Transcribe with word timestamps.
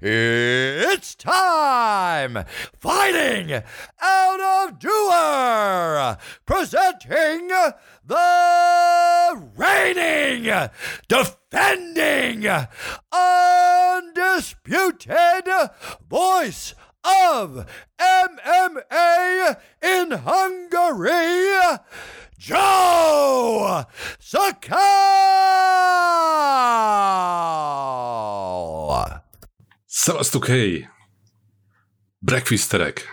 it's 0.00 1.14
time! 1.14 2.44
Fighting 2.78 3.62
out 4.00 4.40
of 4.40 4.78
Doer! 4.78 6.16
Presenting 6.46 7.48
the 8.06 9.42
reigning, 9.56 10.44
defending, 11.08 12.46
undisputed 13.12 15.48
voice 16.08 16.74
of 17.04 17.66
MMA 18.00 19.56
in 19.82 20.10
Hungary, 20.10 21.52
Joe 22.38 23.84
Sakal! 24.18 25.20
Szevasztok, 29.92 30.46
hey! 30.46 30.88
Breakfasterek! 32.18 33.12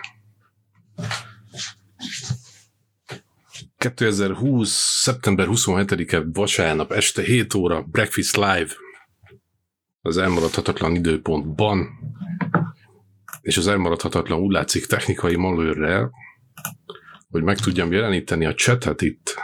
2020. 3.78 4.70
szeptember 5.02 5.48
27-e 5.50 6.24
vasárnap 6.34 6.92
este 6.92 7.22
7 7.22 7.54
óra 7.54 7.82
Breakfast 7.82 8.36
Live 8.36 8.74
az 10.02 10.18
elmaradhatatlan 10.18 10.96
időpontban 10.96 11.90
és 13.42 13.58
az 13.58 13.68
elmaradhatatlan 13.68 14.40
úgy 14.40 14.52
látszik 14.52 14.86
technikai 14.86 15.36
malőrrel, 15.36 16.12
hogy 17.30 17.44
meg 17.44 17.58
tudjam 17.58 17.92
jeleníteni 17.92 18.46
a 18.46 18.54
chatet 18.54 19.02
itt 19.02 19.36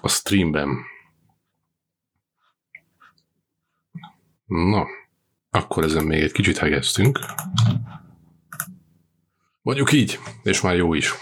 a 0.00 0.08
streamben. 0.08 0.78
Na, 4.46 4.86
akkor 5.50 5.84
ezen 5.84 6.04
még 6.04 6.22
egy 6.22 6.32
kicsit 6.32 6.58
hegeztünk. 6.58 7.18
Mondjuk 9.62 9.92
így, 9.92 10.18
és 10.42 10.60
már 10.60 10.76
jó 10.76 10.94
is. 10.94 11.12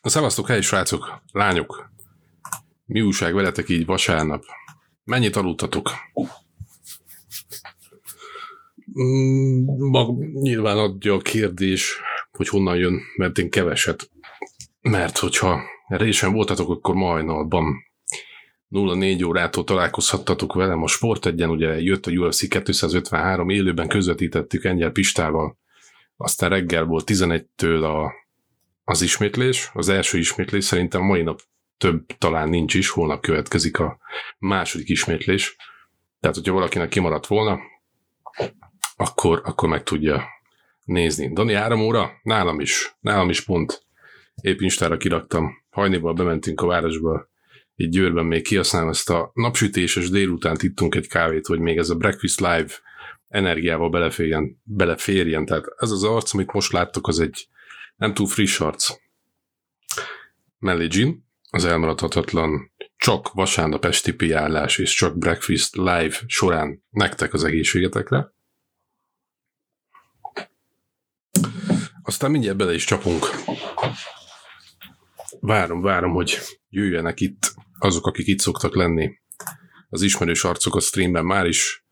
A 0.00 0.08
szevasztok, 0.08 0.46
hely 0.46 0.60
srácok, 0.60 1.22
lányok! 1.32 1.92
Mi 2.84 3.00
újság 3.00 3.34
veletek 3.34 3.68
így 3.68 3.86
vasárnap? 3.86 4.44
Mennyit 5.04 5.36
aludtatok? 5.36 5.90
Mm, 9.00 9.64
mag, 9.90 10.24
nyilván 10.24 10.78
adja 10.78 11.14
a 11.14 11.18
kérdés, 11.18 12.00
hogy 12.32 12.48
honnan 12.48 12.76
jön, 12.76 13.00
mert 13.16 13.38
én 13.38 13.50
keveset. 13.50 14.10
Mert 14.80 15.18
hogyha 15.18 15.60
résen 15.86 16.32
voltatok, 16.32 16.70
akkor 16.70 16.94
ma 16.94 17.18
0-4 18.74 19.26
órától 19.26 19.64
találkozhattatok 19.64 20.54
velem 20.54 20.82
a 20.82 20.86
Sport 20.86 21.26
egyen, 21.26 21.50
ugye 21.50 21.80
jött 21.80 22.06
a 22.06 22.10
UFC 22.10 22.48
253, 22.48 23.48
élőben 23.48 23.88
közvetítettük 23.88 24.64
Engyel 24.64 24.90
Pistával, 24.90 25.58
aztán 26.16 26.50
reggel 26.50 26.84
volt 26.84 27.10
11-től 27.12 27.82
a, 27.82 28.12
az 28.84 29.02
ismétlés, 29.02 29.70
az 29.72 29.88
első 29.88 30.18
ismétlés, 30.18 30.64
szerintem 30.64 31.02
mai 31.02 31.22
nap 31.22 31.40
több 31.78 32.06
talán 32.18 32.48
nincs 32.48 32.74
is, 32.74 32.88
holnap 32.88 33.22
következik 33.22 33.78
a 33.78 33.98
második 34.38 34.88
ismétlés. 34.88 35.56
Tehát, 36.20 36.36
hogyha 36.36 36.52
valakinek 36.52 36.88
kimaradt 36.88 37.26
volna, 37.26 37.58
akkor, 38.96 39.40
akkor 39.44 39.68
meg 39.68 39.82
tudja 39.82 40.24
nézni. 40.84 41.32
Dani, 41.32 41.52
három 41.52 41.80
óra? 41.80 42.10
Nálam 42.22 42.60
is. 42.60 42.96
Nálam 43.00 43.28
is 43.30 43.40
pont. 43.40 43.82
Épp 44.40 44.60
Instára 44.60 44.96
kiraktam. 44.96 45.62
Hajnéval 45.70 46.12
bementünk 46.12 46.60
a 46.60 46.66
városba, 46.66 47.28
itt 47.76 47.90
Győrben 47.90 48.24
még 48.24 48.42
kihasználom 48.42 48.88
ezt 48.88 49.10
a 49.10 49.30
napsütéses 49.34 50.10
délután 50.10 50.56
ittunk 50.60 50.94
egy 50.94 51.08
kávét, 51.08 51.46
hogy 51.46 51.58
még 51.58 51.76
ez 51.76 51.90
a 51.90 51.94
Breakfast 51.94 52.40
Live 52.40 52.68
energiával 53.28 53.90
beleférjen, 53.90 54.60
beleférjen. 54.62 55.44
Tehát 55.46 55.64
ez 55.76 55.90
az 55.90 56.04
arc, 56.04 56.34
amit 56.34 56.52
most 56.52 56.72
láttok, 56.72 57.08
az 57.08 57.20
egy 57.20 57.48
nem 57.96 58.14
túl 58.14 58.26
friss 58.26 58.60
arc. 58.60 58.88
Mellé 60.58 60.86
gin, 60.86 61.26
az 61.50 61.64
elmaradhatatlan 61.64 62.72
csak 62.96 63.32
vasárnap 63.32 63.84
esti 63.84 64.14
piálás 64.14 64.78
és 64.78 64.94
csak 64.94 65.18
Breakfast 65.18 65.76
Live 65.76 66.16
során 66.26 66.84
nektek 66.90 67.32
az 67.32 67.44
egészségetekre. 67.44 68.32
Aztán 72.02 72.30
mindjárt 72.30 72.56
bele 72.56 72.74
is 72.74 72.84
csapunk. 72.84 73.26
Várom, 75.40 75.82
várom, 75.82 76.12
hogy 76.12 76.38
jöjjenek 76.68 77.20
itt 77.20 77.53
azok, 77.84 78.06
akik 78.06 78.26
itt 78.26 78.38
szoktak 78.38 78.74
lenni. 78.74 79.10
Az 79.88 80.02
ismerős 80.02 80.44
arcok 80.44 80.74
a 80.74 80.80
streamben 80.80 81.24
már 81.24 81.46
is 81.46 81.84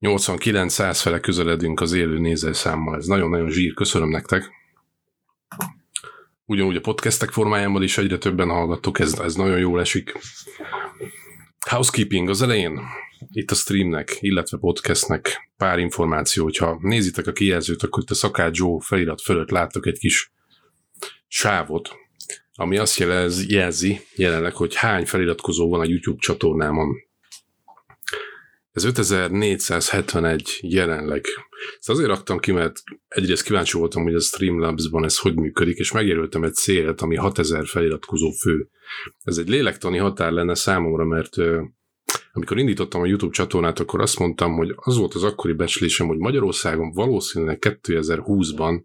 89-100 0.00 0.98
fele 1.02 1.20
közeledünk 1.20 1.80
az 1.80 1.92
élő 1.92 2.18
nézőszámmal. 2.18 2.96
Ez 2.96 3.06
nagyon-nagyon 3.06 3.50
zsír, 3.50 3.74
köszönöm 3.74 4.08
nektek. 4.08 4.50
Ugyanúgy 6.44 6.76
a 6.76 6.80
podcastek 6.80 7.30
formájában 7.30 7.82
is 7.82 7.98
egyre 7.98 8.18
többen 8.18 8.48
hallgattok, 8.48 8.98
ez, 8.98 9.18
ez 9.18 9.34
nagyon 9.34 9.58
jól 9.58 9.80
esik. 9.80 10.12
Housekeeping 11.68 12.28
az 12.28 12.42
elején 12.42 12.80
itt 13.30 13.50
a 13.50 13.54
streamnek, 13.54 14.16
illetve 14.20 14.58
podcastnek 14.58 15.50
pár 15.56 15.78
információ, 15.78 16.44
hogyha 16.44 16.78
nézitek 16.80 17.26
a 17.26 17.32
kijelzőt, 17.32 17.82
akkor 17.82 18.02
itt 18.02 18.10
a 18.10 18.14
Szakács 18.14 18.58
Joe 18.58 18.80
felirat 18.80 19.22
fölött 19.22 19.50
láttok 19.50 19.86
egy 19.86 19.98
kis 19.98 20.32
sávot, 21.26 21.96
ami 22.54 22.78
azt 22.78 22.98
jelez, 22.98 23.50
jelzi 23.50 24.00
jelenleg, 24.14 24.54
hogy 24.54 24.74
hány 24.74 25.06
feliratkozó 25.06 25.70
van 25.70 25.80
a 25.80 25.88
YouTube 25.88 26.18
csatornámon. 26.18 26.94
Ez 28.72 28.84
5471 28.84 30.58
jelenleg. 30.60 31.24
Ezt 31.78 31.90
azért 31.90 32.08
raktam 32.08 32.38
ki, 32.38 32.52
mert 32.52 32.82
egyrészt 33.08 33.42
kíváncsi 33.42 33.78
voltam, 33.78 34.02
hogy 34.02 34.14
a 34.14 34.20
Streamlabs-ban 34.20 35.04
ez 35.04 35.18
hogy 35.18 35.34
működik, 35.34 35.76
és 35.78 35.92
megjelöltem 35.92 36.44
egy 36.44 36.54
célt, 36.54 37.00
ami 37.00 37.16
6000 37.16 37.66
feliratkozó 37.66 38.30
fő. 38.30 38.68
Ez 39.22 39.38
egy 39.38 39.48
lélektani 39.48 39.98
határ 39.98 40.32
lenne 40.32 40.54
számomra, 40.54 41.04
mert 41.04 41.36
amikor 42.32 42.58
indítottam 42.58 43.00
a 43.00 43.06
YouTube 43.06 43.32
csatornát, 43.32 43.80
akkor 43.80 44.00
azt 44.00 44.18
mondtam, 44.18 44.52
hogy 44.52 44.72
az 44.76 44.96
volt 44.96 45.14
az 45.14 45.22
akkori 45.22 45.52
becslésem, 45.52 46.06
hogy 46.06 46.18
Magyarországon 46.18 46.92
valószínűleg 46.92 47.58
2020-ban 47.82 48.82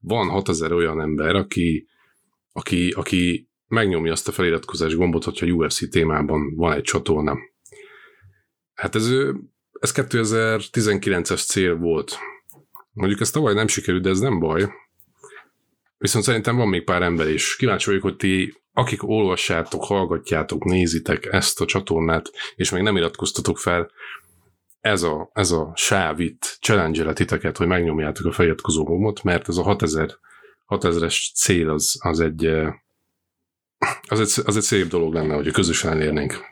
van 0.00 0.28
6000 0.28 0.72
olyan 0.72 1.00
ember, 1.00 1.34
aki, 1.34 1.88
aki, 2.58 2.90
aki 2.90 3.48
megnyomja 3.66 4.12
azt 4.12 4.28
a 4.28 4.32
feliratkozás 4.32 4.94
gombot, 4.94 5.24
hogyha 5.24 5.46
UFC 5.46 5.90
témában 5.90 6.54
van 6.54 6.72
egy 6.72 6.82
csatorna. 6.82 7.38
Hát 8.74 8.94
ez, 8.94 9.10
ez 9.80 9.92
2019-es 9.94 11.46
cél 11.46 11.76
volt. 11.76 12.18
Mondjuk 12.92 13.20
ez 13.20 13.30
tavaly 13.30 13.54
nem 13.54 13.68
sikerült, 13.68 14.02
de 14.02 14.08
ez 14.10 14.18
nem 14.18 14.38
baj. 14.38 14.72
Viszont 15.98 16.24
szerintem 16.24 16.56
van 16.56 16.68
még 16.68 16.84
pár 16.84 17.02
ember 17.02 17.28
is. 17.28 17.56
Kíváncsi 17.56 17.86
vagyok, 17.86 18.02
hogy 18.02 18.16
ti 18.16 18.56
akik 18.72 19.08
olvassátok, 19.08 19.84
hallgatjátok, 19.84 20.64
nézitek 20.64 21.26
ezt 21.26 21.60
a 21.60 21.64
csatornát, 21.64 22.30
és 22.54 22.70
még 22.70 22.82
nem 22.82 22.96
iratkoztatok 22.96 23.58
fel, 23.58 23.90
ez 24.80 25.02
a, 25.02 25.30
ez 25.32 25.50
a 25.50 25.72
sáv 25.74 26.20
itt 26.20 26.58
challenge 26.60 27.12
titeket, 27.12 27.56
hogy 27.56 27.66
megnyomjátok 27.66 28.26
a 28.26 28.32
feliratkozó 28.32 28.84
gombot, 28.84 29.22
mert 29.22 29.48
ez 29.48 29.56
a 29.56 29.62
6000, 29.62 30.18
6000-es 30.68 31.34
cél 31.34 31.70
az, 31.70 31.96
az 31.98 32.20
egy 32.20 32.46
az 34.08 34.20
egy, 34.20 34.44
az 34.46 34.56
egy 34.56 34.62
szép 34.62 34.86
dolog 34.86 35.14
lenne, 35.14 35.34
hogy 35.34 35.52
közösen 35.52 35.90
elérnénk. 35.90 36.44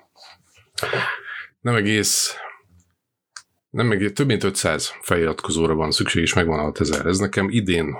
Nem 1.61 1.75
egész 1.75 2.37
nem 3.77 3.87
meg 3.87 4.13
több 4.13 4.27
mint 4.27 4.45
500 4.45 4.93
feliratkozóra 5.03 5.75
van 5.75 5.91
szükség, 5.91 6.23
és 6.23 6.35
megvan 6.35 6.59
a 6.59 6.63
6000. 6.63 7.07
Ez 7.07 7.19
nekem 7.19 7.49
idén 7.51 7.95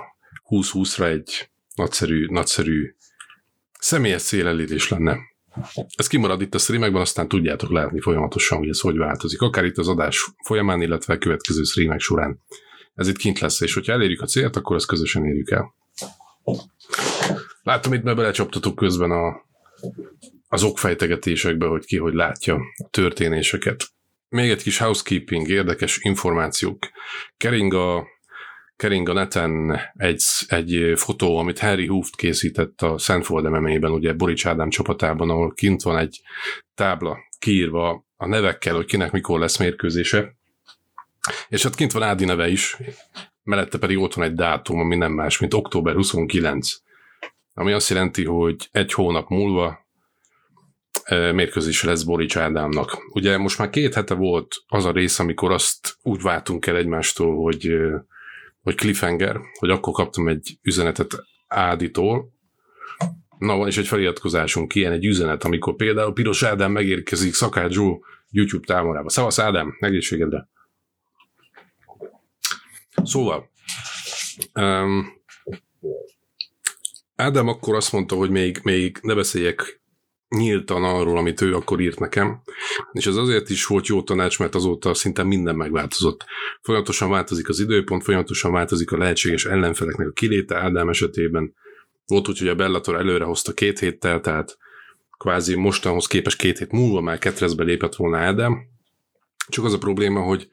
20-20-ra 0.49 1.05
egy 1.05 1.49
nagyszerű, 1.75 2.25
nagyszerű 2.25 2.95
személyes 3.79 4.23
célelérés 4.23 4.89
lenne. 4.89 5.17
Ez 5.95 6.07
kimarad 6.07 6.41
itt 6.41 6.55
a 6.55 6.57
streamekben, 6.57 7.01
aztán 7.01 7.27
tudjátok 7.27 7.71
látni 7.71 8.01
folyamatosan, 8.01 8.57
hogy 8.57 8.69
ez 8.69 8.79
hogy 8.79 8.97
változik. 8.97 9.41
Akár 9.41 9.65
itt 9.65 9.77
az 9.77 9.87
adás 9.87 10.31
folyamán, 10.43 10.81
illetve 10.81 11.13
a 11.13 11.17
következő 11.17 11.63
streamek 11.63 11.99
során. 11.99 12.43
Ez 12.95 13.07
itt 13.07 13.17
kint 13.17 13.39
lesz, 13.39 13.61
és 13.61 13.73
hogyha 13.73 13.93
elérjük 13.93 14.21
a 14.21 14.25
célt, 14.25 14.55
akkor 14.55 14.75
ezt 14.75 14.87
közösen 14.87 15.25
érjük 15.25 15.51
el. 15.51 15.75
Látom, 17.63 17.93
itt 17.93 18.03
belecsaptatok 18.03 18.75
közben 18.75 19.11
a, 19.11 19.45
az 20.47 20.63
okfejtegetésekbe, 20.63 21.65
hogy 21.65 21.85
ki 21.85 21.97
hogy 21.97 22.13
látja 22.13 22.55
a 22.55 22.87
történéseket. 22.89 23.85
Még 24.29 24.49
egy 24.49 24.63
kis 24.63 24.77
housekeeping, 24.77 25.47
érdekes 25.47 25.99
információk. 26.01 26.89
Kering 27.37 27.73
a 27.73 28.07
kering 28.75 29.09
a 29.09 29.13
neten 29.13 29.79
egy, 29.93 30.23
egy 30.47 30.93
fotó, 30.95 31.37
amit 31.37 31.59
Harry 31.59 31.87
Hooft 31.87 32.15
készített 32.15 32.81
a 32.81 32.97
Sanford 32.97 33.45
mma 33.49 33.89
ugye 33.89 34.13
Borics 34.13 34.45
Ádám 34.45 34.69
csapatában, 34.69 35.29
ahol 35.29 35.53
kint 35.53 35.81
van 35.81 35.97
egy 35.97 36.21
tábla 36.75 37.17
kiírva 37.39 38.05
a 38.15 38.27
nevekkel, 38.27 38.75
hogy 38.75 38.85
kinek 38.85 39.11
mikor 39.11 39.39
lesz 39.39 39.57
mérkőzése. 39.57 40.35
És 41.49 41.63
ott 41.63 41.75
kint 41.75 41.91
van 41.91 42.03
Ádi 42.03 42.25
neve 42.25 42.47
is, 42.47 42.77
mellette 43.47 43.77
pedig 43.77 43.97
ott 43.97 44.13
van 44.13 44.25
egy 44.25 44.33
dátum, 44.33 44.79
ami 44.79 44.95
nem 44.95 45.11
más, 45.11 45.39
mint 45.39 45.53
október 45.53 45.95
29. 45.95 46.71
Ami 47.53 47.71
azt 47.71 47.89
jelenti, 47.89 48.25
hogy 48.25 48.69
egy 48.71 48.93
hónap 48.93 49.29
múlva 49.29 49.85
mérkőzés 51.09 51.83
lesz 51.83 52.03
Borics 52.03 52.37
Ádámnak. 52.37 52.97
Ugye 53.13 53.37
most 53.37 53.57
már 53.57 53.69
két 53.69 53.93
hete 53.93 54.13
volt 54.13 54.55
az 54.67 54.85
a 54.85 54.91
rész, 54.91 55.19
amikor 55.19 55.51
azt 55.51 55.97
úgy 56.01 56.21
váltunk 56.21 56.65
el 56.65 56.75
egymástól, 56.75 57.35
hogy, 57.43 57.71
hogy 58.61 58.75
cliffhanger, 58.75 59.39
hogy 59.59 59.69
akkor 59.69 59.93
kaptam 59.93 60.27
egy 60.27 60.57
üzenetet 60.61 61.23
Áditól, 61.47 62.31
Na, 63.37 63.55
van 63.55 63.67
is 63.67 63.77
egy 63.77 63.87
feliratkozásunk, 63.87 64.75
ilyen 64.75 64.91
egy 64.91 65.05
üzenet, 65.05 65.43
amikor 65.43 65.75
például 65.75 66.13
Piros 66.13 66.43
Ádám 66.43 66.71
megérkezik 66.71 67.33
Szakács 67.33 67.71
Zsó 67.71 68.05
YouTube 68.29 68.65
támorába. 68.65 69.09
Szavasz 69.09 69.39
Ádám, 69.39 69.77
egészségedre! 69.79 70.49
Szóval, 73.07 73.49
um, 74.53 75.15
Ádám 77.15 77.47
akkor 77.47 77.75
azt 77.75 77.91
mondta, 77.91 78.15
hogy 78.15 78.29
még, 78.29 78.59
még 78.63 78.97
ne 79.01 79.15
beszéljek 79.15 79.81
nyíltan 80.29 80.83
arról, 80.83 81.17
amit 81.17 81.41
ő 81.41 81.55
akkor 81.55 81.79
írt 81.79 81.99
nekem, 81.99 82.41
és 82.91 83.05
ez 83.05 83.15
azért 83.15 83.49
is 83.49 83.65
volt 83.65 83.87
jó 83.87 84.03
tanács, 84.03 84.39
mert 84.39 84.55
azóta 84.55 84.93
szinte 84.93 85.23
minden 85.23 85.55
megváltozott. 85.55 86.25
Folyamatosan 86.61 87.09
változik 87.09 87.49
az 87.49 87.59
időpont, 87.59 88.03
folyamatosan 88.03 88.51
változik 88.51 88.91
a 88.91 88.97
lehetséges 88.97 89.45
ellenfeleknek 89.45 90.07
a 90.07 90.11
kiléte 90.11 90.55
Ádám 90.55 90.89
esetében. 90.89 91.53
Volt 92.05 92.27
úgy, 92.27 92.39
hogy 92.39 92.47
a 92.47 92.55
Bellator 92.55 92.95
előre 92.95 93.23
hozta 93.23 93.53
két 93.53 93.79
héttel, 93.79 94.21
tehát 94.21 94.57
kvázi 95.17 95.55
mostanhoz 95.55 96.07
képes 96.07 96.35
két 96.35 96.57
hét 96.57 96.71
múlva 96.71 97.01
már 97.01 97.17
ketrezbe 97.17 97.63
lépett 97.63 97.95
volna 97.95 98.17
Ádám. 98.17 98.67
Csak 99.47 99.65
az 99.65 99.73
a 99.73 99.77
probléma, 99.77 100.21
hogy, 100.21 100.49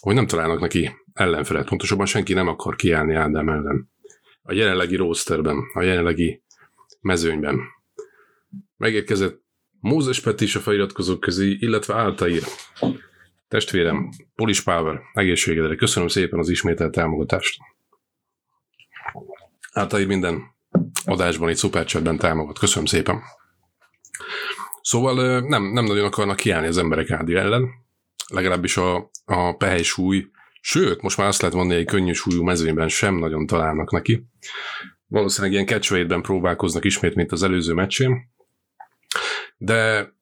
hogy 0.00 0.14
nem 0.14 0.26
találnak 0.26 0.60
neki 0.60 0.90
ellenfelet. 1.14 1.68
Pontosabban 1.68 2.06
senki 2.06 2.32
nem 2.32 2.48
akar 2.48 2.76
kiállni 2.76 3.14
Ádám 3.14 3.48
ellen. 3.48 3.90
A 4.42 4.52
jelenlegi 4.52 4.96
rosterben, 4.96 5.58
a 5.72 5.82
jelenlegi 5.82 6.42
mezőnyben. 7.00 7.60
Megérkezett 8.76 9.42
Mózes 9.80 10.20
Peti 10.20 10.44
is 10.44 10.56
a 10.56 10.60
feliratkozók 10.60 11.20
közé, 11.20 11.56
illetve 11.60 11.94
Áltaír. 11.94 12.42
Testvérem, 13.48 14.08
Polis 14.34 14.60
Power, 14.60 15.00
egészségedre. 15.12 15.74
Köszönöm 15.74 16.08
szépen 16.08 16.38
az 16.38 16.48
ismételt 16.48 16.92
támogatást. 16.92 17.58
Áltaír 19.72 20.06
minden 20.06 20.42
adásban, 21.04 21.48
itt 21.48 21.56
szupercsetben 21.56 22.16
támogat. 22.16 22.58
Köszönöm 22.58 22.86
szépen. 22.86 23.20
Szóval 24.82 25.40
nem, 25.40 25.62
nem 25.72 25.84
nagyon 25.84 26.04
akarnak 26.04 26.36
kiállni 26.36 26.66
az 26.66 26.78
emberek 26.78 27.10
Ádi 27.10 27.34
ellen, 27.34 27.68
legalábbis 28.28 28.76
a, 28.76 29.10
a 29.24 29.56
pehely 29.56 29.82
súly, 29.82 30.26
sőt, 30.66 31.02
most 31.02 31.16
már 31.16 31.26
azt 31.26 31.40
lehet 31.40 31.56
mondani, 31.56 31.78
hogy 31.78 31.88
könnyű 31.88 32.12
súlyú 32.12 32.42
mezőnyben 32.42 32.88
sem 32.88 33.14
nagyon 33.14 33.46
találnak 33.46 33.90
neki. 33.90 34.24
Valószínűleg 35.06 35.52
ilyen 35.52 35.66
catchweight 35.66 36.22
próbálkoznak 36.22 36.84
ismét, 36.84 37.14
mint 37.14 37.32
az 37.32 37.42
előző 37.42 37.72
meccsén, 37.72 38.32
de 39.56 40.12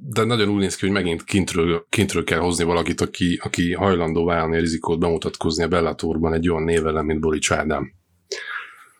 de 0.00 0.24
nagyon 0.24 0.48
úgy 0.48 0.60
néz 0.60 0.76
ki, 0.76 0.86
hogy 0.86 0.94
megint 0.94 1.24
kintről, 1.24 1.86
kintről 1.88 2.24
kell 2.24 2.38
hozni 2.38 2.64
valakit, 2.64 3.00
aki, 3.00 3.40
aki 3.42 3.72
hajlandó 3.72 4.24
vállalni 4.24 4.56
a 4.56 4.60
rizikót 4.60 4.98
bemutatkozni 4.98 5.64
a 5.64 5.68
Bellatorban 5.68 6.34
egy 6.34 6.48
olyan 6.48 6.62
névvel, 6.62 7.02
mint 7.02 7.20
Borics 7.20 7.52
Ádám. 7.52 7.92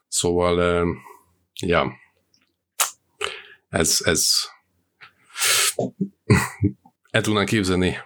Szóval, 0.09 0.87
ja, 1.61 1.93
ez, 3.69 4.01
ez 4.05 4.31
el 7.11 7.21
tudnánk 7.21 7.49
képzelni 7.49 7.99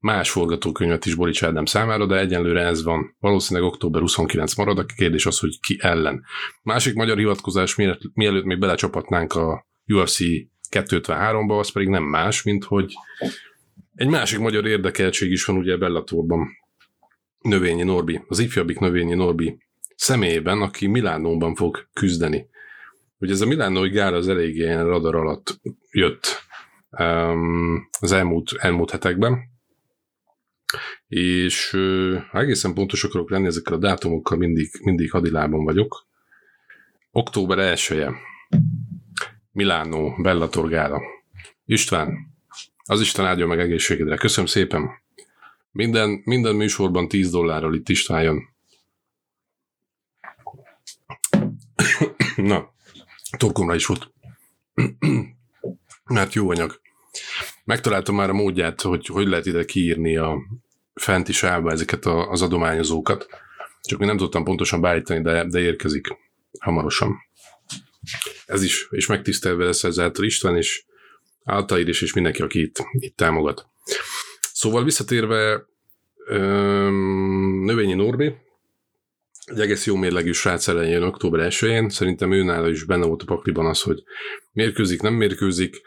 más 0.00 0.30
forgatókönyvet 0.30 1.06
is 1.06 1.14
Borics 1.14 1.42
Ádám 1.42 1.64
számára, 1.64 2.06
de 2.06 2.18
egyenlőre 2.18 2.60
ez 2.60 2.82
van. 2.82 3.16
Valószínűleg 3.18 3.68
október 3.68 4.00
29 4.00 4.54
marad, 4.54 4.78
a 4.78 4.84
kérdés 4.84 5.26
az, 5.26 5.38
hogy 5.38 5.60
ki 5.60 5.78
ellen. 5.80 6.24
Másik 6.62 6.94
magyar 6.94 7.16
hivatkozás, 7.16 7.74
mielőtt 8.14 8.44
még 8.44 8.58
belecsapatnánk 8.58 9.32
a 9.32 9.66
UFC 9.86 10.18
253-ba, 10.70 11.58
az 11.58 11.72
pedig 11.72 11.88
nem 11.88 12.02
más, 12.02 12.42
mint 12.42 12.64
hogy 12.64 12.92
egy 13.94 14.08
másik 14.08 14.38
magyar 14.38 14.66
érdekeltség 14.66 15.30
is 15.30 15.44
van 15.44 15.56
ugye 15.56 15.76
Bellatorban. 15.76 16.48
Növényi 17.40 17.82
Norbi, 17.82 18.24
az 18.28 18.38
ifjabbik 18.38 18.78
Növényi 18.78 19.14
Norbi 19.14 19.58
személyében, 19.96 20.62
aki 20.62 20.86
Milánóban 20.86 21.54
fog 21.54 21.88
küzdeni. 21.92 22.48
Ugye 23.18 23.32
ez 23.32 23.40
a 23.40 23.46
Milánói 23.46 23.88
gál 23.88 24.14
az 24.14 24.28
eléggé 24.28 24.62
ilyen 24.62 24.86
radar 24.86 25.14
alatt 25.14 25.60
jött 25.90 26.42
um, 26.90 27.88
az 28.00 28.12
elmúlt, 28.12 28.52
elmúlt 28.58 28.90
hetekben, 28.90 29.38
és 31.08 31.72
uh, 31.72 32.22
egészen 32.32 32.74
pontos 32.74 33.04
akarok 33.04 33.30
lenni 33.30 33.46
ezekkel 33.46 33.74
a 33.74 33.78
dátumokkal, 33.78 34.38
mindig, 34.38 34.70
mindig 34.82 35.10
hadilában 35.10 35.64
vagyok. 35.64 36.06
Október 37.10 37.58
1 37.58 37.86
-e. 37.90 38.12
Milánó, 39.52 40.14
Bellator. 40.22 41.00
István, 41.64 42.34
az 42.84 43.00
Isten 43.00 43.26
áldja 43.26 43.46
meg 43.46 43.60
egészségedre. 43.60 44.16
Köszönöm 44.16 44.46
szépen. 44.46 44.90
Minden, 45.72 46.20
minden 46.24 46.54
műsorban 46.54 47.08
10 47.08 47.30
dollárral 47.30 47.74
itt 47.74 47.88
István 47.88 48.22
jön. 48.22 48.48
Na, 52.36 52.72
torkomra 53.36 53.74
is 53.74 53.86
volt. 53.86 54.12
Mert 56.04 56.32
jó 56.32 56.50
anyag. 56.50 56.80
Megtaláltam 57.70 58.14
már 58.14 58.30
a 58.30 58.32
módját, 58.32 58.80
hogy 58.80 59.06
hogy 59.06 59.26
lehet 59.28 59.46
ide 59.46 59.64
kiírni 59.64 60.16
a 60.16 60.38
fenti 60.94 61.32
sávba 61.32 61.70
ezeket 61.70 62.04
a, 62.04 62.30
az 62.30 62.42
adományozókat. 62.42 63.26
Csak 63.82 63.98
még 63.98 64.08
nem 64.08 64.16
tudtam 64.16 64.44
pontosan 64.44 64.80
beállítani, 64.80 65.22
de, 65.22 65.44
de 65.44 65.60
érkezik 65.60 66.06
hamarosan. 66.60 67.16
Ez 68.46 68.62
is, 68.62 68.86
és 68.90 69.06
megtisztelve 69.06 69.64
lesz 69.64 69.84
ezáltal 69.84 70.24
István, 70.24 70.56
és 70.56 70.84
Altair 71.44 71.88
is, 71.88 72.02
és 72.02 72.12
mindenki, 72.12 72.42
aki 72.42 72.60
itt, 72.60 72.76
itt 72.92 73.16
támogat. 73.16 73.66
Szóval 74.52 74.84
visszatérve 74.84 75.66
öm, 76.26 77.64
Növényi 77.64 77.94
Norbi, 77.94 78.34
egy 79.44 79.60
egész 79.60 79.86
jó 79.86 79.96
mérlegű 79.96 80.32
srác 80.32 80.68
elején 80.68 81.02
október 81.02 81.52
1-én, 81.52 81.88
szerintem 81.88 82.32
őnála 82.32 82.68
is 82.68 82.84
benne 82.84 83.06
volt 83.06 83.22
a 83.22 83.26
pakliban 83.26 83.66
az, 83.66 83.82
hogy 83.82 84.02
mérkőzik, 84.52 85.02
nem 85.02 85.14
mérkőzik, 85.14 85.80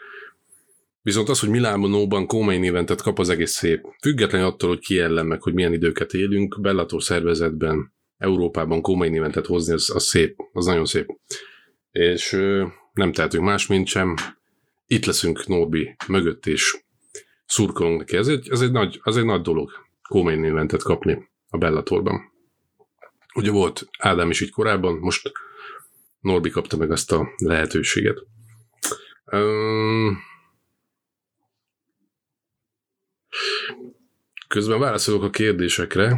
Viszont 1.04 1.28
az, 1.28 1.40
hogy 1.40 1.48
Milánóban 1.48 2.26
Kómai 2.26 2.58
néventet 2.58 3.02
kap, 3.02 3.18
az 3.18 3.28
egész 3.28 3.52
szép. 3.52 3.86
Függetlenül 4.00 4.46
attól, 4.46 4.68
hogy 4.68 4.78
ki 4.78 4.98
ellen, 4.98 5.26
meg 5.26 5.42
hogy 5.42 5.54
milyen 5.54 5.72
időket 5.72 6.12
élünk, 6.12 6.60
Bellator 6.60 7.02
szervezetben, 7.02 7.92
Európában 8.18 8.80
Kómai 8.80 9.08
néventet 9.08 9.46
hozni, 9.46 9.72
az, 9.72 9.90
az 9.94 10.04
szép, 10.04 10.36
az 10.52 10.66
nagyon 10.66 10.84
szép. 10.84 11.06
És 11.90 12.32
ö, 12.32 12.66
nem 12.92 13.12
tehetünk 13.12 13.44
más, 13.44 13.66
mint 13.66 13.86
sem. 13.86 14.14
Itt 14.86 15.04
leszünk 15.04 15.46
Norbi 15.46 15.96
mögött, 16.08 16.46
és 16.46 16.76
szurkolunk 17.46 17.98
neki. 17.98 18.16
Ez 18.16 18.28
egy, 18.28 18.48
ez 18.50 18.60
egy, 18.60 18.72
nagy, 18.72 19.00
az 19.02 19.16
egy 19.16 19.24
nagy 19.24 19.40
dolog 19.40 19.70
Kómai 20.08 20.36
néventet 20.36 20.82
kapni 20.82 21.28
a 21.48 21.58
Bellatorban. 21.58 22.32
Ugye 23.34 23.50
volt 23.50 23.88
Ádám 23.98 24.30
is 24.30 24.40
így 24.40 24.50
korábban, 24.50 24.98
most 24.98 25.32
Norbi 26.20 26.50
kapta 26.50 26.76
meg 26.76 26.90
azt 26.90 27.12
a 27.12 27.28
lehetőséget. 27.36 28.18
Um, 29.32 30.32
Közben 34.48 34.78
válaszolok 34.78 35.22
a 35.22 35.30
kérdésekre. 35.30 36.16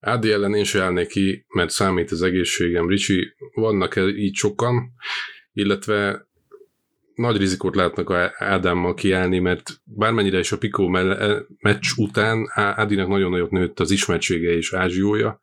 Ádi 0.00 0.32
ellen 0.32 0.54
én 0.54 0.64
se 0.64 0.82
állnék 0.82 1.08
ki, 1.08 1.44
mert 1.48 1.70
számít 1.70 2.10
az 2.10 2.22
egészségem. 2.22 2.88
Ricsi, 2.88 3.34
vannak 3.54 3.96
-e 3.96 4.06
így 4.06 4.34
sokan, 4.34 4.92
illetve 5.52 6.28
nagy 7.14 7.36
rizikót 7.36 7.74
látnak 7.74 8.10
a 8.10 8.32
Ádámmal 8.38 8.94
kiállni, 8.94 9.38
mert 9.38 9.80
bármennyire 9.84 10.38
is 10.38 10.52
a 10.52 10.58
Pikó 10.58 10.88
meccs 11.58 11.86
után 11.96 12.50
Ádinak 12.54 13.08
nagyon 13.08 13.30
nagyot 13.30 13.50
nőtt 13.50 13.80
az 13.80 13.90
ismertsége 13.90 14.50
és 14.50 14.72
ázsiója, 14.72 15.40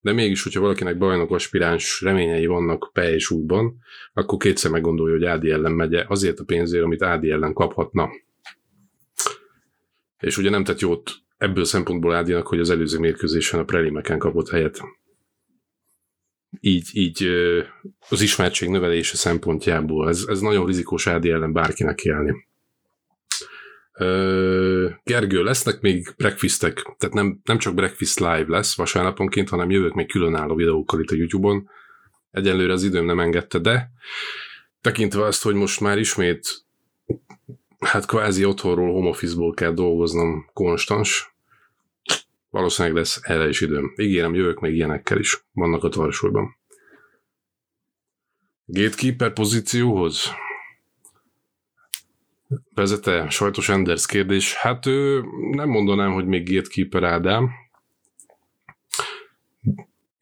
de 0.00 0.12
mégis, 0.12 0.42
hogyha 0.42 0.60
valakinek 0.60 0.98
bajnok 0.98 1.30
aspiráns 1.30 2.00
reményei 2.02 2.46
vannak 2.46 2.90
P 2.92 2.98
és 2.98 3.30
útban, 3.30 3.78
akkor 4.12 4.38
kétszer 4.38 4.70
meggondolja, 4.70 5.14
hogy 5.14 5.24
Ádi 5.24 5.50
ellen 5.50 5.72
megye 5.72 6.04
azért 6.08 6.38
a 6.38 6.44
pénzért, 6.44 6.84
amit 6.84 7.02
Ádi 7.02 7.30
ellen 7.30 7.52
kaphatna 7.52 8.08
és 10.24 10.36
ugye 10.36 10.50
nem 10.50 10.64
tett 10.64 10.80
jót 10.80 11.12
ebből 11.36 11.62
a 11.62 11.66
szempontból 11.66 12.14
Ádinak, 12.14 12.46
hogy 12.46 12.60
az 12.60 12.70
előző 12.70 12.98
mérkőzésen 12.98 13.60
a 13.60 13.64
prelimeken 13.64 14.18
kapott 14.18 14.48
helyet. 14.48 14.80
Így, 16.60 16.88
így 16.92 17.28
az 18.08 18.20
ismertség 18.20 18.68
növelése 18.68 19.16
szempontjából. 19.16 20.08
Ez, 20.08 20.24
ez 20.28 20.40
nagyon 20.40 20.66
rizikós 20.66 21.06
Ádi 21.06 21.30
ellen 21.30 21.52
bárkinek 21.52 21.94
kiállni. 21.94 22.48
Gergő, 25.02 25.42
lesznek 25.42 25.80
még 25.80 26.14
breakfastek, 26.16 26.94
tehát 26.98 27.14
nem, 27.14 27.40
nem 27.44 27.58
csak 27.58 27.74
breakfast 27.74 28.18
live 28.18 28.46
lesz 28.48 28.76
vasárnaponként, 28.76 29.48
hanem 29.48 29.70
jövök 29.70 29.94
még 29.94 30.08
különálló 30.08 30.54
videókkal 30.54 31.00
itt 31.00 31.10
a 31.10 31.14
YouTube-on. 31.14 31.68
Egyelőre 32.30 32.72
az 32.72 32.82
időm 32.82 33.04
nem 33.04 33.20
engedte, 33.20 33.58
de 33.58 33.90
tekintve 34.80 35.24
azt, 35.24 35.42
hogy 35.42 35.54
most 35.54 35.80
már 35.80 35.98
ismét 35.98 36.64
hát 37.80 38.06
kvázi 38.06 38.44
otthonról, 38.44 38.92
home 38.92 39.08
office-ból 39.08 39.54
kell 39.54 39.72
dolgoznom 39.72 40.50
konstans. 40.52 41.34
Valószínűleg 42.50 42.96
lesz 42.96 43.20
erre 43.22 43.48
is 43.48 43.60
időm. 43.60 43.92
Ígérem, 43.96 44.34
jövök 44.34 44.60
még 44.60 44.74
ilyenekkel 44.74 45.18
is. 45.18 45.44
Vannak 45.52 45.84
a 45.84 45.88
tarsolyban. 45.88 46.56
Gatekeeper 48.66 49.32
pozícióhoz? 49.32 50.32
vezete, 52.74 53.30
sajtos 53.30 53.68
Enders 53.68 54.06
kérdés. 54.06 54.54
Hát 54.54 54.86
ő, 54.86 55.24
nem 55.50 55.68
mondanám, 55.68 56.12
hogy 56.12 56.26
még 56.26 56.54
gatekeeper 56.54 57.04
Ádám, 57.04 57.50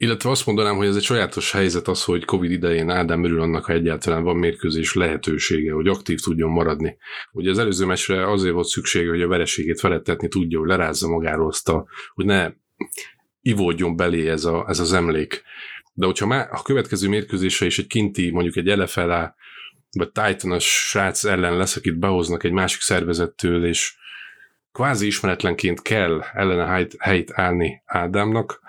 illetve 0.03 0.31
azt 0.31 0.47
mondanám, 0.47 0.77
hogy 0.77 0.87
ez 0.87 0.97
egy 0.97 1.03
sajátos 1.03 1.53
helyzet 1.53 1.89
az, 1.89 2.05
hogy 2.05 2.25
Covid 2.25 2.51
idején 2.51 2.91
Ádám 2.91 3.25
örül 3.25 3.41
annak, 3.41 3.65
ha 3.65 3.73
egyáltalán 3.73 4.23
van 4.23 4.37
mérkőzés 4.37 4.95
lehetősége, 4.95 5.73
hogy 5.73 5.89
aktív 5.89 6.21
tudjon 6.21 6.51
maradni. 6.51 6.97
Ugye 7.33 7.51
az 7.51 7.59
előző 7.59 7.87
mesre 7.87 8.31
azért 8.31 8.55
volt 8.55 8.67
szüksége, 8.67 9.11
hogy 9.11 9.23
a 9.23 9.29
vereségét 9.29 9.81
felettetni 9.81 10.29
tudja, 10.29 10.59
hogy 10.59 10.69
lerázza 10.69 11.09
magáról 11.09 11.49
azt 11.49 11.73
hogy 12.15 12.25
ne 12.25 12.51
ivódjon 13.41 13.97
belé 13.97 14.29
ez, 14.29 14.45
a, 14.45 14.65
ez 14.69 14.79
az 14.79 14.93
emlék. 14.93 15.43
De 15.93 16.07
hogyha 16.07 16.27
már 16.27 16.49
a 16.51 16.63
következő 16.63 17.09
mérkőzése 17.09 17.67
is 17.67 17.79
egy 17.79 17.87
kinti, 17.87 18.31
mondjuk 18.31 18.57
egy 18.57 18.79
LFLA, 18.79 19.35
vagy 19.91 20.11
titan 20.11 20.59
srác 20.59 21.25
ellen 21.25 21.57
lesz, 21.57 21.77
akit 21.77 21.99
behoznak 21.99 22.45
egy 22.45 22.53
másik 22.53 22.81
szervezettől, 22.81 23.67
és 23.67 23.95
kvázi 24.73 25.07
ismeretlenként 25.07 25.83
kell 25.83 26.23
ellene 26.33 26.89
helyt 26.99 27.33
állni 27.33 27.83
Ádámnak, 27.85 28.61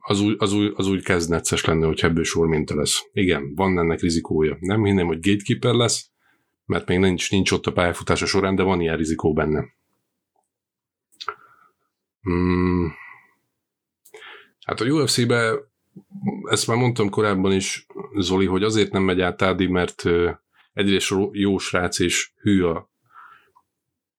az 0.00 0.20
úgy, 0.20 0.34
az, 0.38 0.52
úgy, 0.52 0.72
az 0.76 0.86
úgy 0.86 1.02
kezd 1.02 1.30
necces 1.30 1.64
lenne, 1.64 1.86
hogy 1.86 2.00
ebből 2.02 2.24
sor 2.24 2.46
minta 2.46 2.74
lesz. 2.74 3.02
Igen, 3.12 3.54
van 3.54 3.78
ennek 3.78 4.00
rizikója. 4.00 4.56
Nem 4.60 4.84
hinném, 4.84 5.06
hogy 5.06 5.20
gatekeeper 5.20 5.74
lesz, 5.74 6.10
mert 6.66 6.88
még 6.88 6.98
nincs, 6.98 7.30
nincs 7.30 7.50
ott 7.50 7.66
a 7.66 7.72
pályafutása 7.72 8.26
során, 8.26 8.54
de 8.54 8.62
van 8.62 8.80
ilyen 8.80 8.96
rizikó 8.96 9.32
benne. 9.32 9.64
Hmm. 12.20 12.94
Hát 14.64 14.80
a 14.80 14.84
UFC-be, 14.84 15.54
ezt 16.44 16.66
már 16.66 16.76
mondtam 16.76 17.10
korábban 17.10 17.52
is, 17.52 17.86
Zoli, 18.18 18.46
hogy 18.46 18.62
azért 18.62 18.92
nem 18.92 19.02
megy 19.02 19.20
át 19.20 19.42
Ádi, 19.42 19.66
mert 19.66 20.02
egyrészt 20.72 21.14
jó 21.32 21.58
srác 21.58 21.98
és 21.98 22.32
hű 22.36 22.62
a 22.62 22.91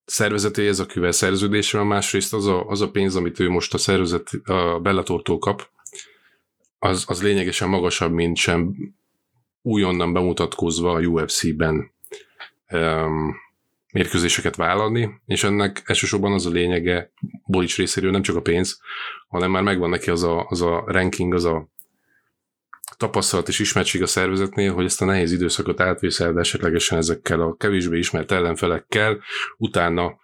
szervezetéhez, 0.06 0.80
akivel 0.80 1.12
szerződésre 1.12 1.78
van, 1.78 1.88
másrészt 1.88 2.34
az 2.34 2.46
a, 2.46 2.68
az 2.68 2.82
a 2.82 2.92
pénz, 2.92 3.16
amit 3.16 3.40
ő 3.40 3.50
most 3.50 3.74
a 3.74 3.78
szervezet 3.78 4.30
a 4.44 4.80
Bellatortól 4.80 5.40
kap, 5.40 5.70
az, 6.80 7.04
az 7.08 7.22
lényegesen 7.22 7.70
magasabb, 7.70 8.12
mint 8.12 8.38
sem 8.38 8.76
újonnan 9.62 10.14
bemutatkozva 10.14 10.92
a 10.92 11.00
UFC-ben 11.00 11.92
um, 12.72 13.36
mérkőzéseket 13.94 14.56
vállalni, 14.56 15.22
és 15.26 15.44
ennek 15.44 15.82
elsősorban 15.86 16.34
az 16.34 16.46
a 16.46 16.50
lényege 16.50 17.12
Bolics 17.46 17.78
részéről 17.78 18.12
nem 18.12 18.22
csak 18.22 18.36
a 18.36 18.42
pénz, 18.42 18.80
hanem 19.28 19.52
már 19.52 19.64
megvan 19.64 19.90
neki 19.90 20.10
az 20.10 20.24
a, 20.24 20.46
az 20.50 20.62
a 20.62 20.84
ranking, 20.88 21.34
az 21.34 21.46
a 21.46 21.68
tapasztalat 22.98 23.48
és 23.48 23.60
ismertség 23.60 24.02
a 24.02 24.08
szervezetnél, 24.08 24.74
hogy 24.74 24.86
ezt 24.86 25.02
a 25.02 25.06
nehéz 25.06 25.32
időszakot 25.32 25.80
átvészeld 25.80 26.38
esetlegesen 26.38 26.98
ezekkel 26.98 27.42
a 27.42 27.56
kevésbé 27.56 27.98
ismert 27.98 28.32
ellenfelekkel, 28.32 29.20
utána 29.58 30.20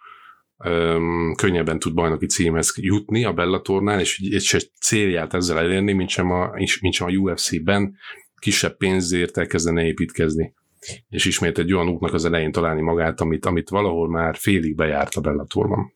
öm, 0.64 1.34
könnyebben 1.36 1.78
tud 1.78 1.94
bajnoki 1.94 2.26
címhez 2.26 2.72
jutni 2.76 3.24
a 3.24 3.32
Bellatornál, 3.32 4.00
és 4.00 4.18
egy 4.54 4.70
célját 4.80 5.34
ezzel 5.34 5.58
elérni, 5.58 5.92
mint 5.92 6.08
sem 6.08 6.30
a, 6.30 6.50
mint 6.80 6.94
sem 6.94 7.06
a 7.06 7.10
UFC-ben 7.10 7.96
kisebb 8.38 8.76
pénzért 8.76 9.38
elkezdene 9.38 9.84
építkezni 9.84 10.54
és 11.08 11.24
ismét 11.24 11.58
egy 11.58 11.72
olyan 11.72 11.88
útnak 11.88 12.14
az 12.14 12.24
elején 12.24 12.52
találni 12.52 12.80
magát, 12.80 13.20
amit, 13.20 13.46
amit 13.46 13.68
valahol 13.68 14.08
már 14.08 14.36
félig 14.36 14.74
bejárt 14.74 15.14
a 15.14 15.20
Bellatorban. 15.20 15.94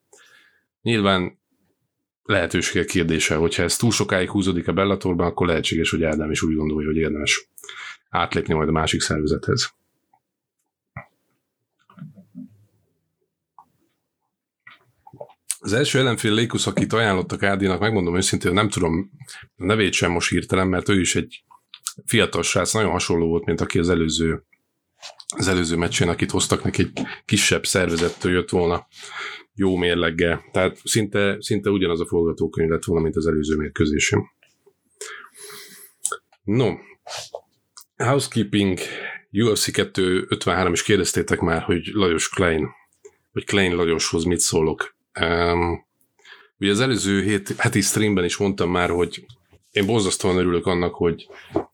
Nyilván 0.82 1.38
lehetőségek 2.24 2.86
kérdése, 2.86 3.34
hogyha 3.34 3.62
ez 3.62 3.76
túl 3.76 3.90
sokáig 3.90 4.30
húzódik 4.30 4.68
a 4.68 4.72
Bellatorban, 4.72 5.26
akkor 5.26 5.46
lehetséges, 5.46 5.90
hogy 5.90 6.04
Ádám 6.04 6.30
is 6.30 6.42
úgy 6.42 6.54
gondolja, 6.54 6.86
hogy 6.86 6.96
érdemes 6.96 7.48
átlépni 8.08 8.54
majd 8.54 8.68
a 8.68 8.72
másik 8.72 9.00
szervezethez. 9.00 9.72
Az 15.58 15.72
első 15.72 15.98
ellenfél 15.98 16.32
Lékusz, 16.34 16.66
akit 16.66 16.92
ajánlottak 16.92 17.42
Ádinak, 17.42 17.80
megmondom 17.80 18.16
őszintén, 18.16 18.52
nem 18.52 18.68
tudom 18.68 19.10
a 19.56 19.64
nevét 19.64 19.92
sem 19.92 20.10
most 20.10 20.30
hirtelen, 20.30 20.66
mert 20.66 20.88
ő 20.88 21.00
is 21.00 21.14
egy 21.14 21.44
fiatal 22.04 22.42
srác, 22.42 22.72
nagyon 22.72 22.90
hasonló 22.90 23.26
volt, 23.26 23.44
mint 23.44 23.60
aki 23.60 23.78
az 23.78 23.88
előző 23.88 24.44
az 25.36 25.48
előző 25.48 25.76
meccsén, 25.76 26.08
akit 26.08 26.30
hoztak 26.30 26.64
neki 26.64 26.82
egy 26.82 27.06
kisebb 27.24 27.66
szervezettől 27.66 28.32
jött 28.32 28.50
volna 28.50 28.86
jó 29.54 29.76
mérleggel. 29.76 30.44
Tehát 30.52 30.80
szinte, 30.84 31.36
szinte 31.40 31.70
ugyanaz 31.70 32.00
a 32.00 32.06
forgatókönyv 32.06 32.68
lett 32.68 32.84
volna, 32.84 33.02
mint 33.02 33.16
az 33.16 33.26
előző 33.26 33.56
mérkőzésem. 33.56 34.30
No, 36.42 36.72
housekeeping, 37.96 38.78
UFC 39.32 39.70
253 39.70 40.72
is 40.72 40.82
kérdeztétek 40.82 41.40
már, 41.40 41.62
hogy 41.62 41.90
Lajos 41.92 42.28
Klein, 42.28 42.68
vagy 43.32 43.44
Klein 43.44 43.74
Lajoshoz 43.74 44.24
mit 44.24 44.38
szólok. 44.38 44.96
Um, 45.20 45.86
ugye 46.58 46.70
az 46.70 46.80
előző 46.80 47.22
hét, 47.22 47.54
heti 47.56 47.80
streamben 47.80 48.24
is 48.24 48.36
mondtam 48.36 48.70
már, 48.70 48.90
hogy 48.90 49.26
én 49.70 49.86
borzasztóan 49.86 50.36
örülök 50.36 50.66
annak, 50.66 50.94
hogy 50.94 51.26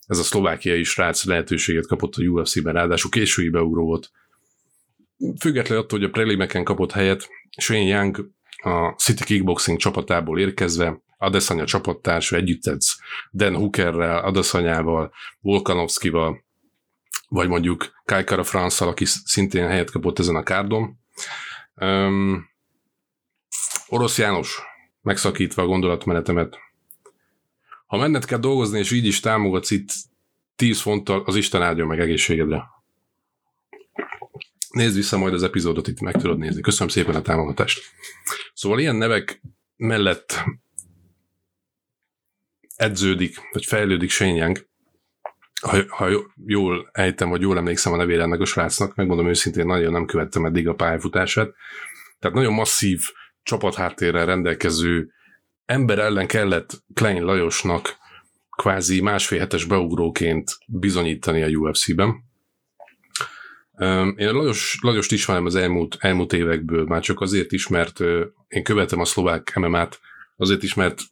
ez 0.06 0.18
a 0.18 0.22
szlovákiai 0.22 0.82
srác 0.82 1.25
lehetőséget 1.25 1.87
kapott 1.87 2.14
a 2.14 2.22
UFC-ben, 2.22 2.72
ráadásul 2.72 3.10
késői 3.10 3.49
beugró 3.49 3.84
volt. 3.84 4.10
Függetlenül 5.40 5.82
attól, 5.82 5.99
hogy 5.99 6.08
a 6.08 6.10
prelimeken 6.10 6.64
kapott 6.64 6.92
helyet, 6.92 7.28
Shane 7.57 7.80
Young 7.80 8.30
a 8.62 8.95
City 8.97 9.25
Kickboxing 9.25 9.78
csapatából 9.78 10.40
érkezve, 10.40 11.02
Adesanya 11.19 11.64
csapattársa 11.64 12.37
együtt 12.37 12.66
edz 12.66 12.97
Dan 13.30 13.54
Hookerrel, 13.54 14.19
Adesanyával, 14.19 15.12
Volkanovskival, 15.40 16.45
vagy 17.28 17.49
mondjuk 17.49 18.02
Kajkara 18.04 18.45
Franszal, 18.45 18.88
aki 18.88 19.04
szintén 19.04 19.66
helyet 19.66 19.90
kapott 19.90 20.19
ezen 20.19 20.37
a 20.37 20.42
kárdon. 20.42 20.99
Um, 21.75 22.49
Orosz 23.88 24.19
János, 24.19 24.61
megszakítva 25.02 25.62
a 25.62 25.66
gondolatmenetemet, 25.66 26.59
ha 27.87 27.97
menned 27.97 28.25
kell 28.25 28.38
dolgozni, 28.38 28.78
és 28.78 28.90
így 28.90 29.07
is 29.07 29.21
támogatsz 29.21 29.71
itt 29.71 29.88
10 30.57 30.80
fonttal, 30.80 31.23
az 31.26 31.37
Isten 31.37 31.62
áldjon 31.62 31.87
meg 31.87 32.00
egészségedre. 32.00 32.64
Nézd 34.70 34.94
vissza 34.94 35.18
majd 35.18 35.34
az 35.34 35.42
epizódot, 35.42 35.88
itt 35.88 36.00
meg 36.00 36.14
tudod 36.14 36.38
nézni. 36.38 36.60
Köszönöm 36.60 36.88
szépen 36.88 37.14
a 37.14 37.22
támogatást. 37.22 37.82
Szóval 38.54 38.78
ilyen 38.80 38.96
nevek 38.96 39.42
mellett 39.76 40.44
edződik, 42.76 43.36
vagy 43.52 43.64
fejlődik 43.64 44.10
Shane 44.10 44.34
Young, 44.34 44.68
ha, 45.60 45.78
ha 45.88 46.08
jól 46.46 46.90
ejtem, 46.92 47.28
vagy 47.28 47.40
jól 47.40 47.56
emlékszem 47.56 47.92
a 47.92 47.96
nevére 47.96 48.22
ennek 48.22 48.40
a 48.40 48.44
srácnak, 48.44 48.94
megmondom 48.94 49.28
őszintén, 49.28 49.66
nagyon 49.66 49.92
nem 49.92 50.06
követtem 50.06 50.44
eddig 50.44 50.68
a 50.68 50.74
pályafutását. 50.74 51.54
Tehát 52.18 52.36
nagyon 52.36 52.52
masszív 52.52 53.00
csapatháttérrel 53.42 54.26
rendelkező 54.26 55.12
ember 55.64 55.98
ellen 55.98 56.26
kellett 56.26 56.82
Klein 56.94 57.22
Lajosnak 57.22 57.96
kvázi 58.50 59.00
másfél 59.00 59.38
hetes 59.38 59.64
beugróként 59.64 60.50
bizonyítani 60.66 61.42
a 61.42 61.46
UFC-ben. 61.46 62.29
Én 64.16 64.32
Lajos, 64.32 64.78
Lajost 64.80 65.12
ismerem 65.12 65.46
az 65.46 65.54
elmúlt, 65.54 65.96
elmúlt 66.00 66.32
évekből, 66.32 66.84
már 66.84 67.02
csak 67.02 67.20
azért 67.20 67.52
is, 67.52 67.68
mert 67.68 68.00
én 68.49 68.62
követem 68.62 69.00
a 69.00 69.04
szlovák 69.04 69.54
MMA-t, 69.54 70.00
azért 70.37 70.62
is, 70.62 70.75
mert 70.75 71.02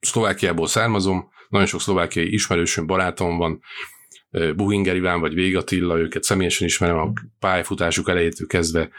Szlovákiából 0.00 0.66
származom, 0.66 1.30
nagyon 1.48 1.66
sok 1.66 1.80
szlovákiai 1.80 2.32
ismerősöm, 2.32 2.86
barátom 2.86 3.36
van, 3.36 3.60
Buhinger 4.56 4.96
Iván 4.96 5.20
vagy 5.20 5.34
Végatilla, 5.34 5.98
őket 5.98 6.22
személyesen 6.22 6.66
ismerem 6.66 6.98
a 6.98 7.12
pályafutásuk 7.38 8.08
elejétől 8.08 8.46
kezdve 8.46 8.90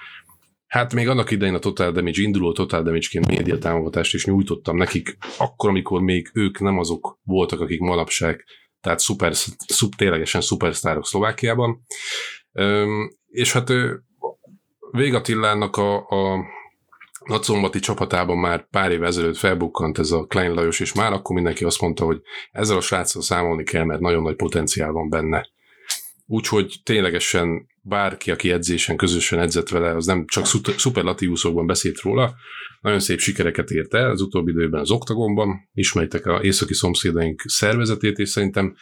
Hát 0.70 0.94
még 0.94 1.08
annak 1.08 1.32
idején 1.32 1.56
a 1.56 1.60
Total 1.60 1.92
Damage 1.92 2.22
induló 2.22 2.52
Total 2.52 2.84
Damage-ként 2.84 3.28
média 3.28 3.58
támogatást 3.58 4.14
is 4.14 4.26
nyújtottam 4.26 4.78
nekik, 4.78 5.18
akkor, 5.38 5.70
amikor 5.70 6.02
még 6.02 6.30
ők 6.34 6.60
nem 6.60 6.78
azok 6.78 7.20
voltak, 7.24 7.60
akik 7.60 7.80
manapság, 7.80 8.46
tehát 8.82 9.00
szuper, 9.00 9.36
szup, 9.68 9.96
ténylegesen 9.96 10.42
szupersztárok 10.42 11.06
Szlovákiában. 11.06 11.86
És 13.28 13.54
hát 13.54 13.72
Végatillának 14.92 15.78
a, 15.78 15.96
a 15.96 16.46
Nagyszombati 17.26 17.80
csapatában 17.80 18.38
már 18.38 18.68
pár 18.70 18.92
év 18.92 19.04
ezelőtt 19.04 19.38
felbukkant 19.38 20.00
ez 20.00 20.12
a 20.12 20.26
Klein 20.26 20.54
Lajos, 20.54 20.80
és 20.80 20.94
már 20.94 21.14
akkor 21.14 21.36
mindenki 21.36 21.64
azt 21.64 21.82
mondta, 21.82 22.06
hogy 22.06 22.22
ezzel 22.52 22.78
a 22.78 22.82
sráccal 22.82 23.22
számolni 23.22 23.64
kell, 23.64 23.84
mert 23.84 24.00
nagyon 24.00 24.22
nagy 24.22 24.36
potenciál 24.36 24.92
van 24.92 25.10
benne. 25.10 25.48
Úgyhogy 26.26 26.76
ténylegesen 26.84 27.68
bárki, 27.82 28.32
aki 28.32 28.52
edzésen 28.52 28.98
közösen 28.98 29.40
edzett 29.40 29.70
vele, 29.70 29.96
az 29.96 30.06
nem 30.06 30.26
csak 30.26 30.46
szuperlatívuszokban 30.78 31.66
beszélt 31.66 32.02
róla, 32.02 32.36
nagyon 32.82 33.00
szép 33.00 33.20
sikereket 33.20 33.70
ért 33.70 33.94
el 33.94 34.10
az 34.10 34.22
utóbbi 34.22 34.52
időben 34.52 34.80
az 34.80 34.92
Oktagonban, 34.92 35.70
ismeritek 35.74 36.26
a 36.26 36.44
északi 36.44 36.74
szomszédaink 36.74 37.42
szervezetét, 37.46 38.18
és 38.18 38.30
szerintem 38.30 38.76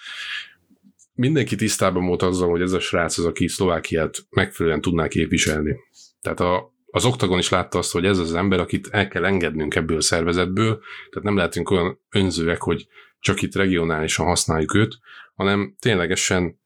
mindenki 1.17 1.55
tisztában 1.55 2.05
volt 2.05 2.21
azzal, 2.21 2.49
hogy 2.49 2.61
ez 2.61 2.71
a 2.71 2.79
srác 2.79 3.17
az, 3.17 3.25
aki 3.25 3.47
Szlovákiát 3.47 4.17
megfelelően 4.29 4.81
tudná 4.81 5.07
képviselni. 5.07 5.75
Tehát 6.21 6.39
a, 6.39 6.73
az 6.85 7.05
Oktagon 7.05 7.37
is 7.37 7.49
látta 7.49 7.77
azt, 7.77 7.91
hogy 7.91 8.05
ez 8.05 8.17
az 8.17 8.33
ember, 8.33 8.59
akit 8.59 8.87
el 8.91 9.07
kell 9.07 9.25
engednünk 9.25 9.75
ebből 9.75 9.97
a 9.97 10.01
szervezetből, 10.01 10.79
tehát 11.09 11.23
nem 11.23 11.35
lehetünk 11.35 11.69
olyan 11.69 11.99
önzőek, 12.09 12.61
hogy 12.61 12.87
csak 13.19 13.41
itt 13.41 13.55
regionálisan 13.55 14.25
használjuk 14.25 14.75
őt, 14.75 14.99
hanem 15.35 15.75
ténylegesen 15.79 16.59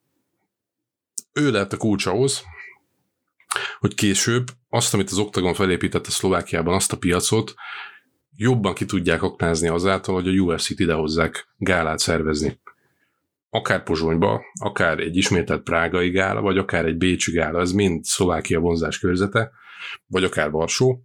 ő 1.33 1.51
lett 1.51 1.73
a 1.73 1.77
kulcs 1.77 2.05
ahhoz, 2.05 2.43
hogy 3.79 3.95
később 3.95 4.47
azt, 4.69 4.93
amit 4.93 5.09
az 5.09 5.17
Octagon 5.17 5.53
felépített 5.53 6.07
a 6.07 6.11
Szlovákiában, 6.11 6.73
azt 6.73 6.91
a 6.91 6.97
piacot 6.97 7.53
jobban 8.35 8.73
ki 8.73 8.85
tudják 8.85 9.23
aknázni 9.23 9.67
azáltal, 9.67 10.15
hogy 10.15 10.27
a 10.27 10.31
UFC-t 10.31 10.79
idehozzák 10.79 11.47
gálát 11.57 11.99
szervezni. 11.99 12.59
Akár 13.53 13.83
Pozsonyba, 13.83 14.41
akár 14.59 14.99
egy 14.99 15.17
ismételt 15.17 15.63
prágai 15.63 16.09
gála, 16.09 16.41
vagy 16.41 16.57
akár 16.57 16.85
egy 16.85 16.97
bécsi 16.97 17.31
gála, 17.31 17.59
ez 17.59 17.71
mind 17.71 18.03
Szlovákia 18.03 18.59
vonzás 18.59 18.99
körzete, 18.99 19.51
vagy 20.07 20.23
akár 20.23 20.51
Varsó. 20.51 21.03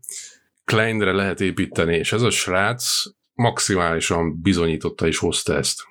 Kleinre 0.64 1.12
lehet 1.12 1.40
építeni, 1.40 1.96
és 1.96 2.12
ez 2.12 2.22
a 2.22 2.30
srác 2.30 3.02
maximálisan 3.32 4.40
bizonyította 4.40 5.06
és 5.06 5.18
hozta 5.18 5.56
ezt 5.56 5.82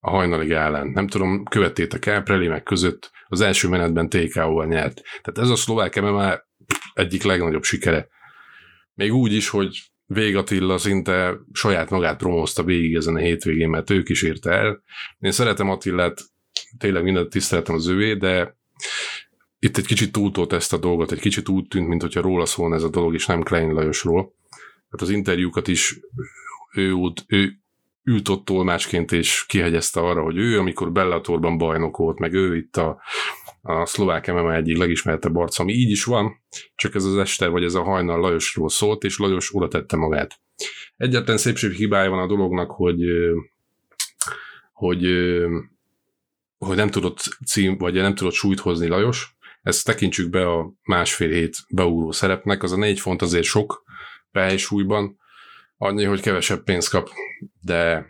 a 0.00 0.10
hajnali 0.10 0.46
gálán. 0.46 0.86
Nem 0.88 1.06
tudom, 1.08 1.44
követtétek 1.44 2.06
el, 2.06 2.22
prelémek 2.22 2.62
között 2.62 3.10
az 3.26 3.40
első 3.40 3.68
menetben 3.68 4.08
TKO-val 4.08 4.66
nyert. 4.66 5.00
Tehát 5.22 5.38
ez 5.38 5.48
a 5.48 5.56
szlovák 5.56 6.00
MMA 6.00 6.38
egyik 6.94 7.22
legnagyobb 7.22 7.62
sikere. 7.62 8.08
Még 8.94 9.14
úgy 9.14 9.32
is, 9.32 9.48
hogy 9.48 9.90
Vég 10.10 10.36
Attila 10.36 10.78
szinte 10.78 11.38
saját 11.52 11.90
magát 11.90 12.18
promózta 12.18 12.64
végig 12.64 12.94
ezen 12.94 13.14
a 13.14 13.18
hétvégén, 13.18 13.68
mert 13.68 13.90
ő 13.90 14.02
kísérte 14.02 14.50
el. 14.50 14.82
Én 15.18 15.30
szeretem 15.30 15.70
Attilát, 15.70 16.20
tényleg 16.78 17.02
mindent 17.02 17.30
tiszteltem 17.30 17.74
az 17.74 17.86
ővé, 17.86 18.14
de 18.14 18.56
itt 19.58 19.76
egy 19.76 19.86
kicsit 19.86 20.12
túltolt 20.12 20.52
ezt 20.52 20.72
a 20.72 20.76
dolgot, 20.76 21.12
egy 21.12 21.20
kicsit 21.20 21.48
úgy 21.48 21.68
tűnt, 21.68 21.88
mint 21.88 22.02
hogyha 22.02 22.20
róla 22.20 22.46
szólna 22.46 22.74
ez 22.74 22.82
a 22.82 22.88
dolog, 22.88 23.14
és 23.14 23.26
nem 23.26 23.42
Klein 23.42 23.72
Lajosról. 23.72 24.34
Hát 24.90 25.00
az 25.00 25.10
interjúkat 25.10 25.68
is 25.68 26.00
ő, 26.74 26.92
út, 26.92 27.24
ő 27.26 27.52
ült 28.04 28.28
ott 28.28 28.44
tolmácsként, 28.44 29.12
és 29.12 29.44
kihegyezte 29.46 30.00
arra, 30.00 30.22
hogy 30.22 30.36
ő, 30.36 30.58
amikor 30.58 30.92
Bellatorban 30.92 31.58
bajnok 31.58 31.96
volt, 31.96 32.18
meg 32.18 32.32
ő 32.32 32.56
itt 32.56 32.76
a, 32.76 33.00
a 33.68 33.86
szlovák 33.86 34.26
MMA 34.26 34.54
egyik 34.54 34.76
legismertebb 34.76 35.36
arca, 35.36 35.62
ami 35.62 35.72
így 35.72 35.90
is 35.90 36.04
van, 36.04 36.42
csak 36.74 36.94
ez 36.94 37.04
az 37.04 37.16
este, 37.16 37.46
vagy 37.46 37.64
ez 37.64 37.74
a 37.74 37.82
hajnal 37.82 38.20
Lajosról 38.20 38.68
szólt, 38.68 39.04
és 39.04 39.18
Lajos 39.18 39.54
oda 39.54 39.68
tette 39.68 39.96
magát. 39.96 40.40
Egyetlen 40.96 41.36
szépség 41.36 41.72
hibája 41.72 42.10
van 42.10 42.18
a 42.18 42.26
dolognak, 42.26 42.70
hogy 42.70 43.00
hogy, 44.72 45.04
hogy 46.58 46.76
nem 46.76 46.90
tudott 46.90 47.18
cím, 47.46 47.78
vagy 47.78 47.94
nem 47.94 48.14
tudott 48.14 48.32
súlyt 48.32 48.60
hozni 48.60 48.86
Lajos, 48.86 49.36
ezt 49.62 49.84
tekintsük 49.84 50.30
be 50.30 50.50
a 50.50 50.72
másfél 50.82 51.30
hét 51.30 51.56
beúró 51.68 52.12
szerepnek, 52.12 52.62
az 52.62 52.72
a 52.72 52.76
négy 52.76 53.00
font 53.00 53.22
azért 53.22 53.44
sok 53.44 53.84
súlyban, 54.56 55.18
annyi, 55.76 56.04
hogy 56.04 56.20
kevesebb 56.20 56.64
pénzt 56.64 56.90
kap, 56.90 57.10
de 57.60 58.06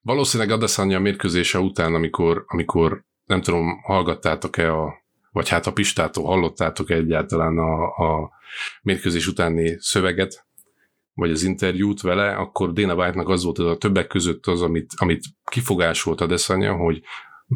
valószínűleg 0.00 0.52
Adesanya 0.52 0.98
mérkőzése 0.98 1.58
után, 1.58 1.94
amikor, 1.94 2.44
amikor 2.46 3.04
nem 3.30 3.42
tudom, 3.42 3.80
hallgattátok-e 3.82 4.72
a, 4.72 4.94
vagy 5.32 5.48
hát 5.48 5.66
a 5.66 5.72
Pistától 5.72 6.24
hallottátok 6.24 6.90
-e 6.90 6.94
egyáltalán 6.94 7.58
a, 7.58 7.84
a 7.84 8.30
mérkőzés 8.82 9.26
utáni 9.26 9.76
szöveget, 9.78 10.46
vagy 11.14 11.30
az 11.30 11.42
interjút 11.42 12.00
vele, 12.00 12.36
akkor 12.36 12.72
Dana 12.72 12.94
White-nak 12.94 13.28
az 13.28 13.44
volt 13.44 13.58
az 13.58 13.66
a 13.66 13.76
többek 13.76 14.06
között 14.06 14.46
az, 14.46 14.62
amit, 14.62 14.92
amit 14.96 15.24
kifogásolt 15.44 16.20
a 16.20 16.26
Desanya, 16.26 16.74
hogy, 16.74 17.02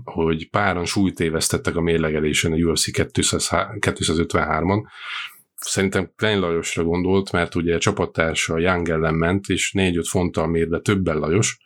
hogy 0.04 0.50
páran 0.50 0.84
súlyt 0.84 1.20
évesztettek 1.20 1.76
a 1.76 1.80
mérlegelésen 1.80 2.52
a 2.52 2.56
UFC 2.56 2.84
253-on. 2.92 4.82
Szerintem 5.54 6.12
Klein 6.16 6.38
Lajosra 6.38 6.84
gondolt, 6.84 7.32
mert 7.32 7.54
ugye 7.54 7.74
a 7.74 7.78
csapattársa 7.78 8.58
Young 8.58 8.88
ellen 8.88 9.14
ment, 9.14 9.48
és 9.48 9.72
4-5 9.76 10.04
fonttal 10.08 10.46
mérve 10.46 10.80
többen 10.80 11.18
Lajos, 11.18 11.58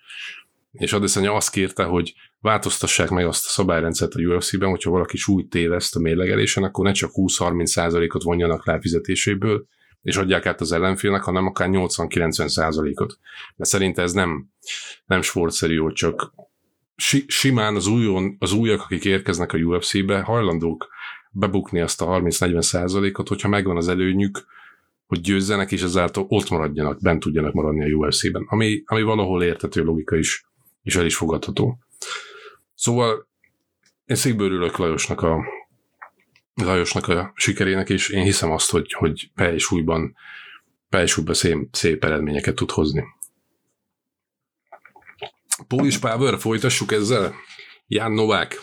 és 0.72 0.92
Adesanya 0.92 1.32
azt 1.32 1.50
kérte, 1.50 1.84
hogy 1.84 2.14
változtassák 2.40 3.10
meg 3.10 3.26
azt 3.26 3.44
a 3.46 3.48
szabályrendszert 3.48 4.14
a 4.14 4.20
UFC-ben, 4.20 4.68
hogyha 4.68 4.90
valaki 4.90 5.16
súlyt 5.16 5.50
téveszt 5.50 5.96
a 5.96 6.00
mérlegelésen, 6.00 6.62
akkor 6.62 6.84
ne 6.84 6.92
csak 6.92 7.10
20-30%-ot 7.14 8.22
vonjanak 8.22 8.66
rá 8.66 8.80
fizetéséből, 8.80 9.66
és 10.02 10.16
adják 10.16 10.46
át 10.46 10.60
az 10.60 10.72
ellenfélnek, 10.72 11.22
hanem 11.22 11.46
akár 11.46 11.68
80-90%-ot. 11.72 13.18
Mert 13.56 13.70
szerinte 13.70 14.02
ez 14.02 14.12
nem, 14.12 14.48
nem 15.06 15.22
sportszerű, 15.22 15.76
hogy 15.76 15.92
csak 15.92 16.32
si, 16.96 17.24
simán 17.28 17.74
az, 17.74 17.86
újon, 17.86 18.36
az 18.38 18.52
újak, 18.52 18.80
akik 18.80 19.04
érkeznek 19.04 19.52
a 19.52 19.58
UFC-be, 19.58 20.20
hajlandók 20.20 20.88
bebukni 21.30 21.80
azt 21.80 22.02
a 22.02 22.06
30-40%-ot, 22.06 23.28
hogyha 23.28 23.48
megvan 23.48 23.76
az 23.76 23.88
előnyük, 23.88 24.46
hogy 25.06 25.20
győzzenek, 25.20 25.72
és 25.72 25.82
ezáltal 25.82 26.26
ott 26.28 26.50
maradjanak, 26.50 27.00
bent 27.00 27.20
tudjanak 27.20 27.52
maradni 27.52 27.92
a 27.92 27.96
UFC-ben. 27.96 28.44
Ami, 28.48 28.82
ami 28.84 29.02
valahol 29.02 29.42
értető 29.42 29.82
logika 29.82 30.16
is, 30.16 30.46
és 30.82 30.96
el 30.96 31.04
is 31.04 31.16
fogadható. 31.16 31.78
Szóval 32.78 33.28
én 34.04 34.16
szívből 34.16 34.46
örülök 34.46 34.76
Lajosnak 34.76 35.20
a, 35.20 35.44
Lajosnak 36.54 37.08
a 37.08 37.32
sikerének, 37.34 37.88
és 37.88 38.08
én 38.08 38.22
hiszem 38.22 38.50
azt, 38.50 38.70
hogy, 38.70 38.92
hogy 38.92 39.30
újban, 39.72 40.16
újban 41.18 41.34
szép, 41.34 41.68
szép 41.72 42.04
eredményeket 42.04 42.54
tud 42.54 42.70
hozni. 42.70 43.04
Polish 45.66 46.00
Power, 46.00 46.38
folytassuk 46.38 46.92
ezzel. 46.92 47.34
Ján 47.86 48.12
Novák. 48.12 48.60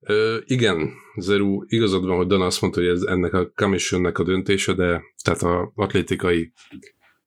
Ö, 0.00 0.38
igen, 0.44 0.92
Zeru, 1.16 1.62
igazad 1.66 2.06
van, 2.06 2.16
hogy 2.16 2.26
Dan 2.26 2.42
azt 2.42 2.60
mondta, 2.60 2.80
hogy 2.80 2.88
ez 2.88 3.02
ennek 3.02 3.32
a 3.32 3.50
commissionnek 3.50 4.18
a 4.18 4.24
döntése, 4.24 4.72
de 4.72 5.02
tehát 5.22 5.42
a 5.42 5.72
atlétikai 5.74 6.52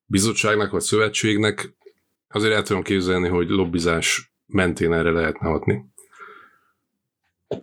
bizottságnak 0.06 0.72
vagy 0.72 0.82
szövetségnek 0.82 1.76
azért 2.28 2.54
el 2.54 2.64
tudom 2.64 2.82
képzelni, 2.82 3.28
hogy 3.28 3.50
lobbizás 3.50 4.34
mentén 4.46 4.94
erre 4.94 5.12
lehetne 5.12 5.48
hatni. 5.48 5.86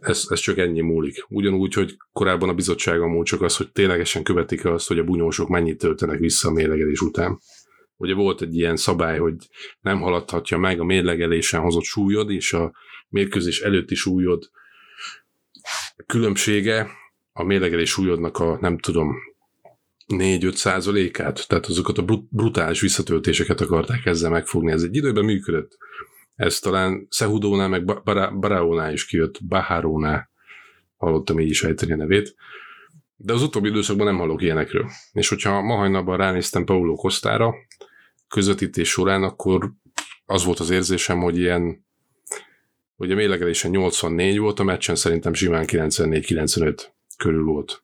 Ez, 0.01 0.27
ez 0.29 0.39
csak 0.39 0.59
ennyi 0.59 0.81
múlik. 0.81 1.25
Ugyanúgy, 1.29 1.75
hogy 1.75 1.97
korábban 2.13 2.49
a 2.49 2.55
bizottságon 2.55 3.11
múlt 3.11 3.27
csak 3.27 3.43
az, 3.43 3.57
hogy 3.57 3.73
ténylegesen 3.73 4.23
követik 4.23 4.65
azt, 4.65 4.89
hogy 4.89 4.99
a 4.99 5.05
bunyósok 5.05 5.49
mennyit 5.49 5.79
töltenek 5.79 6.19
vissza 6.19 6.49
a 6.49 6.53
mérlegelés 6.53 7.01
után. 7.01 7.41
Ugye 7.97 8.15
volt 8.15 8.43
egy 8.43 8.57
ilyen 8.57 8.77
szabály, 8.77 9.19
hogy 9.19 9.35
nem 9.81 10.01
haladhatja 10.01 10.59
meg 10.59 10.81
a 10.81 10.85
mérlegelésen 10.85 11.61
hozott 11.61 11.83
súlyod, 11.83 12.31
és 12.31 12.53
a 12.53 12.73
mérkőzés 13.09 13.61
előtti 13.61 13.95
súlyod 13.95 14.51
különbsége 16.07 16.91
a 17.33 17.43
mérlegelés 17.43 17.91
súlyodnak 17.91 18.39
a, 18.39 18.59
nem 18.61 18.79
tudom, 18.79 19.17
4-5 20.11 20.55
százalékát, 20.55 21.49
tehát 21.49 21.67
azokat 21.67 21.99
a 21.99 22.05
brutális 22.31 22.81
visszatöltéseket 22.81 23.61
akarták 23.61 24.07
ezzel 24.07 24.31
megfogni. 24.31 24.73
Ez 24.73 24.83
egy 24.83 24.97
időben 24.97 25.25
működött. 25.25 25.77
Ez 26.35 26.59
talán 26.59 27.07
Szehudónál, 27.11 27.69
meg 27.69 27.85
Baraónál 28.41 28.93
is 28.93 29.07
kijött, 29.07 29.45
Bahárónál 29.45 30.31
hallottam 30.97 31.41
így 31.41 31.51
is 31.51 31.63
ejteni 31.63 31.93
a 31.93 31.97
nevét. 31.97 32.35
De 33.17 33.33
az 33.33 33.43
utóbbi 33.43 33.69
időszakban 33.69 34.07
nem 34.07 34.17
hallok 34.17 34.43
ilyenekről. 34.43 34.91
És 35.13 35.29
hogyha 35.29 35.63
ma 35.63 35.77
hajnalban 35.77 36.17
ránéztem 36.17 36.65
Paulo 36.65 36.95
Kostára 36.95 37.55
közvetítés 38.29 38.89
során, 38.89 39.23
akkor 39.23 39.73
az 40.27 40.45
volt 40.45 40.59
az 40.59 40.71
érzésem, 40.71 41.19
hogy 41.19 41.39
ilyen 41.39 41.85
a 42.97 43.05
mélegelésen 43.05 43.71
84 43.71 44.39
volt, 44.39 44.59
a 44.59 44.63
meccsen 44.63 44.95
szerintem 44.95 45.33
simán 45.33 45.65
94-95 45.67 46.83
körül 47.17 47.45
volt. 47.45 47.83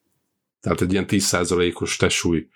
Tehát 0.66 0.80
egy 0.80 0.92
ilyen 0.92 1.04
10%-os 1.08 1.96
testsúly 1.96 2.48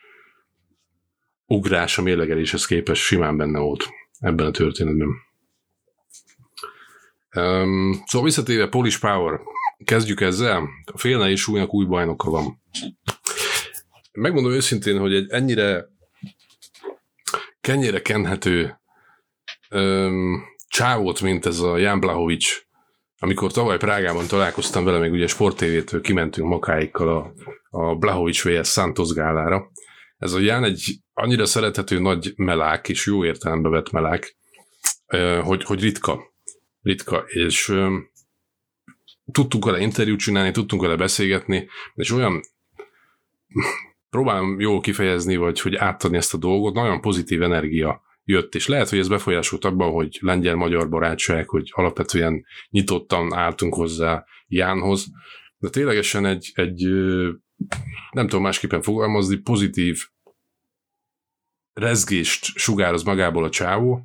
ugrás 1.47 1.99
a 1.99 2.03
mérlegeléshez 2.03 2.67
képest 2.67 3.03
simán 3.03 3.37
benne 3.37 3.59
volt 3.59 3.89
ebben 4.21 4.47
a 4.47 4.51
történetben. 4.51 5.09
Um, 7.37 8.03
szóval 8.07 8.27
visszatérve 8.27 8.69
Polish 8.69 9.01
Power, 9.01 9.41
kezdjük 9.85 10.21
ezzel. 10.21 10.69
A 10.93 10.99
félnei 10.99 11.37
súlynak 11.37 11.75
új 11.75 11.85
bajnoka 11.85 12.31
van. 12.31 12.63
Megmondom 14.13 14.53
őszintén, 14.53 14.99
hogy 14.99 15.15
egy 15.15 15.31
ennyire 15.31 15.89
kenyére 17.61 18.03
kenhető 18.03 18.81
um, 19.71 20.43
csávót, 20.69 21.21
mint 21.21 21.47
ez 21.47 21.61
a 21.61 21.77
Jan 21.77 22.01
Blahovics, 22.01 22.67
amikor 23.23 23.53
tavaly 23.53 23.77
Prágában 23.77 24.27
találkoztam 24.27 24.85
vele, 24.85 24.99
még 24.99 25.13
ugye 25.13 25.27
sportévétől 25.27 26.01
kimentünk 26.01 26.49
makáikkal 26.49 27.09
a, 27.09 27.33
a 27.79 27.95
Blahovics 27.95 28.45
vs. 28.45 28.69
Santos 28.69 29.13
gálára. 29.13 29.71
Ez 30.17 30.33
a 30.33 30.39
Ján 30.39 30.65
egy 30.65 31.01
annyira 31.13 31.47
szerethető 31.47 31.99
nagy 31.99 32.33
melák, 32.37 32.89
és 32.89 33.07
jó 33.07 33.25
értelembe 33.25 33.69
vett 33.69 33.91
melák, 33.91 34.37
hogy, 35.43 35.65
hogy 35.65 35.81
ritka. 35.81 36.21
Ritka, 36.83 37.25
és 37.27 37.75
tudtunk 39.33 39.65
vele 39.65 39.81
interjút 39.81 40.19
csinálni, 40.19 40.51
tudtunk 40.51 40.83
vele 40.83 40.97
beszélgetni, 40.97 41.69
és 41.95 42.11
olyan 42.11 42.41
próbálom 44.11 44.61
jól 44.61 44.81
kifejezni, 44.81 45.37
vagy 45.37 45.61
hogy 45.61 45.75
átadni 45.75 46.17
ezt 46.17 46.35
a 46.35 46.39
dolgot, 46.39 46.75
nagyon 46.75 47.01
pozitív 47.01 47.43
energia 47.43 48.03
jött, 48.25 48.55
és 48.55 48.67
lehet, 48.67 48.89
hogy 48.89 48.99
ez 48.99 49.09
befolyásolt 49.09 49.65
abban, 49.65 49.93
hogy 49.93 50.19
lengyel-magyar 50.21 50.89
barátság, 50.89 51.49
hogy 51.49 51.71
alapvetően 51.75 52.45
nyitottan 52.71 53.35
álltunk 53.35 53.75
hozzá 53.75 54.25
Jánhoz, 54.47 55.07
de 55.59 55.69
ténylegesen 55.69 56.27
egy, 56.27 56.51
egy 56.55 56.83
nem 58.11 58.27
tudom 58.27 58.43
másképpen 58.43 58.83
fogalmazni, 58.83 59.37
pozitív 59.37 59.99
rezgést 61.73 62.45
sugároz 62.45 63.03
magából 63.03 63.45
a 63.45 63.51
csávó, 63.51 64.05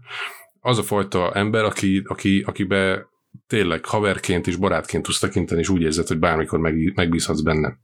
az 0.59 0.77
a 0.77 0.83
fajta 0.83 1.33
ember, 1.33 1.63
aki, 1.63 2.01
aki, 2.05 2.41
akibe 2.41 3.07
tényleg 3.47 3.85
haverként 3.85 4.47
és 4.47 4.55
barátként 4.55 5.03
tudsz 5.03 5.19
tekinteni, 5.19 5.59
és 5.59 5.69
úgy 5.69 5.81
érzed, 5.81 6.07
hogy 6.07 6.19
bármikor 6.19 6.59
meg, 6.59 6.93
megbízhatsz 6.95 7.41
benne. 7.41 7.77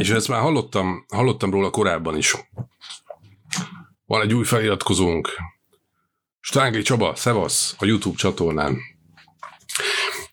És 0.00 0.10
ezt 0.10 0.28
már 0.28 0.40
hallottam, 0.40 1.04
hallottam 1.08 1.50
róla 1.50 1.70
korábban 1.70 2.16
is. 2.16 2.34
Van 4.06 4.22
egy 4.22 4.34
új 4.34 4.44
feliratkozónk. 4.44 5.28
Strángli 6.40 6.82
Csaba, 6.82 7.14
szevasz, 7.14 7.74
a 7.78 7.84
YouTube 7.84 8.16
csatornán. 8.16 8.78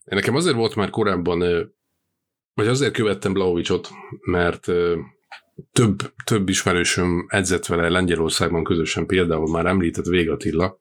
Nekem 0.03 0.35
azért 0.35 0.55
volt 0.55 0.75
már 0.75 0.89
korábban, 0.89 1.39
vagy 2.53 2.67
azért 2.67 2.93
követtem 2.93 3.33
Blaovicsot, 3.33 3.89
mert 4.21 4.65
több, 5.71 6.13
több 6.23 6.49
ismerősöm 6.49 7.25
edzett 7.29 7.65
vele 7.65 7.89
Lengyelországban 7.89 8.63
közösen, 8.63 9.05
például 9.05 9.51
már 9.51 9.65
említett 9.65 10.05
Vég 10.05 10.29
Attila, 10.29 10.77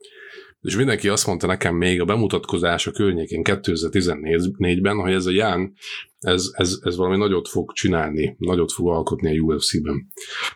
és 0.67 0.77
mindenki 0.77 1.09
azt 1.09 1.27
mondta 1.27 1.47
nekem 1.47 1.75
még 1.75 2.01
a 2.01 2.05
bemutatkozása 2.05 2.91
környékén 2.91 3.43
2014-ben, 3.45 4.97
hogy 4.97 5.13
ez 5.13 5.27
a 5.27 5.31
Ján, 5.31 5.75
ez, 6.21 6.51
ez, 6.53 6.79
ez 6.83 6.97
valami 6.97 7.17
nagyot 7.17 7.49
fog 7.49 7.73
csinálni, 7.73 8.37
nagyot 8.39 8.73
fog 8.73 8.89
alkotni 8.89 9.39
a 9.39 9.41
UFC-ben. 9.41 10.07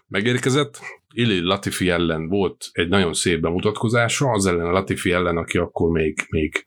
Megérkezett, 0.08 0.80
Ili 1.12 1.40
Latifi 1.40 1.88
ellen 1.88 2.28
volt 2.28 2.68
egy 2.72 2.88
nagyon 2.88 3.12
szép 3.12 3.40
bemutatkozása, 3.40 4.30
az 4.30 4.46
ellen 4.46 4.66
a 4.66 4.70
Latifi 4.70 5.12
ellen, 5.12 5.36
aki 5.36 5.58
akkor 5.58 5.90
még, 5.90 6.26
még 6.28 6.66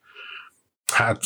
hát 0.93 1.21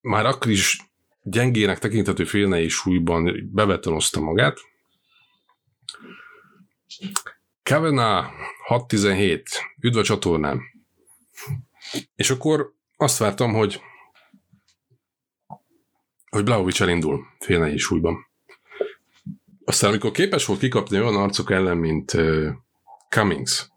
már 0.00 0.26
akkor 0.26 0.50
is 0.50 0.80
gyengének 1.22 1.78
tekinthető 1.78 2.24
félnei 2.24 2.68
súlyban 2.68 3.50
bebetonozta 3.52 4.20
magát. 4.20 4.58
Kavena 7.62 8.30
617, 8.66 9.48
üdv 9.80 9.98
a 9.98 10.02
csatornán. 10.02 10.71
És 12.16 12.30
akkor 12.30 12.74
azt 12.96 13.18
vártam, 13.18 13.52
hogy 13.52 13.80
hogy 16.32 16.44
Blaovic 16.44 16.80
elindul 16.80 17.26
félnei 17.38 17.76
súlyban. 17.78 18.26
Aztán, 19.64 19.90
amikor 19.90 20.10
képes 20.10 20.46
volt 20.46 20.58
kikapni 20.58 21.00
olyan 21.00 21.16
arcok 21.16 21.50
ellen, 21.50 21.76
mint 21.76 22.12
uh, 22.12 22.48
Cummings, 23.08 23.70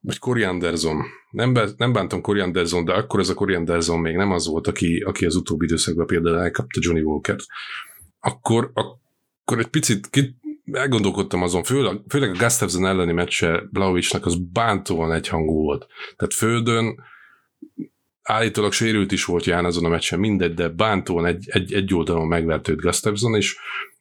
vagy 0.00 0.18
Corey 0.18 0.42
Anderson, 0.42 1.04
nem, 1.30 1.52
be, 1.52 1.68
nem 1.76 1.92
bántam 1.92 2.20
Corey 2.20 2.42
Anderson, 2.42 2.84
de 2.84 2.92
akkor 2.92 3.20
ez 3.20 3.28
a 3.28 3.34
Corey 3.34 3.54
Anderson 3.54 4.00
még 4.00 4.16
nem 4.16 4.30
az 4.30 4.46
volt, 4.46 4.66
aki, 4.66 5.00
aki 5.00 5.26
az 5.26 5.34
utóbbi 5.34 5.64
időszakban 5.64 6.06
például 6.06 6.40
elkapta 6.40 6.80
Johnny 6.82 7.02
Walker-t. 7.02 7.46
Akkor, 8.20 8.70
akkor 8.74 9.58
egy 9.58 9.68
picit 9.68 10.10
ki, 10.10 10.36
elgondolkodtam 10.72 11.42
azon, 11.42 11.62
főleg, 11.62 12.00
főleg 12.08 12.30
a 12.30 12.38
Gustafsson 12.38 12.86
elleni 12.86 13.12
meccse 13.12 13.62
Blaovicsnak 13.70 14.26
az 14.26 14.36
bántóan 14.52 15.12
egyhangú 15.12 15.62
volt. 15.62 15.86
Tehát 16.16 16.34
földön 16.34 17.02
állítólag 18.22 18.72
sérült 18.72 19.12
is 19.12 19.24
volt 19.24 19.44
Ján 19.44 19.64
azon 19.64 19.84
a 19.84 19.88
meccsen, 19.88 20.18
mindegy, 20.18 20.54
de 20.54 20.68
bántóan 20.68 21.26
egy, 21.26 21.48
egy, 21.50 21.72
egy 21.72 21.94
oldalon 21.94 22.26
megvert 22.26 22.68
őt 22.68 22.80
Gustafsson, 22.80 23.34
és 23.34 23.56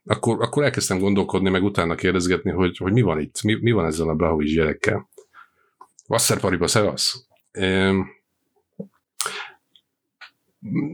akkor, 0.06 0.42
akkor 0.42 0.64
elkezdtem 0.64 1.00
gondolkodni, 1.00 1.50
meg 1.50 1.64
utána 1.64 1.96
kérdezgetni, 1.96 2.52
hogy, 2.52 2.78
hogy 2.78 2.94
mi 2.94 3.02
van 3.02 3.20
itt, 3.20 3.42
mi, 3.44 3.58
mi 3.62 3.72
van 3.72 3.86
ezzel 3.86 4.10
a 4.10 4.16
Blahovics 4.16 4.54
gyerekkel. 4.54 5.10
Wasserpariba, 6.08 6.68
szevasz! 6.68 7.28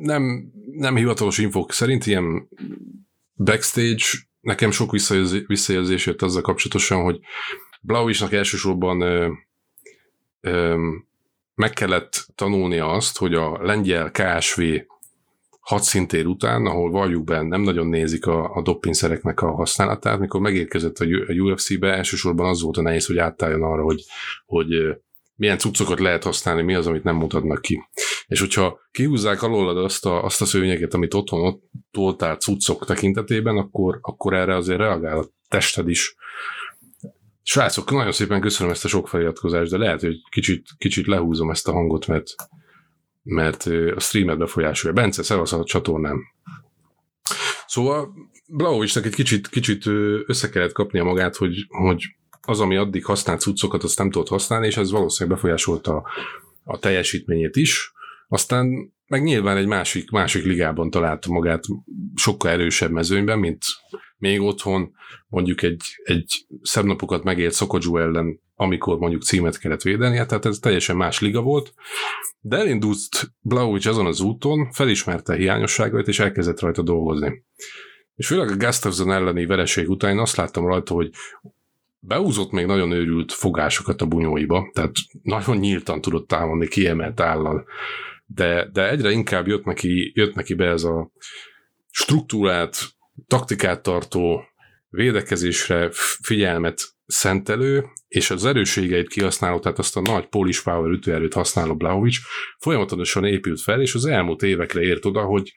Nem, 0.02 0.52
nem 0.72 0.96
hivatalos 0.96 1.38
infok 1.38 1.72
szerint 1.72 2.06
ilyen 2.06 2.50
backstage 3.36 4.04
nekem 4.46 4.72
sok 4.72 4.92
visszajelzés 5.48 6.06
jött 6.06 6.22
azzal 6.22 6.42
kapcsolatosan, 6.42 7.04
hogy 7.04 7.20
Blaovicsnak 7.82 8.34
elsősorban 8.34 9.02
ö, 9.02 9.32
ö, 10.42 10.88
meg 11.56 11.70
kellett 11.70 12.28
tanulnia 12.36 12.90
azt, 12.92 13.18
hogy 13.18 13.34
a 13.34 13.64
lengyel 13.64 14.12
KSV 14.12 14.62
hadszintér 15.60 16.26
után, 16.26 16.66
ahol 16.66 16.92
valljuk 16.92 17.24
be, 17.24 17.42
nem 17.42 17.62
nagyon 17.62 17.88
nézik 17.88 18.26
a, 18.26 18.56
a 18.56 18.62
doppingszereknek 18.62 19.42
a 19.42 19.52
használatát, 19.52 20.20
mikor 20.20 20.42
megérkezett 20.42 20.98
a 20.98 21.06
UFC-be, 21.28 21.94
elsősorban 21.94 22.50
az 22.50 22.62
volt 22.62 22.78
a 22.78 22.82
nehéz, 22.82 23.06
hogy 23.06 23.18
átálljon 23.18 23.64
arra, 23.64 23.84
hogy, 23.84 24.04
hogy 24.46 24.98
milyen 25.36 25.58
cuccokat 25.58 26.00
lehet 26.00 26.24
használni, 26.24 26.62
mi 26.62 26.74
az, 26.74 26.88
amit 26.88 27.04
nem 27.04 27.16
mutatnak 27.16 27.62
ki. 27.62 27.90
És 28.28 28.40
hogyha 28.40 28.80
kihúzzák 28.92 29.42
alól 29.42 29.78
azt 29.78 30.06
a, 30.06 30.24
azt 30.24 30.42
a 30.42 30.46
szőnyeget, 30.46 30.94
amit 30.94 31.14
otthon 31.14 31.42
ott 31.42 31.64
toltál 31.92 32.36
cuccok 32.36 32.86
tekintetében, 32.86 33.58
akkor, 33.58 34.00
akkor 34.02 34.34
erre 34.34 34.56
azért 34.56 34.80
reagál 34.80 35.18
a 35.18 35.30
tested 35.48 35.90
is. 35.90 36.16
Srácok, 37.44 37.92
nagyon 37.92 38.12
szépen 38.12 38.42
köszönöm 38.42 38.72
ezt 38.72 38.86
a 38.86 38.88
sok 38.88 39.08
feliratkozást, 39.08 39.72
de 39.72 39.78
lehet, 39.78 40.02
hogy 40.02 40.16
kicsit, 40.30 40.68
kicsit 40.78 41.08
lehúzom 41.08 41.50
ezt 41.50 41.68
a 41.68 41.72
hangot, 41.72 42.08
mert, 42.08 42.36
mert 43.24 43.66
a 43.96 44.00
streamet 44.00 44.38
befolyásolja. 44.38 44.96
Bence, 44.96 45.24
szevasz 45.24 45.52
a 45.52 45.64
csatornán. 45.64 46.18
Szóval 47.68 48.14
Blaovicsnak 48.48 49.06
egy 49.06 49.16
kicsit, 49.16 49.48
kicsit 49.48 49.86
össze 50.26 50.50
kellett 50.50 50.72
kapnia 50.72 51.04
magát, 51.04 51.36
hogy, 51.36 51.66
hogy 51.68 52.16
az, 52.48 52.60
ami 52.60 52.76
addig 52.76 53.06
használt 53.06 53.42
cuccokat, 53.42 53.84
azt 53.84 53.98
nem 53.98 54.12
tudott 54.12 54.28
használni, 54.28 54.68
és 54.68 54.78
ez 54.78 54.92
valószínűleg 54.92 55.38
befolyásolta 55.38 55.96
a, 55.96 56.04
a 56.64 56.80
teljesítményét 56.80 57.56
is. 57.56 57.94
Aztán 58.28 58.94
meg 59.08 59.24
nyilván 59.24 59.58
egy 59.58 59.68
másik, 59.68 60.10
másik 60.10 60.44
ligában 60.44 60.90
találta 60.90 61.32
magát 61.32 61.64
sokkal 62.16 62.52
erősebb 62.52 62.92
mezőnyben, 62.92 63.40
mint 63.40 63.64
még 64.18 64.42
otthon 64.42 64.92
mondjuk 65.28 65.62
egy, 65.62 65.84
egy 66.04 66.46
szebb 66.62 66.86
napokat 66.86 67.24
megélt 67.24 67.54
Szokodzsú 67.54 67.98
ellen, 67.98 68.40
amikor 68.56 68.98
mondjuk 68.98 69.24
címet 69.24 69.58
kellett 69.58 69.82
védenie, 69.82 70.26
tehát 70.26 70.46
ez 70.46 70.60
teljesen 70.60 70.96
más 70.96 71.20
liga 71.20 71.42
volt, 71.42 71.74
de 72.40 72.58
elindult 72.58 73.00
Blauics 73.40 73.86
azon 73.86 74.06
az 74.06 74.22
úton, 74.22 74.72
felismerte 74.72 75.34
a 75.34 75.36
hiányosságait, 75.36 76.08
és 76.08 76.20
elkezdett 76.20 76.60
rajta 76.60 76.82
dolgozni. 76.82 77.44
És 78.16 78.28
főleg 78.28 78.50
a 78.50 78.56
Gustafsson 78.56 79.12
elleni 79.12 79.46
vereség 79.46 79.90
után 79.90 80.20
azt 80.20 80.36
láttam 80.36 80.68
rajta, 80.68 80.94
hogy 80.94 81.10
beúzott 82.08 82.52
még 82.52 82.66
nagyon 82.66 82.92
őrült 82.92 83.32
fogásokat 83.32 84.02
a 84.02 84.06
bunyóiba, 84.06 84.70
tehát 84.74 84.92
nagyon 85.22 85.58
nyíltan 85.58 86.02
tudott 86.02 86.28
támadni 86.28 86.68
kiemelt 86.68 87.20
állal, 87.20 87.66
de, 88.26 88.70
de 88.72 88.90
egyre 88.90 89.12
inkább 89.12 89.48
jött 89.48 89.64
neki, 89.64 90.12
jött 90.16 90.36
neki 90.36 90.54
be 90.54 90.66
ez 90.66 90.84
a 90.84 91.12
struktúrát, 91.92 92.78
taktikát 93.28 93.82
tartó 93.82 94.44
védekezésre 94.90 95.90
figyelmet 96.22 96.82
szentelő, 97.06 97.86
és 98.08 98.30
az 98.30 98.46
erősségeit 98.46 99.08
kihasználó, 99.08 99.60
tehát 99.60 99.80
azt 99.80 99.98
a 99.98 100.02
nagy 100.02 100.28
Polish 100.28 100.64
Power 100.64 100.92
ütőerőt 100.92 101.34
használó 101.34 101.76
Blahovic 101.76 102.16
folyamatosan 102.60 103.26
épült 103.26 103.62
fel, 103.62 103.82
és 103.82 103.96
az 103.96 104.06
elmúlt 104.06 104.42
évekre 104.42 104.82
ért 104.82 105.06
oda, 105.06 105.22
hogy, 105.22 105.54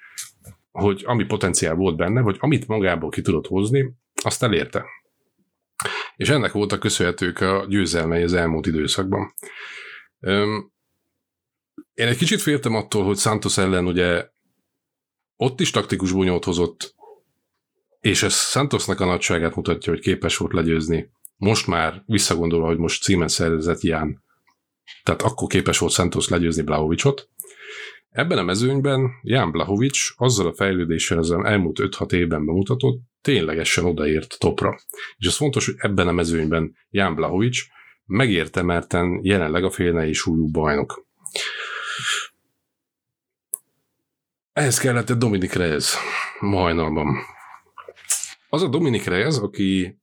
hogy 0.71 1.03
ami 1.07 1.25
potenciál 1.25 1.75
volt 1.75 1.97
benne, 1.97 2.21
vagy 2.21 2.37
amit 2.39 2.67
magából 2.67 3.11
ki 3.11 3.21
tudott 3.21 3.47
hozni, 3.47 3.95
azt 4.23 4.43
elérte. 4.43 4.85
És 6.19 6.29
ennek 6.29 6.53
voltak 6.53 6.81
köszönhetők 6.81 7.41
a 7.41 7.67
győzelmei 7.69 8.23
az 8.23 8.33
elmúlt 8.33 8.67
időszakban. 8.67 9.35
Én 11.95 12.07
egy 12.07 12.17
kicsit 12.17 12.41
féltem 12.41 12.75
attól, 12.75 13.05
hogy 13.05 13.17
Santos 13.17 13.59
ellen 13.59 13.87
ugye 13.87 14.29
ott 15.37 15.61
is 15.61 15.71
taktikus 15.71 16.13
bunyót 16.13 16.45
hozott, 16.45 16.95
és 18.01 18.23
ez 18.23 18.35
Santosnak 18.35 19.01
a 19.01 19.05
nagyságát 19.05 19.55
mutatja, 19.55 19.93
hogy 19.93 20.03
képes 20.03 20.37
volt 20.37 20.53
legyőzni. 20.53 21.11
Most 21.37 21.67
már 21.67 22.03
visszagondolva, 22.07 22.67
hogy 22.67 22.79
most 22.79 23.03
címen 23.03 23.29
szerzett 23.29 23.81
Ján, 23.81 24.23
tehát 25.03 25.23
akkor 25.23 25.49
képes 25.49 25.79
volt 25.79 25.93
Santos 25.93 26.29
legyőzni 26.29 26.63
Blahovicot. 26.63 27.29
Ebben 28.11 28.39
a 28.39 28.43
mezőnyben 28.43 29.11
Ján 29.23 29.51
Blahovic 29.51 29.99
azzal 30.17 30.47
a 30.47 30.55
fejlődéssel 30.55 31.19
az 31.19 31.31
elmúlt 31.31 31.79
5-6 31.83 32.13
évben 32.13 32.47
bemutatott, 32.47 33.01
ténylegesen 33.21 33.85
odaért 33.85 34.39
topra. 34.39 34.79
És 35.17 35.27
az 35.27 35.37
fontos, 35.37 35.67
hogy 35.67 35.75
ebben 35.79 36.09
a 36.09 36.13
mezőnyben 36.13 36.77
Ján 36.91 37.15
Blahovic 37.15 37.59
megértemelten 38.07 39.21
jelenleg 39.23 39.65
a 39.65 39.71
félnei 39.71 40.13
súlyú 40.13 40.51
bajnok. 40.51 41.07
Ehhez 44.53 44.79
kellett 44.79 45.11
egy 45.11 45.17
Dominik 45.17 45.53
Reyes 45.53 45.95
hajnalban. 46.39 47.17
Az 48.49 48.63
a 48.63 48.69
Dominik 48.69 49.05
Reyes, 49.05 49.37
aki 49.37 49.99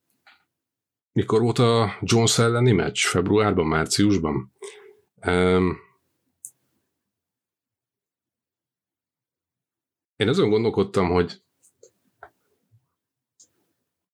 mikor 1.11 1.41
volt 1.41 1.59
a 1.59 1.97
Jones 2.01 2.37
elleni 2.39 2.71
meccs? 2.71 3.05
Februárban, 3.05 3.65
márciusban? 3.65 4.53
Um, 5.27 5.77
én 10.15 10.27
azon 10.27 10.49
gondolkodtam, 10.49 11.09
hogy 11.09 11.41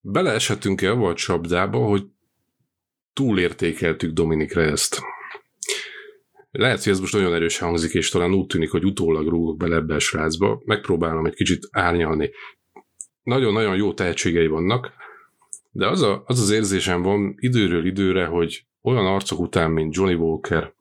beleeshetünk-e 0.02 0.92
a 0.92 1.14
csapdába, 1.14 1.78
hogy 1.78 2.04
túlértékeltük 3.14 4.12
Dominik 4.12 4.54
Reyes-t. 4.54 5.02
Lehet, 6.52 6.84
hogy 6.84 6.92
ez 6.92 7.00
most 7.00 7.14
nagyon 7.14 7.34
erősen 7.34 7.68
hangzik, 7.68 7.94
és 7.94 8.10
talán 8.10 8.34
úgy 8.34 8.46
tűnik, 8.46 8.72
hogy 8.72 8.86
utólag 8.86 9.28
rúgok 9.28 9.58
bele 9.58 9.76
ebbe 9.76 9.96
a 9.96 10.00
srácba. 10.00 10.62
Megpróbálom 10.66 11.26
egy 11.26 11.34
kicsit 11.36 11.68
árnyalni. 11.72 12.32
Nagyon-nagyon 13.24 13.76
jó 13.76 13.94
tehetségei 13.94 14.48
vannak, 14.48 14.92
de 15.72 15.88
az, 15.88 16.02
a, 16.02 16.24
az 16.26 16.40
az 16.40 16.50
érzésem 16.50 17.02
van 17.02 17.36
időről 17.38 17.86
időre, 17.86 18.26
hogy 18.26 18.66
olyan 18.82 19.06
arcok 19.06 19.40
után, 19.40 19.72
mint 19.72 19.96
Johnny 19.96 20.14
Walker, 20.14 20.74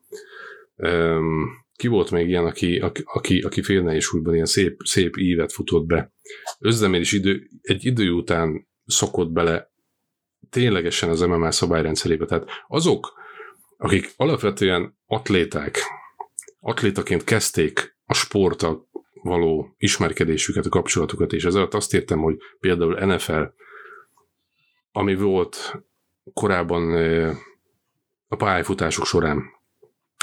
Um, 0.81 1.65
ki 1.75 1.87
volt 1.87 2.11
még 2.11 2.27
ilyen, 2.27 2.45
aki, 2.45 2.83
aki, 3.03 3.41
aki 3.41 3.61
félne 3.61 3.95
és 3.95 4.13
újban 4.13 4.33
ilyen 4.33 4.45
szép, 4.45 4.77
szép 4.83 5.17
ívet 5.17 5.51
futott 5.51 5.85
be. 5.85 6.13
Özdemér 6.59 6.99
is 6.99 7.11
idő, 7.11 7.49
egy 7.61 7.85
idő 7.85 8.11
után 8.11 8.67
szokott 8.91 9.29
bele 9.29 9.71
ténylegesen 10.49 11.09
az 11.09 11.19
MMA 11.19 11.51
szabályrendszerébe. 11.51 12.25
Tehát 12.25 12.47
azok, 12.67 13.13
akik 13.77 14.13
alapvetően 14.17 14.97
atléták, 15.07 15.77
atlétaként 16.59 17.23
kezdték 17.23 17.95
a 18.05 18.13
sporttal 18.13 18.87
való 19.13 19.75
ismerkedésüket, 19.77 20.65
a 20.65 20.69
kapcsolatukat, 20.69 21.33
és 21.33 21.45
ezzel 21.45 21.67
azt 21.71 21.93
értem, 21.93 22.19
hogy 22.19 22.37
például 22.59 23.05
NFL, 23.05 23.41
ami 24.91 25.15
volt 25.15 25.81
korábban 26.33 26.93
a 28.27 28.35
pályafutások 28.35 29.05
során. 29.05 29.43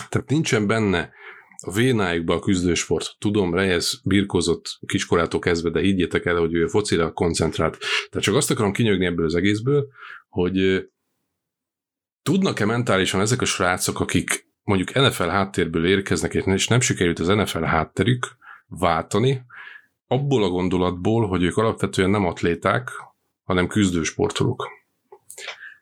Tehát 0.09 0.29
nincsen 0.29 0.67
benne 0.67 1.13
a 1.61 1.73
vénájukban 1.73 2.37
a 2.37 2.41
küzdősport. 2.41 3.17
Tudom, 3.19 3.55
Reyes 3.55 4.01
birkozott 4.05 4.79
kiskorától 4.87 5.41
kezdve, 5.41 5.71
de 5.71 5.81
higgyétek 5.81 6.25
el, 6.25 6.37
hogy 6.37 6.55
ő 6.55 6.67
focira 6.67 7.13
koncentrált. 7.13 7.79
Tehát 7.79 8.27
csak 8.27 8.35
azt 8.35 8.51
akarom 8.51 8.73
kinyögni 8.73 9.05
ebből 9.05 9.25
az 9.25 9.35
egészből, 9.35 9.89
hogy 10.29 10.89
tudnak-e 12.23 12.65
mentálisan 12.65 13.21
ezek 13.21 13.41
a 13.41 13.45
srácok, 13.45 14.01
akik 14.01 14.47
mondjuk 14.63 14.93
NFL 14.93 15.29
háttérből 15.29 15.87
érkeznek, 15.87 16.35
és 16.35 16.67
nem 16.67 16.81
sikerült 16.81 17.19
az 17.19 17.27
NFL 17.27 17.63
hátterük 17.63 18.37
váltani, 18.67 19.47
abból 20.07 20.45
a 20.45 20.49
gondolatból, 20.49 21.27
hogy 21.27 21.43
ők 21.43 21.57
alapvetően 21.57 22.11
nem 22.11 22.25
atléták, 22.25 22.91
hanem 23.43 23.67
küzdősportolók. 23.67 24.69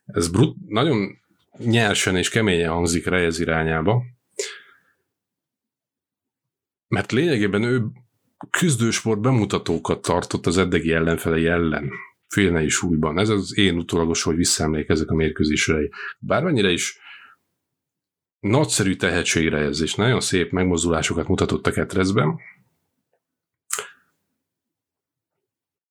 Ez 0.06 0.28
brut, 0.28 0.56
nagyon 0.68 1.18
nyersen 1.58 2.16
és 2.16 2.28
keményen 2.28 2.70
hangzik 2.70 3.06
Reyes 3.06 3.38
irányába, 3.38 4.02
mert 6.88 7.12
lényegében 7.12 7.62
ő 7.62 7.84
küzdősport 8.50 9.20
bemutatókat 9.20 10.02
tartott 10.02 10.46
az 10.46 10.58
eddigi 10.58 10.92
ellenfelei 10.92 11.46
ellen, 11.46 11.90
félne 12.28 12.62
is 12.62 12.82
újban. 12.82 13.18
Ez 13.18 13.28
az 13.28 13.58
én 13.58 13.76
utólagos, 13.78 14.22
hogy 14.22 14.36
visszaemlékezek 14.36 15.10
a 15.10 15.14
mérkőzésre. 15.14 15.88
Bármennyire 16.18 16.70
is 16.70 16.98
nagyszerű 18.38 18.96
tehetségre 18.96 19.58
ez, 19.58 19.80
és 19.80 19.94
nagyon 19.94 20.20
szép 20.20 20.50
megmozdulásokat 20.50 21.28
mutatott 21.28 21.66
a 21.66 21.70
ketrezben, 21.72 22.38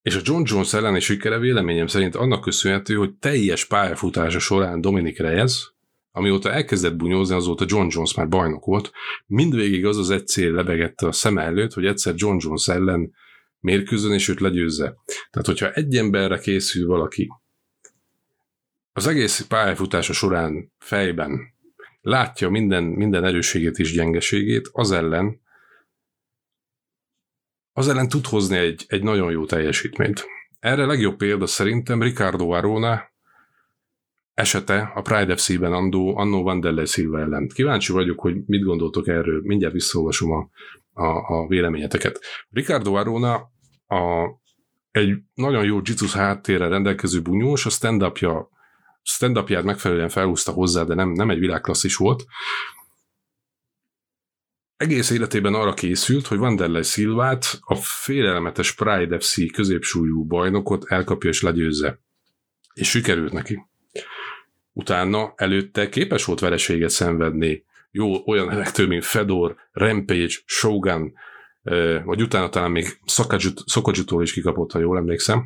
És 0.06 0.16
a 0.16 0.22
John 0.24 0.44
Jones 0.46 0.74
elleni 0.74 1.00
sikere 1.00 1.38
véleményem 1.38 1.88
szerint 1.88 2.16
annak 2.16 2.42
köszönhető, 2.42 2.96
hogy 2.96 3.14
teljes 3.14 3.66
pályafutása 3.66 4.40
során 4.40 4.82
Dominic 4.82 5.20
Reyes, 5.20 5.75
amióta 6.16 6.52
elkezdett 6.52 6.96
bunyózni, 6.96 7.36
azóta 7.36 7.66
John 7.68 7.88
Jones 7.90 8.14
már 8.14 8.28
bajnok 8.28 8.66
volt, 8.66 8.92
mindvégig 9.26 9.86
az 9.86 9.98
az 9.98 10.10
egy 10.10 10.28
cél 10.28 10.52
lebegette 10.52 11.08
a 11.08 11.12
szem 11.12 11.38
előtt, 11.38 11.74
hogy 11.74 11.86
egyszer 11.86 12.14
John 12.18 12.38
Jones 12.40 12.68
ellen 12.68 13.14
mérkőzön 13.60 14.14
és 14.14 14.28
őt 14.28 14.40
legyőzze. 14.40 14.96
Tehát, 15.06 15.48
hogyha 15.48 15.72
egy 15.72 15.96
emberre 15.96 16.38
készül 16.38 16.88
valaki, 16.88 17.30
az 18.92 19.08
egész 19.08 19.42
pályafutása 19.42 20.14
során 20.14 20.72
fejben 20.78 21.40
látja 22.02 22.50
minden, 22.50 22.84
minden 22.84 23.24
erősségét 23.24 23.78
és 23.78 23.92
gyengeségét, 23.92 24.70
az 24.72 24.92
ellen 24.92 25.44
az 27.78 27.88
ellen 27.88 28.08
tud 28.08 28.26
hozni 28.26 28.58
egy, 28.58 28.86
egy 28.88 29.04
nagyon 29.04 29.32
jó 29.32 29.46
teljesítményt. 29.46 30.26
Erre 30.60 30.86
legjobb 30.86 31.18
példa 31.18 31.48
szerintem 31.48 32.02
Ricardo 32.02 32.50
Arona 32.50 33.14
esete 34.36 34.92
a 34.96 35.02
Pride 35.02 35.36
FC-ben 35.36 35.74
annó, 35.74 36.18
annó 36.18 36.44
Vanderlei 36.44 36.86
Silva 36.86 37.20
ellen. 37.20 37.48
Kíváncsi 37.48 37.92
vagyok, 37.92 38.20
hogy 38.20 38.36
mit 38.46 38.64
gondoltok 38.64 39.08
erről, 39.08 39.42
mindjárt 39.44 39.74
visszaolvasom 39.74 40.32
a, 40.32 40.50
a, 40.94 41.06
a 41.06 41.48
véleményeteket. 41.48 42.20
Ricardo 42.50 42.94
Arona 42.94 43.36
a, 43.88 44.30
egy 44.92 45.18
nagyon 45.34 45.66
jó 45.66 45.80
jitsu 45.84 46.08
háttérrel 46.08 46.70
rendelkező 46.70 47.22
bunyós, 47.22 47.66
a 47.66 47.70
stand-upja 47.70 48.50
stand-upját 49.02 49.64
megfelelően 49.64 50.10
felhúzta 50.10 50.52
hozzá, 50.52 50.84
de 50.84 50.94
nem, 50.94 51.10
nem 51.10 51.30
egy 51.30 51.40
világklasszis 51.40 51.96
volt, 51.96 52.26
egész 54.78 55.10
életében 55.10 55.54
arra 55.54 55.74
készült, 55.74 56.28
hogy 56.28 56.38
Vanderlei 56.38 56.84
Szilvát, 56.84 57.60
a 57.62 57.76
félelmetes 57.76 58.74
Pride 58.74 59.20
FC 59.20 59.52
középsúlyú 59.52 60.26
bajnokot 60.26 60.86
elkapja 60.88 61.30
és 61.30 61.42
legyőzze. 61.42 62.00
És 62.74 62.90
sikerült 62.90 63.32
neki. 63.32 63.66
Utána 64.78 65.34
előtte 65.36 65.90
képes 65.90 66.26
volt 66.26 66.40
vereséget 66.40 66.90
szenvedni 66.90 67.64
jó 67.92 68.28
olyan 68.28 68.48
nevektől, 68.48 68.88
mint 68.88 69.06
Fedor, 69.06 69.56
Rampage, 69.72 70.34
Shogun, 70.46 71.14
vagy 72.04 72.22
utána 72.22 72.50
talán 72.50 72.72
még 72.72 72.98
Szokadzsutól 73.66 74.24
is 74.24 74.34
kikapott, 74.34 74.72
ha 74.72 74.80
jól 74.80 74.98
emlékszem. 74.98 75.46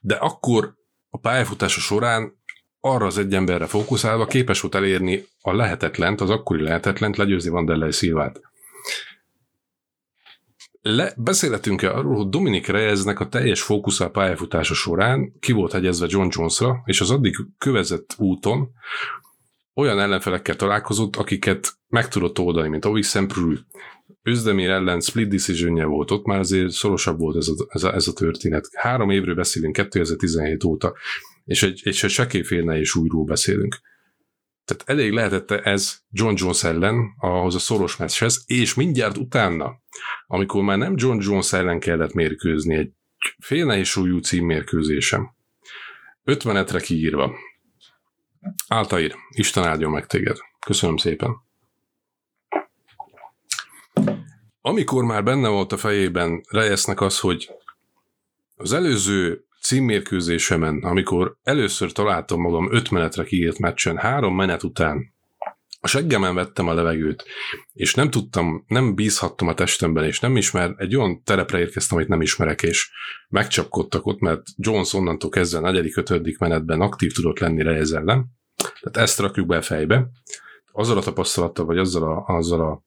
De 0.00 0.14
akkor 0.14 0.74
a 1.10 1.18
pályafutása 1.18 1.80
során 1.80 2.42
arra 2.80 3.06
az 3.06 3.18
egy 3.18 3.34
emberre 3.34 3.66
fókuszálva 3.66 4.26
képes 4.26 4.60
volt 4.60 4.74
elérni 4.74 5.24
a 5.40 5.54
lehetetlent, 5.54 6.20
az 6.20 6.30
akkori 6.30 6.62
lehetetlent, 6.62 7.16
legyőzni 7.16 7.50
Vanderlei 7.50 7.92
Szilvát. 7.92 8.40
Le, 10.86 11.12
beszélhetünk-e 11.16 11.92
arról, 11.92 12.16
hogy 12.16 12.28
Dominik 12.28 12.66
Reyesnek 12.66 13.20
a 13.20 13.28
teljes 13.28 13.62
fókusza 13.62 14.04
a 14.04 14.10
pályafutása 14.10 14.74
során 14.74 15.38
ki 15.40 15.52
volt 15.52 15.72
hegyezve 15.72 16.06
John 16.08 16.28
Jonesra, 16.30 16.82
és 16.84 17.00
az 17.00 17.10
addig 17.10 17.36
kövezett 17.58 18.14
úton 18.18 18.70
olyan 19.74 20.00
ellenfelekkel 20.00 20.56
találkozott, 20.56 21.16
akiket 21.16 21.72
meg 21.88 22.08
tudott 22.08 22.38
oldani, 22.38 22.68
mint 22.68 22.84
Ovi 22.84 23.02
Semprű. 23.02 23.56
Özdemir 24.22 24.70
ellen 24.70 25.00
split 25.00 25.28
decision 25.28 25.88
volt 25.88 26.10
ott, 26.10 26.26
már 26.26 26.38
azért 26.38 26.70
szorosabb 26.70 27.18
volt 27.18 27.36
ez 27.36 27.48
a, 27.48 27.66
ez, 27.68 27.82
a, 27.82 27.94
ez 27.94 28.08
a 28.08 28.12
történet. 28.12 28.68
Három 28.72 29.10
évről 29.10 29.34
beszélünk, 29.34 29.72
2017 29.72 30.64
óta 30.64 30.94
és 31.44 31.62
egy, 31.62 31.80
és 31.84 32.04
egy 32.04 32.10
sekélyfélne 32.10 32.78
és 32.78 32.94
újról 32.94 33.24
beszélünk. 33.24 33.80
Tehát 34.64 34.82
elég 34.86 35.12
lehetett 35.12 35.50
ez 35.50 35.98
John 36.10 36.34
Jones 36.36 36.64
ellen, 36.64 37.14
ahhoz 37.18 37.54
a 37.54 37.58
szoros 37.58 37.96
meccshez, 37.96 38.42
és 38.46 38.74
mindjárt 38.74 39.16
utána, 39.16 39.82
amikor 40.26 40.62
már 40.62 40.78
nem 40.78 40.94
John 40.96 41.18
Jones 41.20 41.52
ellen 41.52 41.78
kellett 41.78 42.12
mérkőzni, 42.12 42.74
egy 42.74 42.92
félnehéz 43.38 43.86
súlyú 43.86 44.18
címmérkőzésem. 44.18 45.34
50 46.24 46.80
kiírva. 46.80 47.34
Áltair, 48.68 49.14
Isten 49.30 49.64
áldjon 49.64 49.90
meg 49.90 50.06
téged. 50.06 50.36
Köszönöm 50.66 50.96
szépen. 50.96 51.30
Amikor 54.60 55.04
már 55.04 55.24
benne 55.24 55.48
volt 55.48 55.72
a 55.72 55.76
fejében 55.76 56.40
Reyesnek 56.48 57.00
az, 57.00 57.20
hogy 57.20 57.50
az 58.54 58.72
előző 58.72 59.44
címmérkőzésemen, 59.60 60.82
amikor 60.82 61.36
először 61.42 61.92
találtam 61.92 62.40
magam 62.40 62.72
öt 62.72 62.90
menetre 62.90 63.24
kiírt 63.24 63.58
meccsen, 63.58 63.96
három 63.96 64.34
menet 64.34 64.62
után 64.62 65.13
a 65.84 65.88
seggemen 65.88 66.34
vettem 66.34 66.68
a 66.68 66.74
levegőt, 66.74 67.24
és 67.72 67.94
nem 67.94 68.10
tudtam, 68.10 68.64
nem 68.68 68.94
bízhattam 68.94 69.48
a 69.48 69.54
testemben, 69.54 70.04
és 70.04 70.20
nem 70.20 70.36
ismer, 70.36 70.74
egy 70.76 70.96
olyan 70.96 71.22
terepre 71.22 71.58
érkeztem, 71.58 71.96
amit 71.96 72.08
nem 72.08 72.20
ismerek, 72.20 72.62
és 72.62 72.90
megcsapkodtak 73.28 74.06
ott, 74.06 74.20
mert 74.20 74.42
Jones 74.56 74.92
onnantól 74.92 75.30
kezdve 75.30 75.58
a 75.58 75.60
negyedik, 75.60 75.96
ötödik 75.96 76.38
menetben 76.38 76.80
aktív 76.80 77.12
tudott 77.12 77.38
lenni 77.38 77.62
Reyes. 77.62 77.90
Tehát 77.90 78.96
ezt 78.96 79.18
rakjuk 79.18 79.46
be 79.46 79.56
a 79.56 79.62
fejbe. 79.62 80.10
Azzal 80.72 80.98
a 80.98 81.02
tapasztalattal, 81.02 81.64
vagy 81.64 81.78
azzal 81.78 82.02
a, 82.02 82.36
azzal 82.36 82.60
a 82.60 82.82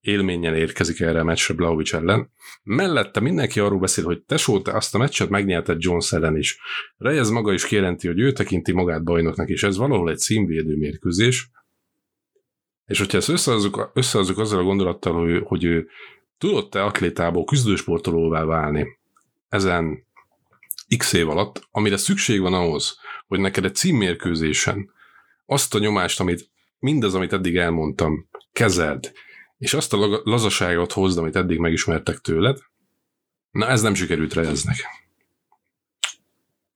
élménnyel 0.00 0.56
érkezik 0.56 1.00
erre 1.00 1.20
a 1.20 1.24
meccsre 1.24 1.54
Blaovic 1.54 1.92
ellen. 1.92 2.30
Mellette 2.62 3.20
mindenki 3.20 3.60
arról 3.60 3.78
beszél, 3.78 4.04
hogy 4.04 4.22
tesó, 4.22 4.62
te 4.62 4.72
azt 4.72 4.94
a 4.94 4.98
meccset 4.98 5.28
megnyerted 5.28 5.82
Jones 5.82 6.12
ellen 6.12 6.36
is. 6.36 6.58
Reyes 6.96 7.28
maga 7.28 7.52
is 7.52 7.66
kijelenti, 7.66 8.06
hogy 8.06 8.20
ő 8.20 8.32
tekinti 8.32 8.72
magát 8.72 9.04
bajnoknak, 9.04 9.48
és 9.48 9.62
ez 9.62 9.76
valahol 9.76 10.10
egy 10.10 10.18
címvédő 10.18 10.76
mérkőzés. 10.76 11.52
És 12.86 12.98
hogyha 12.98 13.18
ezt 13.18 13.28
összehozzuk, 13.28 13.90
összehozzuk 13.94 14.38
azzal 14.38 14.58
a 14.58 14.62
gondolattal, 14.62 15.12
hogy, 15.12 15.42
hogy 15.44 15.64
ő 15.64 15.88
tudott-e 16.38 16.84
atlétából 16.84 17.44
küzdősportolóvá 17.44 18.44
válni 18.44 18.98
ezen 19.48 20.06
x 20.96 21.12
év 21.12 21.28
alatt, 21.28 21.68
amire 21.70 21.96
szükség 21.96 22.40
van 22.40 22.54
ahhoz, 22.54 22.98
hogy 23.26 23.38
neked 23.38 23.64
egy 23.64 23.74
címmérkőzésen 23.74 24.90
azt 25.46 25.74
a 25.74 25.78
nyomást, 25.78 26.20
amit 26.20 26.50
mindaz, 26.78 27.14
amit 27.14 27.32
eddig 27.32 27.56
elmondtam, 27.56 28.28
kezeld, 28.52 29.12
és 29.58 29.74
azt 29.74 29.92
a 29.92 30.20
lazaságot 30.24 30.92
hozd, 30.92 31.18
amit 31.18 31.36
eddig 31.36 31.58
megismertek 31.58 32.18
tőled, 32.18 32.58
na 33.50 33.68
ez 33.68 33.82
nem 33.82 33.94
sikerült 33.94 34.34
rejeznek. 34.34 34.76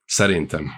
Szerintem. 0.05 0.71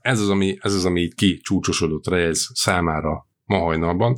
Ez 0.00 0.20
az, 0.20 0.28
ami, 0.28 0.58
ez 0.60 0.74
az, 0.74 0.84
ami 0.84 1.00
így 1.00 1.14
kicsúcsosodott 1.14 2.06
Reyes 2.06 2.50
számára 2.54 3.28
ma 3.50 3.58
hajnalban. 3.58 4.16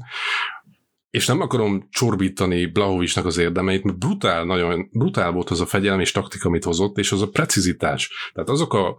És 1.10 1.26
nem 1.26 1.40
akarom 1.40 1.86
csorbítani 1.90 2.66
Blahovicsnak 2.66 3.26
az 3.26 3.38
érdemeit, 3.38 3.84
mert 3.84 3.98
brutál, 3.98 4.44
nagyon 4.44 4.88
brutál 4.92 5.30
volt 5.30 5.50
az 5.50 5.60
a 5.60 5.66
fegyelem 5.66 6.00
és 6.00 6.12
taktika, 6.12 6.48
amit 6.48 6.64
hozott, 6.64 6.98
és 6.98 7.12
az 7.12 7.22
a 7.22 7.28
precizitás. 7.28 8.30
Tehát 8.34 8.48
azok 8.48 8.74
a 8.74 8.96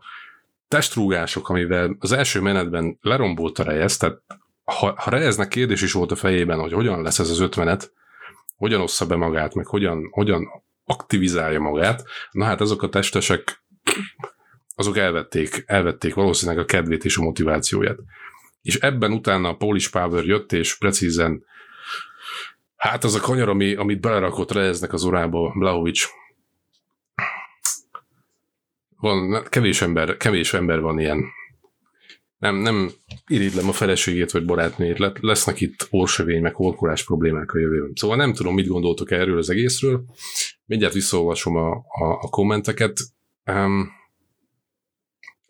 testrúgások, 0.68 1.50
amivel 1.50 1.96
az 2.00 2.12
első 2.12 2.42
menetben 2.42 2.98
lerombolt 3.02 3.60
a 3.60 3.64
Reyes, 3.64 3.98
tehát 3.98 4.22
ha, 4.64 4.94
ha 4.98 5.10
Reyesnek 5.10 5.48
kérdés 5.48 5.82
is 5.82 5.92
volt 5.92 6.12
a 6.12 6.16
fejében, 6.16 6.60
hogy 6.60 6.74
hogyan 6.74 7.02
lesz 7.02 7.20
ez 7.20 7.30
az 7.30 7.40
ötvenet, 7.40 7.92
hogyan 8.58 8.82
ossza 8.82 9.06
be 9.06 9.16
magát, 9.16 9.54
meg 9.54 9.66
hogyan, 9.66 10.08
hogyan 10.12 10.48
aktivizálja 10.86 11.60
magát, 11.60 12.04
na 12.32 12.46
hát 12.46 12.62
azok 12.62 12.82
a 12.82 12.90
testesek 12.90 13.64
azok 14.76 14.98
elvették, 14.98 15.64
elvették 15.66 16.14
valószínűleg 16.14 16.62
a 16.62 16.66
kedvét 16.66 17.06
és 17.06 17.18
a 17.18 17.24
motivációját. 17.24 17.98
És 18.64 18.76
ebben 18.76 19.12
utána 19.12 19.50
a 19.50 19.56
Polish 19.56 19.92
Power 19.92 20.26
jött, 20.26 20.52
és 20.52 20.78
precízen 20.78 21.44
hát 22.84 23.04
az 23.04 23.16
a 23.16 23.20
kanyar, 23.20 23.50
ami, 23.50 23.76
amit 23.76 24.00
belerakott 24.00 24.52
Reznek 24.52 24.94
az 24.94 25.04
orába 25.04 25.54
Blahovics. 25.56 26.08
Van, 29.00 29.44
kevés 29.50 29.82
ember, 29.82 30.18
kevés 30.18 30.54
ember 30.54 30.80
van 30.80 31.00
ilyen. 31.00 31.24
Nem, 32.38 32.56
nem 32.56 32.92
irigylem 33.28 33.70
a 33.70 33.72
feleségét 33.72 34.32
vagy 34.32 34.46
barátnőjét, 34.46 35.20
lesznek 35.22 35.62
itt 35.62 35.88
orsevény, 35.90 36.42
meg 36.42 36.56
horkolás 36.56 37.04
problémák 37.04 37.52
a 37.52 37.60
jövőben. 37.60 37.92
Szóval 37.96 38.18
nem 38.18 38.34
tudom, 38.34 38.54
mit 38.54 38.68
gondoltok 38.68 39.12
erről 39.12 39.38
az 39.38 39.50
egészről. 39.50 40.06
Mindjárt 40.66 40.94
visszaolvasom 40.94 41.56
a, 41.56 41.72
a, 41.72 42.06
a 42.22 42.30
kommenteket. 42.30 42.98
Um, 43.46 43.92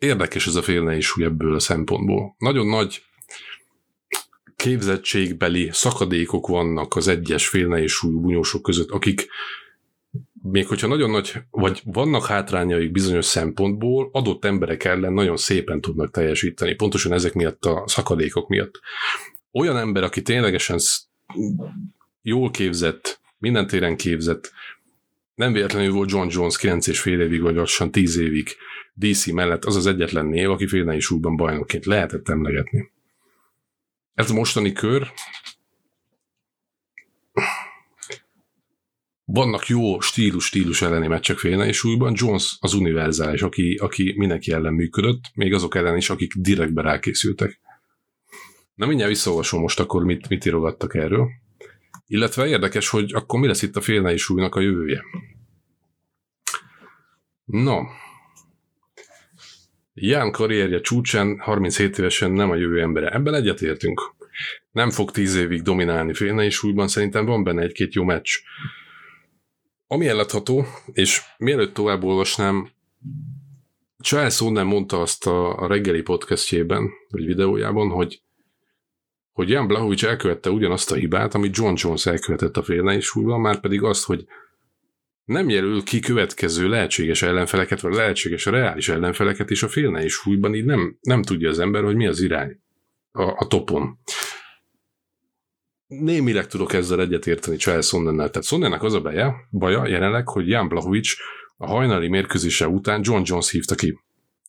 érdekes 0.04 0.46
ez 0.46 0.54
a 0.54 0.62
félne 0.62 0.96
is 0.96 1.12
ebből 1.16 1.54
a 1.54 1.58
szempontból. 1.58 2.34
Nagyon 2.38 2.66
nagy 2.66 3.02
képzettségbeli 4.56 5.68
szakadékok 5.72 6.46
vannak 6.46 6.96
az 6.96 7.08
egyes 7.08 7.48
félne 7.48 7.82
és 7.82 7.92
súlyú 7.92 8.20
bunyósok 8.20 8.62
között, 8.62 8.90
akik 8.90 9.28
még 10.42 10.66
hogyha 10.66 10.86
nagyon 10.86 11.10
nagy, 11.10 11.32
vagy 11.50 11.82
vannak 11.84 12.26
hátrányaik 12.26 12.90
bizonyos 12.90 13.24
szempontból, 13.24 14.08
adott 14.12 14.44
emberek 14.44 14.84
ellen 14.84 15.12
nagyon 15.12 15.36
szépen 15.36 15.80
tudnak 15.80 16.10
teljesíteni, 16.10 16.74
pontosan 16.74 17.12
ezek 17.12 17.34
miatt 17.34 17.64
a 17.64 17.82
szakadékok 17.86 18.48
miatt. 18.48 18.80
Olyan 19.52 19.76
ember, 19.76 20.02
aki 20.02 20.22
ténylegesen 20.22 20.78
jól 22.22 22.50
képzett, 22.50 23.20
minden 23.38 23.66
téren 23.66 23.96
képzett, 23.96 24.52
nem 25.34 25.52
véletlenül 25.52 25.92
volt 25.92 26.10
John 26.10 26.28
Jones 26.30 26.56
9 26.56 26.86
és 26.86 27.00
fél 27.00 27.20
évig, 27.20 27.40
vagy 27.40 27.54
lassan 27.54 27.90
10 27.90 28.16
évig 28.16 28.56
DC 28.94 29.26
mellett 29.26 29.64
az 29.64 29.76
az 29.76 29.86
egyetlen 29.86 30.26
név, 30.26 30.50
aki 30.50 30.66
félnei 30.66 31.00
súlyban 31.00 31.36
bajnokként 31.36 31.84
lehetett 31.84 32.28
emlegetni. 32.28 32.90
Ez 34.14 34.30
a 34.30 34.34
mostani 34.34 34.72
kör 34.72 35.12
vannak 39.24 39.66
jó 39.66 40.00
stílus-stílus 40.00 40.82
elleni 40.82 41.06
meccsek 41.06 41.38
félnei 41.38 41.72
súlyban, 41.72 42.12
Jones 42.16 42.56
az 42.60 42.74
univerzális, 42.74 43.42
aki, 43.42 43.74
aki 43.74 44.14
mindenki 44.16 44.52
ellen 44.52 44.74
működött, 44.74 45.20
még 45.34 45.54
azok 45.54 45.74
ellen 45.74 45.96
is, 45.96 46.10
akik 46.10 46.34
direktbe 46.34 46.82
rákészültek. 46.82 47.60
Na 48.74 48.86
mindjárt 48.86 49.10
visszaolvasom 49.10 49.60
most 49.60 49.80
akkor, 49.80 50.04
mit, 50.04 50.28
mit 50.28 50.44
írogattak 50.44 50.94
erről. 50.94 51.28
Illetve 52.06 52.46
érdekes, 52.46 52.88
hogy 52.88 53.12
akkor 53.14 53.40
mi 53.40 53.46
lesz 53.46 53.62
itt 53.62 53.76
a 53.76 53.80
félnei 53.80 54.16
súlynak 54.16 54.54
a 54.54 54.60
jövője. 54.60 55.02
No, 57.44 57.76
Ján 59.94 60.32
karrierje 60.32 60.80
csúcsán 60.80 61.38
37 61.38 61.98
évesen 61.98 62.30
nem 62.30 62.50
a 62.50 62.54
jövő 62.54 62.80
embere. 62.80 63.10
Ebben 63.10 63.34
egyetértünk. 63.34 64.14
Nem 64.70 64.90
fog 64.90 65.10
10 65.10 65.34
évig 65.36 65.62
dominálni 65.62 66.14
félnei 66.14 66.50
súlyban, 66.50 66.88
szerintem 66.88 67.24
van 67.24 67.44
benne 67.44 67.62
egy-két 67.62 67.94
jó 67.94 68.04
meccs. 68.04 68.30
Ami 69.86 70.08
ellatható, 70.08 70.64
és 70.92 71.20
mielőtt 71.38 71.74
tovább 71.74 72.02
olvasnám, 72.02 72.68
Charles 73.98 74.40
nem 74.40 74.66
mondta 74.66 75.00
azt 75.00 75.26
a, 75.26 75.58
a 75.58 75.66
reggeli 75.66 76.02
podcastjében, 76.02 76.90
vagy 77.08 77.26
videójában, 77.26 77.88
hogy 77.88 78.22
hogy 79.32 79.48
Jan 79.48 79.66
Blahovics 79.66 80.04
elkövette 80.04 80.50
ugyanazt 80.50 80.90
a 80.90 80.94
hibát, 80.94 81.34
amit 81.34 81.56
John 81.56 81.74
Jones 81.76 82.06
elkövetett 82.06 82.56
a 82.56 82.62
félnei 82.62 83.00
súlyban, 83.00 83.40
már 83.40 83.60
pedig 83.60 83.82
azt, 83.82 84.04
hogy 84.04 84.26
nem 85.24 85.48
jelöl 85.48 85.82
ki 85.82 86.00
következő 86.00 86.68
lehetséges 86.68 87.22
ellenfeleket, 87.22 87.80
vagy 87.80 87.94
lehetséges 87.94 88.44
reális 88.44 88.88
ellenfeleket, 88.88 89.50
és 89.50 89.62
a 89.62 89.68
félnei 89.68 90.08
súlyban 90.08 90.54
így 90.54 90.64
nem, 90.64 90.98
nem 91.00 91.22
tudja 91.22 91.48
az 91.48 91.58
ember, 91.58 91.82
hogy 91.82 91.96
mi 91.96 92.06
az 92.06 92.20
irány 92.20 92.60
a, 93.10 93.22
a 93.22 93.46
topon. 93.46 93.98
Némileg 95.86 96.46
tudok 96.46 96.72
ezzel 96.72 97.00
egyetérteni 97.00 97.56
Charles 97.56 97.86
Sonnennel. 97.86 98.30
Tehát 98.30 98.46
Sonnennek 98.46 98.82
az 98.82 98.94
a 98.94 99.00
baja, 99.00 99.34
baja 99.50 99.86
jelenleg, 99.86 100.28
hogy 100.28 100.48
Jan 100.48 100.68
Blahovics 100.68 101.16
a 101.56 101.66
hajnali 101.66 102.08
mérkőzése 102.08 102.68
után 102.68 103.00
John 103.04 103.22
Jones 103.24 103.50
hívta 103.50 103.74
ki 103.74 103.98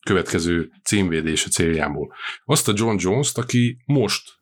következő 0.05 0.71
címvédése 0.83 1.49
céljából. 1.49 2.13
Azt 2.45 2.67
a 2.67 2.73
John 2.75 2.95
Jones-t, 2.99 3.37
aki 3.37 3.77
most 3.85 4.33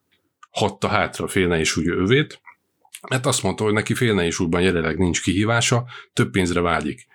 hatta 0.50 0.88
hátra 0.88 1.28
félne 1.28 1.60
és 1.60 1.78
úgy 1.78 1.88
övét, 1.88 2.42
mert 3.10 3.26
azt 3.26 3.44
mondta, 3.44 3.64
hogy 3.64 3.74
neki 3.74 3.94
félne 3.94 4.26
és 4.26 4.40
útban 4.40 4.62
jelenleg 4.62 4.98
nincs 4.98 5.22
kihívása, 5.22 5.86
több 6.14 6.32
pénzre 6.32 6.62
vágyik. 6.62 7.08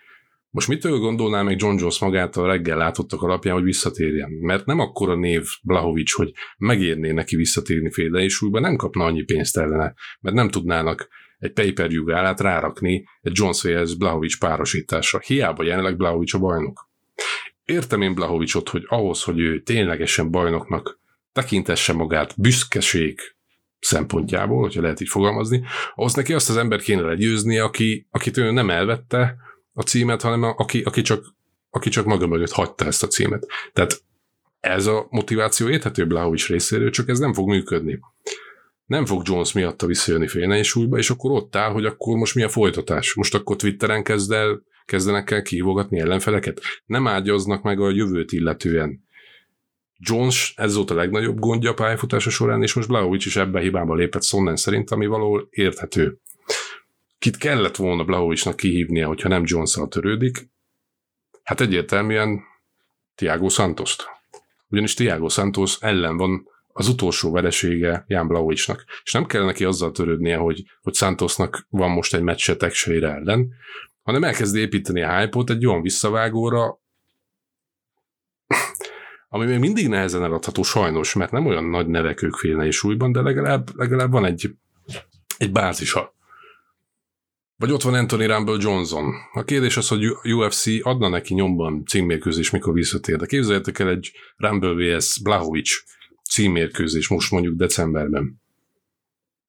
Most 0.51 0.69
mitől 0.69 0.99
gondolná 0.99 1.43
meg 1.43 1.61
John 1.61 1.79
Jones 1.79 1.99
magát 1.99 2.37
a 2.37 2.47
reggel 2.47 2.77
látottak 2.77 3.23
alapján, 3.23 3.55
hogy 3.55 3.65
visszatérjen? 3.65 4.31
Mert 4.31 4.67
nem 4.67 4.79
akkora 4.79 5.15
név 5.15 5.47
Blahovics, 5.63 6.15
hogy 6.15 6.33
megérné 6.59 7.11
neki 7.11 7.37
visszatérni 7.37 7.91
félre 7.91 8.21
és 8.21 8.43
újban 8.43 8.63
nem 8.63 8.77
kapna 8.77 9.05
annyi 9.05 9.23
pénzt 9.23 9.57
ellene, 9.57 9.95
mert 10.21 10.37
nem 10.37 10.49
tudnának 10.49 11.09
egy 11.39 11.53
pay-per-view 11.53 12.05
gálát 12.05 12.41
rárakni 12.41 13.05
egy 13.21 13.33
John 13.35 13.53
Sayers 13.53 13.97
Blahovics 13.97 14.39
párosításra. 14.39 15.19
Hiába 15.19 15.65
jelenleg 15.65 15.97
Blahovics 15.97 16.35
a 16.35 16.39
bajnok. 16.39 16.91
Értem 17.65 18.03
én 18.03 18.15
Blahovicsot, 18.15 18.69
hogy 18.69 18.85
ahhoz, 18.87 19.23
hogy 19.23 19.39
ő 19.39 19.63
ténylegesen 19.63 20.31
bajnoknak 20.31 21.01
tekintesse 21.33 21.93
magát 21.93 22.41
büszkeség 22.41 23.21
szempontjából, 23.81 24.61
hogyha 24.61 24.83
lehet 24.83 25.01
így 25.01 25.09
fogalmazni, 25.09 25.65
ahhoz 25.95 26.15
neki 26.15 26.35
azt 26.35 26.51
az 26.51 26.57
ember 26.57 26.81
kéne 26.81 27.03
legyőzni, 27.03 27.59
aki, 27.59 28.07
akit 28.11 28.37
ő 28.37 28.51
nem 28.51 28.71
elvette 28.71 29.37
a 29.73 29.83
címet, 29.83 30.23
hanem 30.23 30.43
aki, 30.43 30.83
aki, 30.83 31.03
csak, 31.03 31.35
aki 31.71 31.89
csak 31.89 32.05
maga 32.05 32.27
mögött 32.27 32.53
hagyta 32.53 32.85
ezt 32.85 33.03
a 33.03 33.07
címet. 33.07 33.47
Tehát 33.73 34.03
ez 34.61 34.87
a 34.87 35.07
motiváció 35.11 35.69
érthető 35.69 36.07
Blahovics 36.07 36.49
részéről, 36.49 36.91
csak 36.91 37.09
ez 37.09 37.19
nem 37.19 37.33
fog 37.33 37.49
működni. 37.49 38.01
Nem 38.87 39.07
fog 39.07 39.23
Jones 39.25 39.53
miatta 39.53 39.87
visszajönni 39.87 40.29
félne 40.29 40.59
és 40.59 40.75
újba, 40.75 40.99
és 40.99 41.11
akkor 41.11 41.31
ott 41.31 41.57
áll, 41.57 41.71
hogy 41.71 41.85
akkor 41.85 42.17
most 42.17 42.35
mi 42.35 42.43
a 42.43 42.49
folytatás. 42.49 43.15
Most 43.15 43.35
akkor 43.35 43.57
Twitteren 43.57 44.03
kezd 44.03 44.33
el, 44.33 44.63
kezdenek 44.85 45.31
el 45.31 45.43
kihívogatni 45.43 46.01
ellenfeleket. 46.01 46.61
Nem 46.87 47.07
ágyaznak 47.07 47.63
meg 47.63 47.81
a 47.81 47.91
jövőt 47.91 48.33
illetően 48.33 49.07
Jones 49.99 50.55
ez 50.57 50.75
volt 50.75 50.91
a 50.91 50.95
legnagyobb 50.95 51.39
gondja 51.39 51.71
a 51.71 51.75
pályafutása 51.75 52.31
során, 52.31 52.63
és 52.63 52.75
most 52.75 52.89
Blahovics 52.89 53.27
is 53.27 53.37
ebbe 53.37 53.59
a 53.59 53.63
hibába 53.63 53.95
lépett 53.95 54.25
Sonnen 54.25 54.57
szerint, 54.57 54.91
ami 54.91 55.07
valahol 55.07 55.49
érthető. 55.51 56.19
Kit 57.19 57.37
kellett 57.37 57.77
volna 57.77 58.05
Blahovicsnak 58.05 58.57
kihívnia, 58.57 59.07
hogyha 59.07 59.29
nem 59.29 59.43
jones 59.47 59.79
törődik? 59.89 60.51
Hát 61.43 61.61
egyértelműen 61.61 62.41
Tiago 63.15 63.49
santos 63.49 63.97
-t. 63.97 64.05
Ugyanis 64.69 64.95
Tiago 64.95 65.29
Santos 65.29 65.77
ellen 65.81 66.17
van 66.17 66.49
az 66.73 66.89
utolsó 66.89 67.31
veresége 67.31 68.05
Jan 68.07 68.29
Blahovicsnak. 68.29 68.85
És 69.05 69.13
nem 69.13 69.27
kell 69.27 69.45
neki 69.45 69.65
azzal 69.65 69.91
törődnie, 69.91 70.37
hogy, 70.37 70.63
hogy 70.83 70.95
Santosnak 70.95 71.67
van 71.71 71.91
most 71.91 72.15
egy 72.15 72.23
meccse 72.23 72.57
Texeire 72.57 73.09
ellen, 73.09 73.53
hanem 74.03 74.25
elkezd 74.25 74.57
építeni 74.57 75.03
a 75.03 75.19
hype 75.19 75.43
egy 75.47 75.67
olyan 75.67 75.83
visszavágóra, 75.83 76.81
ami 79.29 79.45
még 79.45 79.59
mindig 79.59 79.89
nehezen 79.89 80.23
eladható 80.23 80.63
sajnos, 80.63 81.15
mert 81.15 81.31
nem 81.31 81.47
olyan 81.47 81.65
nagy 81.65 81.87
nevek 81.87 82.23
ők 82.23 82.35
félne 82.35 82.71
súlyban, 82.71 83.13
de 83.13 83.21
legalább, 83.21 83.69
legalább 83.77 84.11
van 84.11 84.25
egy, 84.25 84.55
egy 85.39 85.53
bázisa. 85.53 86.17
Vagy 87.57 87.73
ott 87.73 87.83
van 87.83 87.95
Anthony 87.95 88.27
Rumble 88.27 88.57
Johnson. 88.61 89.15
A 89.33 89.43
kérdés 89.43 89.77
az, 89.77 89.89
hogy 89.89 90.07
UFC 90.35 90.65
adna 90.83 91.09
neki 91.09 91.35
nyomban 91.35 91.85
címmérkőzés, 91.87 92.51
mikor 92.51 92.73
visszatér. 92.73 93.17
De 93.17 93.27
képzeljétek 93.27 93.79
el 93.79 93.89
egy 93.89 94.13
Rumble 94.37 94.97
vs. 94.97 95.21
Blahovic 95.23 95.71
címmérkőzés 96.31 97.09
most 97.09 97.31
mondjuk 97.31 97.57
decemberben. 97.57 98.43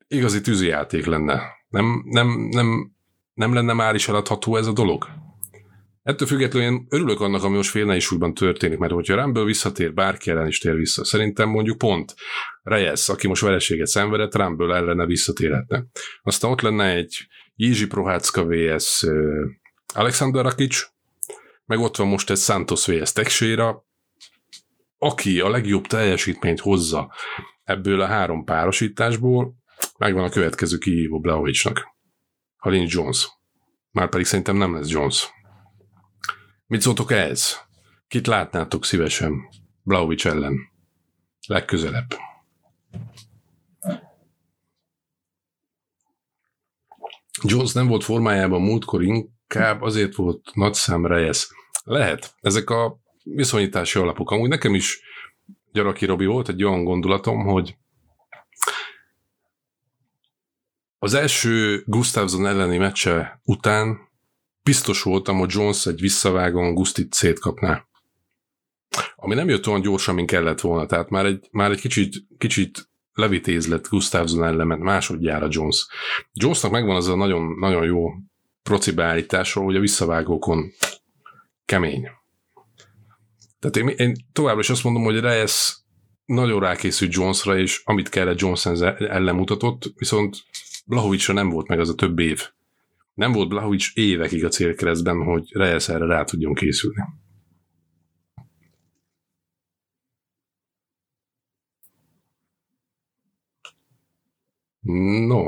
Igazi 0.08 0.42
tűzijáték 0.42 1.06
lenne. 1.06 1.42
Nem, 1.70 2.04
nem, 2.06 2.48
nem, 2.52 2.92
nem 3.34 3.54
lenne 3.54 3.74
már 3.74 3.96
is 3.96 4.08
eladható 4.08 4.56
ez 4.56 4.68
a 4.68 4.74
dolog? 4.74 5.08
Ettől 6.10 6.28
függetlenül 6.28 6.86
örülök 6.90 7.22
annak, 7.22 7.44
ami 7.44 7.56
most 7.56 7.70
félne 7.70 7.96
is 7.96 8.12
újban 8.12 8.34
történik, 8.34 8.78
mert 8.78 8.92
hogyha 8.92 9.22
Rumble 9.22 9.44
visszatér, 9.44 9.94
bárki 9.94 10.30
ellen 10.30 10.48
is 10.48 10.60
tér 10.60 10.76
vissza. 10.76 11.06
Szerintem 11.06 11.50
mondjuk 11.50 11.78
pont 11.78 12.16
Reyes, 12.62 13.10
aki 13.10 13.28
most 13.28 13.42
vereséget 13.42 13.88
szenvedett, 13.88 14.36
Rumble 14.36 14.76
ellene 14.76 15.06
visszatérhetne. 15.06 15.86
Aztán 16.22 16.52
ott 16.52 16.62
lenne 16.62 16.86
egy 16.96 17.28
Jizsi 17.56 17.88
Prohácka 17.88 18.46
vs. 18.46 19.06
Alexander 19.94 20.44
Rakic, 20.44 20.88
meg 21.66 21.80
ott 21.80 21.96
van 21.96 22.08
most 22.08 22.30
egy 22.30 22.38
Santos 22.38 22.86
vs. 22.86 23.12
Texeira, 23.12 23.86
aki 24.98 25.40
a 25.40 25.50
legjobb 25.50 25.86
teljesítményt 25.86 26.60
hozza 26.60 27.14
ebből 27.64 28.02
a 28.02 28.06
három 28.06 28.44
párosításból, 28.44 29.54
megvan 29.98 30.24
a 30.24 30.30
következő 30.30 30.78
kihívó 30.78 31.20
Blahovicsnak. 31.20 31.88
Ha 32.58 32.70
nincs 32.70 32.94
Jones. 32.94 33.30
Már 33.92 34.10
pedig 34.10 34.26
szerintem 34.26 34.56
nem 34.56 34.76
lesz 34.76 34.90
Jones. 34.90 35.38
Mit 36.70 36.82
szóltok 36.82 37.12
ez? 37.12 37.58
Kit 38.08 38.28
látnátok 38.28 38.86
szívesen 38.86 39.50
Blaovics 39.84 40.28
ellen? 40.28 40.72
Legközelebb. 41.48 42.08
Jones 47.42 47.74
nem 47.74 47.88
volt 47.88 48.04
formájában 48.04 48.62
múltkor, 48.62 49.04
inkább 49.04 49.82
azért 49.82 50.16
volt 50.16 50.52
nagy 50.54 50.74
szám 50.74 51.06
Reyes. 51.06 51.48
Lehet. 51.84 52.36
Ezek 52.42 52.70
a 52.70 53.00
viszonyítási 53.24 54.00
alapok. 54.00 54.32
Amúgy 54.32 54.50
nekem 54.50 54.76
is 54.76 55.02
Gyaraki 55.72 56.06
Robi 56.06 56.26
volt 56.26 56.50
egy 56.50 56.64
olyan 56.64 56.84
gondolatom, 56.84 57.44
hogy 57.44 57.78
az 61.00 61.14
első 61.14 61.84
Gustafsson 61.86 62.48
elleni 62.48 62.78
meccse 62.78 63.42
után 63.44 64.09
biztos 64.64 65.02
voltam, 65.02 65.38
hogy 65.38 65.54
Jones 65.54 65.86
egy 65.86 66.00
visszavágon 66.00 66.74
Gustit 66.74 67.14
szétkapná. 67.14 67.88
Ami 69.16 69.36
nem 69.36 69.50
jött 69.50 69.68
olyan 69.68 69.82
gyorsan, 69.82 70.16
mint 70.16 70.30
kellett 70.30 70.62
volna, 70.62 70.86
tehát 70.86 71.10
már 71.10 71.26
egy, 71.26 71.48
már 71.52 71.72
egy 71.72 71.80
kicsit, 71.80 72.16
kicsit 72.38 72.90
levitéz 73.14 73.68
lett 73.68 73.88
Gustafsson 73.88 74.44
ellen, 74.44 74.68
másodjára 74.68 75.48
Jones. 75.50 75.88
Jonesnak 76.34 76.72
megvan 76.72 76.96
az 76.96 77.08
a 77.08 77.16
nagyon, 77.16 77.56
nagyon 77.60 77.86
jó 77.86 78.10
proci 78.64 78.92
beállításról, 78.92 79.66
hogy 79.66 79.76
a 79.76 79.80
visszavágókon 79.80 80.72
kemény. 81.66 82.08
Tehát 83.60 83.76
én, 83.76 83.88
én 83.88 84.16
továbbra 84.34 84.60
is 84.60 84.70
azt 84.70 84.84
mondom, 84.84 85.04
hogy 85.04 85.20
Reyes 85.20 85.78
nagyon 86.26 86.60
rákészült 86.60 87.14
Jonesra, 87.14 87.58
és 87.58 87.82
amit 87.86 88.10
kellett 88.10 88.40
Jones 88.40 88.66
ellen 88.66 89.36
mutatott, 89.36 89.94
viszont 89.96 90.38
Blahovicra 90.86 91.34
nem 91.34 91.50
volt 91.50 91.68
meg 91.68 91.80
az 91.80 91.90
a 91.90 91.96
több 91.96 92.20
év. 92.20 92.50
Nem 93.20 93.32
volt 93.32 93.50
Blahovic 93.50 93.92
évekig 93.94 94.46
a 94.46 94.48
célkeresztben, 94.48 95.24
hogy 95.24 95.50
Reyes 95.54 95.90
erre 95.90 96.06
rá 96.06 96.24
tudjon 96.24 96.54
készülni. 96.54 97.04
No. 105.28 105.44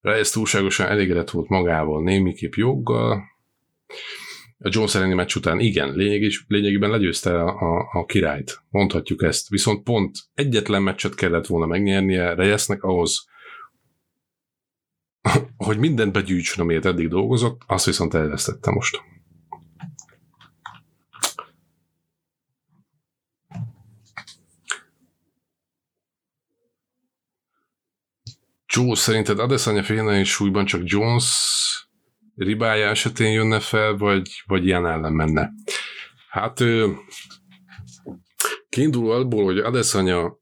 Reyes 0.00 0.30
túlságosan 0.30 0.86
elégedett 0.86 1.30
volt 1.30 1.48
magával, 1.48 2.02
némiképp 2.02 2.52
joggal. 2.52 3.22
A 4.58 4.68
Jones 4.72 4.94
elleni 4.94 5.14
meccs 5.14 5.36
után 5.36 5.60
igen, 5.60 5.94
lényeg 5.94 6.22
is, 6.22 6.44
lényegében 6.48 6.90
legyőzte 6.90 7.42
a, 7.42 7.76
a, 7.76 7.88
a 7.92 8.04
királyt, 8.04 8.62
mondhatjuk 8.70 9.22
ezt. 9.22 9.48
Viszont 9.48 9.82
pont 9.82 10.16
egyetlen 10.34 10.82
meccset 10.82 11.14
kellett 11.14 11.46
volna 11.46 11.66
megnyernie 11.66 12.34
Reyesnek 12.34 12.82
ahhoz, 12.82 13.26
hogy 15.56 15.78
mindent 15.78 16.12
begyűjtsön, 16.12 16.64
amiért 16.64 16.84
eddig 16.84 17.08
dolgozott, 17.08 17.62
azt 17.66 17.84
viszont 17.84 18.14
elvesztette 18.14 18.70
most. 18.70 19.02
Joe, 28.72 28.94
szerinted 28.94 29.38
Adesanya 29.38 29.82
félne 29.82 30.18
és 30.18 30.30
súlyban 30.30 30.64
csak 30.64 30.80
Jones 30.84 31.24
ribája 32.36 32.88
esetén 32.88 33.32
jönne 33.32 33.60
fel, 33.60 33.96
vagy, 33.96 34.42
vagy 34.46 34.66
ilyen 34.66 34.86
ellen 34.86 35.12
menne? 35.12 35.52
Hát 36.28 36.62
kiinduló 38.68 39.10
abból, 39.10 39.44
hogy 39.44 39.58
Adesanya 39.58 40.38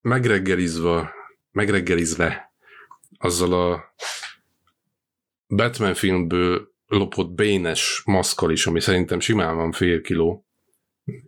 megreggelizve, 0.00 1.12
megreggelizve 1.50 2.51
azzal 3.22 3.52
a 3.52 3.94
Batman 5.46 5.94
filmből 5.94 6.70
lopott 6.86 7.30
bénes 7.30 8.02
maszkal 8.04 8.50
is, 8.50 8.66
ami 8.66 8.80
szerintem 8.80 9.20
simán 9.20 9.56
van 9.56 9.72
fél 9.72 10.00
kiló. 10.00 10.46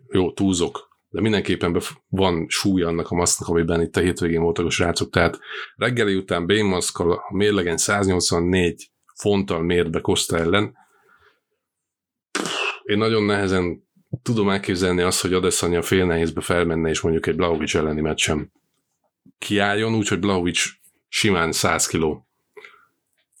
Jó, 0.09 0.33
túlzok, 0.33 0.97
de 1.09 1.21
mindenképpen 1.21 1.81
van 2.07 2.45
súly 2.49 2.81
annak 2.81 3.11
a 3.11 3.15
maszknak, 3.15 3.49
amiben 3.49 3.81
itt 3.81 3.95
a 3.95 3.99
hétvégén 3.99 4.41
voltak 4.41 4.65
a 4.65 4.69
srácok. 4.69 5.09
Tehát 5.09 5.39
reggeli 5.75 6.15
után 6.15 6.45
bénmaszkal 6.45 7.11
a 7.11 7.35
mérlegen 7.35 7.77
184 7.77 8.91
fonttal 9.15 9.61
mért 9.61 9.91
be 9.91 10.01
Costa 10.01 10.37
ellen. 10.37 10.75
Én 12.83 12.97
nagyon 12.97 13.23
nehezen 13.23 13.83
tudom 14.23 14.49
elképzelni 14.49 15.01
azt, 15.01 15.21
hogy 15.21 15.33
Adesanya 15.33 15.81
fél 15.81 16.05
nehézbe 16.05 16.41
felmenne, 16.41 16.89
és 16.89 17.01
mondjuk 17.01 17.27
egy 17.27 17.35
Blaovic 17.35 17.75
elleni 17.75 18.01
meccsen 18.01 18.51
kiálljon, 19.37 19.95
úgyhogy 19.95 20.19
Blaovic 20.19 20.83
simán 21.15 21.51
100 21.51 21.87
kiló 21.87 22.27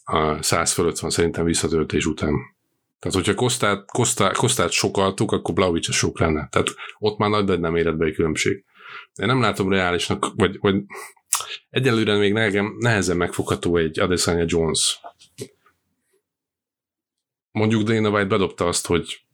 a 0.03 0.41
100 0.41 0.71
fölött 0.71 0.99
van 0.99 1.09
szerintem 1.09 1.45
visszatöltés 1.45 2.05
után. 2.05 2.33
Tehát, 2.99 3.17
hogyha 3.17 3.33
Kostát, 3.33 3.85
Kostát, 3.91 4.35
Kostát 4.35 4.71
sokaltuk, 4.71 5.31
akkor 5.31 5.53
Blaovic 5.53 5.91
sok 5.93 6.19
lenne. 6.19 6.47
Tehát 6.51 6.73
ott 6.97 7.17
már 7.17 7.29
nagy, 7.29 7.59
nem 7.59 7.75
életbeli 7.75 8.13
különbség. 8.13 8.65
Én 9.15 9.27
nem 9.27 9.41
látom 9.41 9.69
reálisnak, 9.69 10.31
vagy, 10.35 10.57
vagy 10.59 10.75
egyelőre 11.69 12.17
még 12.17 12.33
nekem 12.33 12.75
nehezen 12.79 13.17
megfogható 13.17 13.77
egy 13.77 13.99
Adesanya 13.99 14.45
Jones. 14.47 14.99
Mondjuk 17.51 17.83
Dana 17.83 18.09
White 18.09 18.27
bedobta 18.27 18.67
azt, 18.67 18.87
hogy 18.87 19.25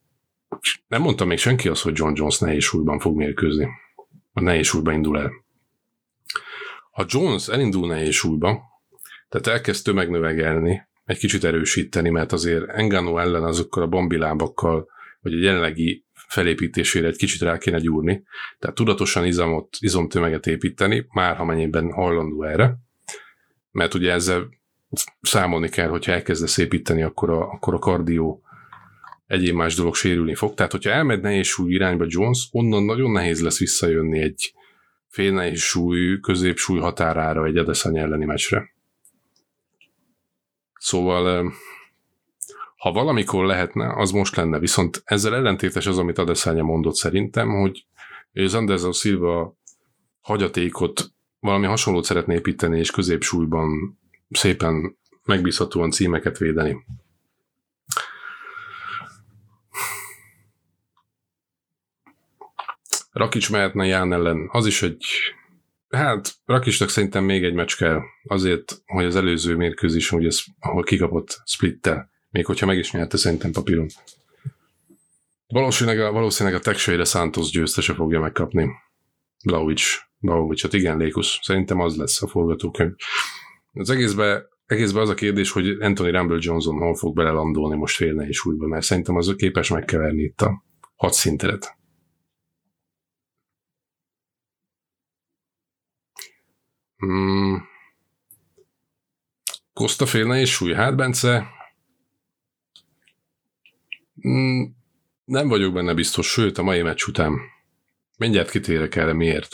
nem 0.87 1.01
mondta 1.01 1.25
még 1.25 1.37
senki 1.37 1.67
azt, 1.67 1.81
hogy 1.81 1.97
John 1.97 2.13
Jones 2.15 2.39
nehéz 2.39 2.63
súlyban 2.63 2.99
fog 2.99 3.15
mérkőzni. 3.15 3.67
A 4.33 4.41
nehéz 4.41 4.65
súlyban 4.65 4.93
indul 4.93 5.19
el. 5.19 5.40
Ha 6.91 7.05
Jones 7.07 7.47
elindul 7.47 7.87
nehéz 7.87 8.13
súlyba, 8.13 8.61
tehát 9.29 9.47
elkezd 9.47 9.83
tömegnövegelni, 9.83 10.87
egy 11.05 11.17
kicsit 11.17 11.43
erősíteni, 11.43 12.09
mert 12.09 12.31
azért 12.31 12.69
Engano 12.69 13.17
ellen 13.17 13.43
azokkal 13.43 13.83
a 13.83 13.87
bombilábakkal, 13.87 14.87
vagy 15.21 15.33
a 15.33 15.39
jelenlegi 15.39 16.05
felépítésére 16.27 17.07
egy 17.07 17.17
kicsit 17.17 17.41
rá 17.41 17.57
kéne 17.57 17.79
gyúrni, 17.79 18.23
tehát 18.59 18.75
tudatosan 18.75 19.25
izomot, 19.25 19.77
izomtömeget 19.79 20.47
építeni, 20.47 21.05
már 21.09 21.35
ha 21.35 21.45
mennyiben 21.45 21.91
hajlandó 21.91 22.43
erre, 22.43 22.77
mert 23.71 23.93
ugye 23.93 24.11
ezzel 24.11 24.49
számolni 25.21 25.69
kell, 25.69 25.87
hogyha 25.87 26.11
elkezdesz 26.11 26.57
építeni, 26.57 27.01
akkor 27.01 27.29
a, 27.29 27.51
akkor 27.51 27.73
a 27.73 27.79
kardió 27.79 28.43
egyéb 29.27 29.55
más 29.55 29.75
dolog 29.75 29.95
sérülni 29.95 30.35
fog. 30.35 30.53
Tehát, 30.53 30.71
hogyha 30.71 30.91
elmegy 30.91 31.21
nehéz 31.21 31.55
irányba 31.65 32.05
Jones, 32.07 32.47
onnan 32.51 32.83
nagyon 32.83 33.11
nehéz 33.11 33.41
lesz 33.41 33.59
visszajönni 33.59 34.21
egy 34.21 34.53
fél 35.11 35.33
nehéz 35.33 35.59
súly, 35.59 36.19
középsúly 36.19 36.79
határára 36.79 37.45
egy 37.45 37.57
Edeszany 37.57 37.97
elleni 37.97 38.25
meccsre. 38.25 38.73
Szóval 40.79 41.53
ha 42.77 42.91
valamikor 42.91 43.45
lehetne, 43.45 43.93
az 43.95 44.11
most 44.11 44.35
lenne. 44.35 44.59
Viszont 44.59 45.01
ezzel 45.05 45.35
ellentétes 45.35 45.87
az, 45.87 45.97
amit 45.97 46.17
Adesanya 46.17 46.63
mondott 46.63 46.95
szerintem, 46.95 47.49
hogy 47.49 47.85
az 48.33 48.53
Anderson 48.53 48.91
Silva 48.91 49.55
hagyatékot 50.21 51.11
valami 51.39 51.65
hasonlót 51.65 52.03
szeretné 52.03 52.35
építeni, 52.35 52.79
és 52.79 52.91
középsúlyban 52.91 53.99
szépen 54.29 54.97
megbízhatóan 55.25 55.91
címeket 55.91 56.37
védeni. 56.37 56.85
Rakics 63.11 63.51
mehetne 63.51 63.85
Ján 63.85 64.13
ellen. 64.13 64.49
Az 64.51 64.65
is 64.65 64.81
egy 64.81 65.05
Hát 65.91 66.33
Rakisnak 66.45 66.89
szerintem 66.89 67.23
még 67.23 67.43
egy 67.43 67.53
meccs 67.53 67.75
kell, 67.75 67.99
azért, 68.23 68.81
hogy 68.85 69.05
az 69.05 69.15
előző 69.15 69.55
mérkőzés, 69.55 70.09
hogy 70.09 70.25
ez, 70.25 70.39
ahol 70.59 70.83
kikapott 70.83 71.41
splittel, 71.45 72.09
még 72.29 72.45
hogyha 72.45 72.65
meg 72.65 72.77
is 72.77 72.91
nyerte 72.91 73.17
szerintem 73.17 73.51
papíron. 73.51 73.87
Valószínűleg 75.47 75.99
a, 75.99 76.11
valószínűleg 76.11 76.59
a 76.59 76.63
Texeire 76.63 77.03
Santos 77.03 77.49
győztese 77.49 77.93
fogja 77.93 78.19
megkapni. 78.19 78.69
Blaovic, 79.45 79.83
Blaovicot, 80.17 80.73
igen, 80.73 80.97
Lékus. 80.97 81.39
Szerintem 81.43 81.79
az 81.79 81.95
lesz 81.95 82.21
a 82.21 82.27
forgatókönyv. 82.27 82.93
Az 83.73 83.89
egészben, 83.89 84.43
egészben 84.65 85.01
az 85.01 85.09
a 85.09 85.13
kérdés, 85.13 85.51
hogy 85.51 85.69
Anthony 85.69 86.11
Rumble 86.11 86.37
Johnson 86.39 86.77
hol 86.77 86.95
fog 86.95 87.15
belelandolni 87.15 87.75
most 87.75 87.95
fél 87.95 88.13
nehéz 88.13 88.35
súlyba, 88.35 88.67
mert 88.67 88.85
szerintem 88.85 89.15
az 89.15 89.33
képes 89.37 89.69
megkeverni 89.69 90.21
itt 90.21 90.41
a 90.41 90.63
hat 90.95 91.13
szinteret. 91.13 91.79
Mm. 97.05 97.55
Kosta 99.73 100.05
félne 100.05 100.39
és 100.39 100.51
súly. 100.51 100.73
Hát, 100.73 100.95
Bence, 100.95 101.47
mm, 104.27 104.63
nem 105.25 105.47
vagyok 105.47 105.73
benne 105.73 105.93
biztos, 105.93 106.27
sőt, 106.27 106.57
a 106.57 106.63
mai 106.63 106.81
meccs 106.81 107.07
után. 107.07 107.39
Mindjárt 108.17 108.49
kitérek 108.49 108.95
erre, 108.95 109.13
miért. 109.13 109.49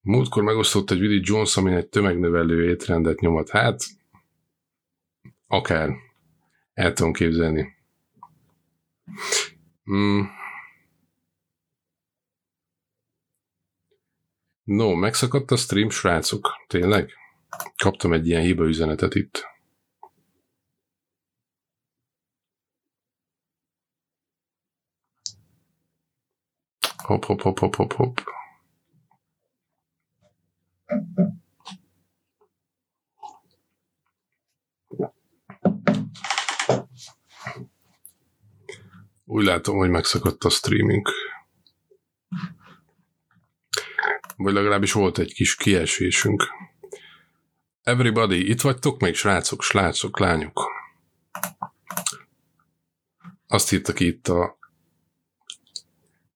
Múltkor 0.00 0.42
megosztott 0.42 0.90
egy 0.90 1.00
Willie 1.00 1.20
Jones, 1.22 1.56
amin 1.56 1.74
egy 1.74 1.88
tömegnövelő 1.88 2.68
étrendet 2.68 3.20
nyomat. 3.20 3.50
Hát, 3.50 3.84
akár. 5.46 5.90
El 6.74 6.92
tudom 6.92 7.12
képzelni. 7.12 7.76
Mm. 9.90 10.20
No, 14.68 14.94
megszakadt 14.94 15.50
a 15.50 15.56
stream, 15.56 15.90
srácok. 15.90 16.64
Tényleg? 16.66 17.12
Kaptam 17.76 18.12
egy 18.12 18.26
ilyen 18.26 18.42
hiba 18.42 18.64
üzenetet 18.64 19.14
itt. 19.14 19.46
Hop, 26.96 27.24
hop, 27.24 27.40
hop, 27.40 27.58
hop, 27.58 27.74
hop, 27.74 27.92
hop. 27.92 28.20
Úgy 39.24 39.44
látom, 39.44 39.76
hogy 39.76 39.90
megszakadt 39.90 40.44
a 40.44 40.50
streaming. 40.50 41.08
Vagy 44.38 44.52
legalábbis 44.52 44.92
volt 44.92 45.18
egy 45.18 45.34
kis 45.34 45.56
kiesésünk. 45.56 46.46
Everybody, 47.82 48.48
itt 48.48 48.60
vagytok 48.60 49.00
még, 49.00 49.14
srácok, 49.14 49.62
srácok, 49.62 50.18
lányok? 50.18 50.70
Azt 53.46 53.72
írtak 53.72 54.00
itt 54.00 54.28
a 54.28 54.58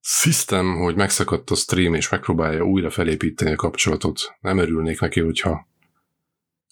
System, 0.04 0.76
hogy 0.76 0.96
megszakadt 0.96 1.50
a 1.50 1.54
stream, 1.54 1.94
és 1.94 2.08
megpróbálja 2.08 2.64
újra 2.64 2.90
felépíteni 2.90 3.52
a 3.52 3.56
kapcsolatot. 3.56 4.36
Nem 4.40 4.58
örülnék 4.58 5.00
neki, 5.00 5.20
hogyha... 5.20 5.68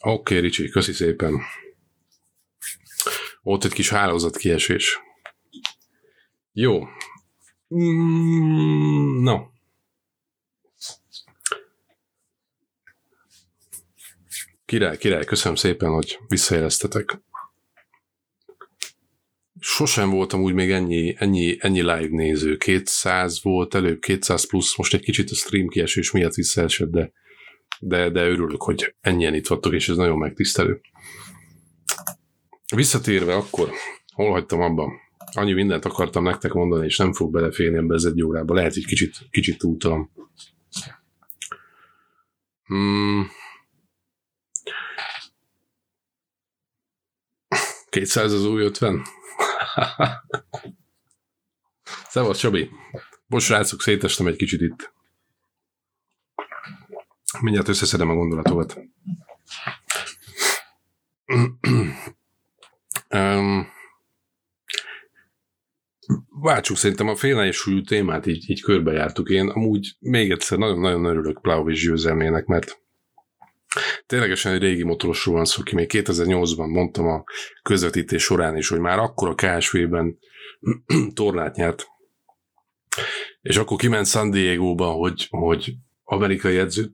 Oké, 0.00 0.36
okay, 0.36 0.38
Ricsi, 0.38 0.68
köszi 0.68 0.92
szépen. 0.92 1.40
Volt 3.42 3.64
egy 3.64 3.72
kis 3.72 3.88
hálózat 3.88 4.36
kiesés. 4.36 5.00
Jó. 6.52 6.84
Mm, 7.74 9.22
no. 9.22 9.38
Király, 14.70 14.96
király, 14.96 15.24
köszönöm 15.24 15.56
szépen, 15.56 15.90
hogy 15.90 16.18
visszajeleztetek. 16.28 17.20
Sosem 19.60 20.10
voltam 20.10 20.42
úgy 20.42 20.54
még 20.54 20.70
ennyi, 20.70 21.14
ennyi, 21.18 21.56
ennyi 21.60 21.80
live 21.80 22.08
néző. 22.10 22.56
200 22.56 23.42
volt 23.42 23.74
előbb, 23.74 24.00
200 24.00 24.46
plusz, 24.46 24.76
most 24.76 24.94
egy 24.94 25.00
kicsit 25.00 25.30
a 25.30 25.34
stream 25.34 25.68
kiesés 25.68 26.10
miatt 26.10 26.34
visszaesett, 26.34 26.90
de, 26.90 27.12
de, 27.80 28.10
de 28.10 28.28
örülök, 28.28 28.62
hogy 28.62 28.94
ennyien 29.00 29.34
itt 29.34 29.46
vagytok, 29.46 29.72
és 29.72 29.88
ez 29.88 29.96
nagyon 29.96 30.18
megtisztelő. 30.18 30.80
Visszatérve 32.74 33.34
akkor, 33.34 33.70
hol 34.14 34.30
hagytam 34.30 34.60
abban? 34.60 34.90
Annyi 35.32 35.52
mindent 35.52 35.84
akartam 35.84 36.22
nektek 36.22 36.52
mondani, 36.52 36.84
és 36.84 36.96
nem 36.96 37.12
fog 37.12 37.32
beleférni 37.32 37.76
ebbe 37.76 37.94
ez 37.94 38.04
egy 38.04 38.22
órába. 38.22 38.54
Lehet, 38.54 38.74
hogy 38.74 38.86
kicsit, 38.86 39.16
kicsit 39.30 39.58
túltalom. 39.58 40.10
Hmm. 42.64 43.38
200 47.90 48.32
az 48.32 48.44
új 48.44 48.62
50? 48.62 49.02
Szevasz, 52.08 52.38
Csabi. 52.38 52.70
Most 53.26 53.46
srácok, 53.46 53.82
szétestem 53.82 54.26
egy 54.26 54.36
kicsit 54.36 54.60
itt. 54.60 54.92
Mindjárt 57.40 57.68
összeszedem 57.68 58.08
a 58.08 58.14
gondolatokat. 58.14 58.80
um, 63.10 63.68
Váltsuk 66.28 66.76
szerintem 66.76 67.08
a 67.08 67.16
félnájés 67.16 67.56
súlyú 67.56 67.82
témát 67.82 68.26
így, 68.26 68.50
így 68.50 68.62
körbejártuk. 68.62 69.28
Én 69.28 69.48
amúgy 69.48 69.96
még 69.98 70.30
egyszer 70.30 70.58
nagyon-nagyon 70.58 71.04
örülök 71.04 71.40
Plauvis 71.40 71.82
győzelmének, 71.82 72.46
mert 72.46 72.82
Ténylegesen 74.06 74.52
egy 74.52 74.60
régi 74.60 74.82
motorosról 74.82 75.34
van 75.34 75.44
szó, 75.44 75.62
ki 75.62 75.74
még 75.74 75.90
2008-ban 75.92 76.68
mondtam 76.68 77.06
a 77.06 77.24
közvetítés 77.62 78.22
során 78.22 78.56
is, 78.56 78.68
hogy 78.68 78.78
már 78.78 78.98
akkor 78.98 79.28
a 79.28 79.34
KSV-ben 79.34 80.18
tornát 81.14 81.56
nyert. 81.56 81.86
És 83.42 83.56
akkor 83.56 83.76
kiment 83.78 84.06
San 84.06 84.30
Diego-ba, 84.30 84.90
hogy, 84.90 85.26
hogy 85.30 85.74
amerikai 86.04 86.58
edző, 86.58 86.90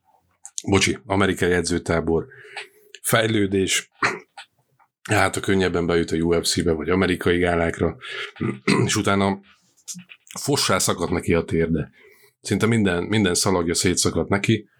bocsi, 0.70 0.98
amerikai 1.06 1.52
edzőtábor, 1.52 2.26
fejlődés, 3.02 3.90
hát 5.10 5.36
a 5.36 5.40
könnyebben 5.40 5.86
bejut 5.86 6.10
a 6.10 6.16
UFC-be, 6.16 6.72
vagy 6.72 6.88
amerikai 6.88 7.38
gálákra, 7.38 7.96
és 8.84 8.96
utána 8.96 9.40
fossá 10.40 10.78
szakadt 10.78 11.10
neki 11.10 11.34
a 11.34 11.44
térde. 11.44 11.90
Szinte 12.40 12.66
minden, 12.66 13.02
minden 13.02 13.34
szalagja 13.34 13.74
szétszakadt 13.74 14.28
neki, 14.28 14.70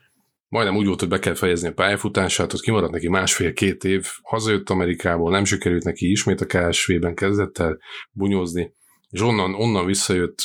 majdnem 0.52 0.76
úgy 0.76 0.86
volt, 0.86 1.00
hogy 1.00 1.08
be 1.08 1.18
kell 1.18 1.34
fejezni 1.34 1.68
a 1.68 1.72
pályafutását, 1.72 2.52
ott 2.52 2.60
kimaradt 2.60 2.92
neki 2.92 3.08
másfél-két 3.08 3.84
év, 3.84 4.06
hazajött 4.22 4.70
Amerikából, 4.70 5.30
nem 5.30 5.44
sikerült 5.44 5.84
neki 5.84 6.10
ismét 6.10 6.40
a 6.40 6.46
KSV-ben 6.46 7.14
kezdett 7.14 7.58
el 7.58 7.78
bunyózni, 8.10 8.74
és 9.10 9.20
onnan, 9.20 9.54
onnan 9.54 9.86
visszajött 9.86 10.38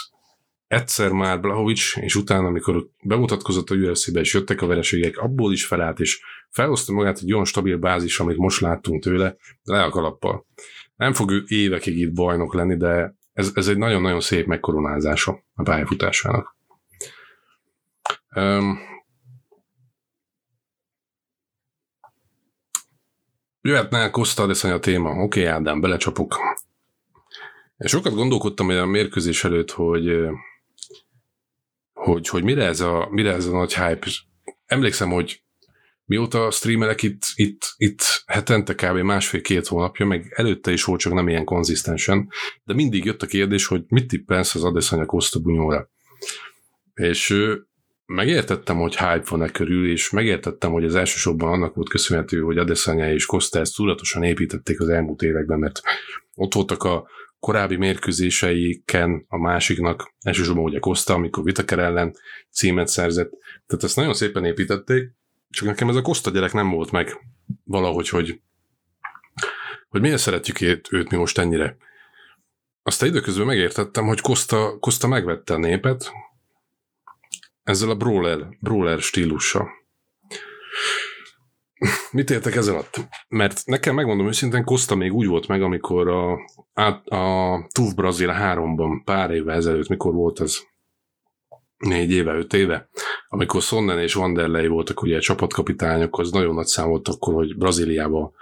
egyszer 0.67 1.11
már 1.11 1.39
Blahovics, 1.39 1.97
és 1.97 2.15
utána, 2.15 2.47
amikor 2.47 2.87
bemutatkozott 3.03 3.69
a 3.69 3.75
UFC-be, 3.75 4.19
és 4.19 4.33
jöttek 4.33 4.61
a 4.61 4.67
vereségek, 4.67 5.17
abból 5.17 5.51
is 5.51 5.65
felállt, 5.65 5.99
és 5.99 6.21
felhozta 6.49 6.93
magát 6.93 7.19
egy 7.21 7.33
olyan 7.33 7.45
stabil 7.45 7.77
bázis, 7.77 8.19
amit 8.19 8.37
most 8.37 8.61
láttunk 8.61 9.03
tőle, 9.03 9.35
le 9.63 9.83
a 9.83 9.89
kalappal. 9.89 10.45
Nem 10.95 11.13
fog 11.13 11.31
ő 11.31 11.43
évekig 11.47 11.97
itt 11.97 12.13
bajnok 12.13 12.53
lenni, 12.53 12.77
de 12.77 13.15
ez, 13.33 13.51
ez 13.53 13.67
egy 13.67 13.77
nagyon-nagyon 13.77 14.21
szép 14.21 14.45
megkoronázása 14.45 15.43
a 15.53 15.63
pályafutásának. 15.63 16.55
Jöhetne 23.67 24.09
Costa 24.09 24.43
a 24.43 24.79
téma. 24.79 25.09
Oké, 25.09 25.23
okay, 25.23 25.43
Ádám, 25.45 25.81
belecsapok. 25.81 26.37
És 27.77 27.91
sokat 27.91 28.13
gondolkodtam 28.13 28.69
a 28.69 28.85
mérkőzés 28.85 29.43
előtt, 29.43 29.71
hogy, 29.71 30.11
hogy, 31.93 32.27
hogy 32.27 32.43
mire, 32.43 32.65
ez 32.65 32.79
a, 32.79 33.07
mire 33.11 33.33
ez 33.33 33.45
a 33.45 33.51
nagy 33.51 33.73
hype. 33.75 34.07
Emlékszem, 34.65 35.09
hogy 35.09 35.43
mióta 36.05 36.51
streamelek 36.51 37.03
itt, 37.03 37.21
itt, 37.35 37.73
itt 37.77 38.23
hetente 38.25 38.73
kb. 38.75 38.97
másfél-két 38.97 39.67
hónapja, 39.67 40.05
meg 40.05 40.33
előtte 40.35 40.71
is 40.71 40.83
volt, 40.83 40.99
csak 40.99 41.13
nem 41.13 41.29
ilyen 41.29 41.45
konzisztensen, 41.45 42.29
de 42.63 42.73
mindig 42.73 43.05
jött 43.05 43.21
a 43.21 43.27
kérdés, 43.27 43.65
hogy 43.65 43.83
mit 43.87 44.07
tippelsz 44.07 44.55
az 44.55 44.63
Adesanya 44.63 45.05
Costa 45.05 45.39
bunyóra. 45.39 45.89
És 46.93 47.35
megértettem, 48.07 48.77
hogy 48.77 48.97
hype 48.97 49.23
van 49.29 49.41
e 49.41 49.49
körül, 49.49 49.91
és 49.91 50.09
megértettem, 50.09 50.71
hogy 50.71 50.83
az 50.83 50.95
elsősorban 50.95 51.51
annak 51.51 51.75
volt 51.75 51.89
köszönhető, 51.89 52.41
hogy 52.41 52.57
Adesanya 52.57 53.11
és 53.11 53.25
Costa 53.25 53.59
ezt 53.59 53.75
tudatosan 53.75 54.23
építették 54.23 54.79
az 54.79 54.89
elmúlt 54.89 55.21
években, 55.21 55.59
mert 55.59 55.81
ott 56.35 56.53
voltak 56.53 56.83
a 56.83 57.07
korábbi 57.39 57.75
mérkőzéseiken 57.75 59.25
a 59.27 59.37
másiknak, 59.37 60.13
elsősorban 60.21 60.63
ugye 60.63 60.79
Costa, 60.79 61.13
amikor 61.13 61.43
Vitaker 61.43 61.79
ellen 61.79 62.15
címet 62.51 62.87
szerzett, 62.87 63.31
tehát 63.65 63.83
ezt 63.83 63.95
nagyon 63.95 64.13
szépen 64.13 64.45
építették, 64.45 65.11
csak 65.49 65.67
nekem 65.67 65.89
ez 65.89 65.95
a 65.95 66.01
Costa 66.01 66.29
gyerek 66.29 66.53
nem 66.53 66.69
volt 66.69 66.91
meg 66.91 67.21
valahogy, 67.63 68.09
hogy, 68.09 68.41
hogy 69.89 70.01
miért 70.01 70.17
szeretjük 70.17 70.61
őt 70.91 71.09
mi 71.09 71.17
most 71.17 71.37
ennyire. 71.37 71.77
Aztán 72.83 73.09
időközben 73.09 73.45
megértettem, 73.45 74.05
hogy 74.05 74.21
Costa, 74.21 74.77
Costa 74.79 75.07
megvette 75.07 75.53
a 75.53 75.57
népet, 75.57 76.11
ezzel 77.67 77.89
a 77.89 77.95
brawler, 77.95 78.47
brawler 78.59 78.99
stílussal. 78.99 79.69
Mit 82.11 82.29
értek 82.29 82.55
ez 82.55 82.67
alatt? 82.67 83.07
Mert 83.27 83.65
nekem 83.65 83.95
megmondom 83.95 84.27
őszintén, 84.27 84.63
Costa 84.63 84.95
még 84.95 85.13
úgy 85.13 85.27
volt 85.27 85.47
meg, 85.47 85.61
amikor 85.61 86.07
a, 86.07 86.37
a, 86.73 87.15
a 87.15 87.67
TUF 87.71 87.93
Brazil 87.93 88.33
3-ban 88.33 89.01
pár 89.03 89.31
évvel 89.31 89.55
ezelőtt, 89.55 89.87
mikor 89.87 90.13
volt 90.13 90.39
ez? 90.39 90.59
Négy 91.77 92.11
éve, 92.11 92.33
öt 92.33 92.53
éve, 92.53 92.89
amikor 93.27 93.61
Sonnen 93.61 93.99
és 93.99 94.13
Vanderlei 94.13 94.67
voltak 94.67 95.01
ugye 95.01 95.19
csapatkapitányok, 95.19 96.19
az 96.19 96.31
nagyon 96.31 96.53
nagy 96.53 96.65
szám 96.65 96.87
volt 96.87 97.07
akkor, 97.07 97.33
hogy 97.33 97.57
Brazíliába 97.57 98.33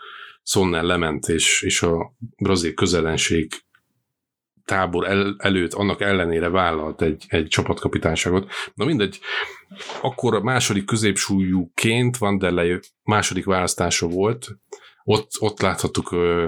Sonnen 0.43 0.85
lement, 0.85 1.27
és, 1.27 1.61
és 1.61 1.81
a 1.81 2.15
brazil 2.37 2.73
közellenség 2.73 3.64
tábor 4.65 5.07
el, 5.07 5.35
előtt 5.37 5.73
annak 5.73 6.01
ellenére 6.01 6.49
vállalt 6.49 7.01
egy, 7.01 7.25
egy 7.27 7.47
csapatkapitányságot. 7.47 8.51
Na 8.73 8.85
mindegy, 8.85 9.19
akkor 10.01 10.35
a 10.35 10.41
második 10.41 10.85
középsúlyúként 10.85 12.17
Van 12.17 12.37
der 12.37 12.51
Ley 12.51 12.79
második 13.03 13.45
választása 13.45 14.07
volt, 14.07 14.47
ott, 15.03 15.29
ott 15.39 15.61
láthattuk 15.61 16.11
uh, 16.11 16.43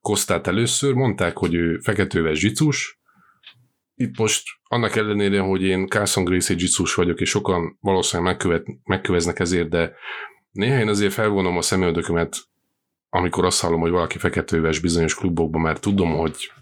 Kosztát 0.00 0.46
először, 0.46 0.94
mondták, 0.94 1.36
hogy 1.36 1.54
ő 1.54 1.78
feketőves 1.78 2.38
zsicus, 2.38 3.00
itt 3.98 4.18
most 4.18 4.42
annak 4.62 4.96
ellenére, 4.96 5.40
hogy 5.40 5.62
én 5.62 5.86
Carson 5.86 6.24
Gracie 6.24 6.58
zsicus 6.58 6.94
vagyok, 6.94 7.20
és 7.20 7.28
sokan 7.28 7.78
valószínűleg 7.80 8.32
megkövet, 8.32 8.66
megköveznek 8.84 9.38
ezért, 9.38 9.68
de 9.68 9.92
néha 10.50 10.78
én 10.78 10.88
azért 10.88 11.12
felvonom 11.12 11.56
a 11.56 11.62
szemöldökömet, 11.62 12.36
amikor 13.08 13.44
azt 13.44 13.60
hallom, 13.60 13.80
hogy 13.80 13.90
valaki 13.90 14.18
feketőves 14.18 14.78
bizonyos 14.78 15.14
klubokban, 15.14 15.60
mert 15.60 15.80
tudom, 15.80 16.12
hogy 16.12 16.52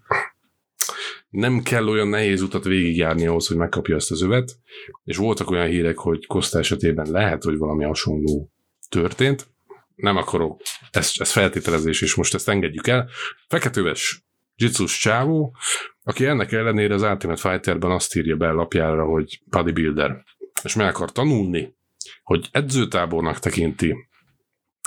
nem 1.34 1.62
kell 1.62 1.88
olyan 1.88 2.08
nehéz 2.08 2.42
utat 2.42 2.64
végigjárni 2.64 3.26
ahhoz, 3.26 3.46
hogy 3.46 3.56
megkapja 3.56 3.96
ezt 3.96 4.10
az 4.10 4.22
övet, 4.22 4.58
és 5.04 5.16
voltak 5.16 5.50
olyan 5.50 5.66
hírek, 5.66 5.98
hogy 5.98 6.26
Koszta 6.26 6.58
esetében 6.58 7.10
lehet, 7.10 7.42
hogy 7.42 7.58
valami 7.58 7.84
hasonló 7.84 8.50
történt. 8.88 9.46
Nem 9.94 10.16
akarok, 10.16 10.60
ez, 10.90 11.12
ez 11.14 11.30
feltételezés, 11.30 12.02
és 12.02 12.14
most 12.14 12.34
ezt 12.34 12.48
engedjük 12.48 12.86
el. 12.86 13.08
Feketőves 13.48 14.24
Jitsus 14.56 14.98
csávó, 14.98 15.56
aki 16.02 16.26
ennek 16.26 16.52
ellenére 16.52 16.94
az 16.94 17.02
Ultimate 17.02 17.48
Fighterben 17.48 17.90
azt 17.90 18.16
írja 18.16 18.36
be 18.36 18.50
lapjára, 18.50 19.04
hogy 19.04 19.40
bodybuilder, 19.44 20.24
és 20.62 20.74
meg 20.74 20.86
akar 20.86 21.12
tanulni, 21.12 21.76
hogy 22.22 22.48
edzőtábornak 22.52 23.38
tekinti 23.38 23.94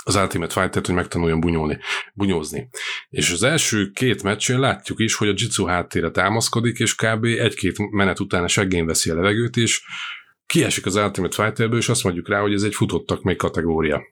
az 0.04 0.16
Ultimate 0.16 0.52
Fighter-t, 0.52 0.86
hogy 0.86 0.94
megtanuljon 0.94 1.40
bunyolni, 1.40 1.78
bunyózni. 2.14 2.68
És 3.08 3.30
az 3.30 3.42
első 3.42 3.90
két 3.90 4.22
meccsén 4.22 4.58
látjuk 4.58 5.00
is, 5.00 5.14
hogy 5.14 5.28
a 5.28 5.34
Jitsu 5.36 5.64
háttére 5.64 6.10
támaszkodik, 6.10 6.78
és 6.78 6.94
kb. 6.94 7.24
egy-két 7.24 7.90
menet 7.90 8.20
után 8.20 8.44
a 8.44 8.48
seggén 8.48 8.86
veszi 8.86 9.10
a 9.10 9.14
levegőt, 9.14 9.56
és 9.56 9.82
kiesik 10.46 10.86
az 10.86 10.94
Ultimate 10.94 11.42
Fighterből, 11.42 11.78
és 11.78 11.88
azt 11.88 12.04
mondjuk 12.04 12.28
rá, 12.28 12.40
hogy 12.40 12.52
ez 12.52 12.62
egy 12.62 12.74
futottak 12.74 13.22
még 13.22 13.36
kategória. 13.36 14.02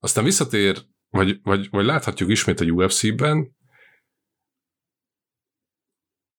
Aztán 0.00 0.24
visszatér, 0.24 0.82
vagy, 1.08 1.38
vagy, 1.42 1.68
vagy 1.70 1.84
láthatjuk 1.84 2.30
ismét 2.30 2.60
a 2.60 2.64
UFC-ben, 2.64 3.56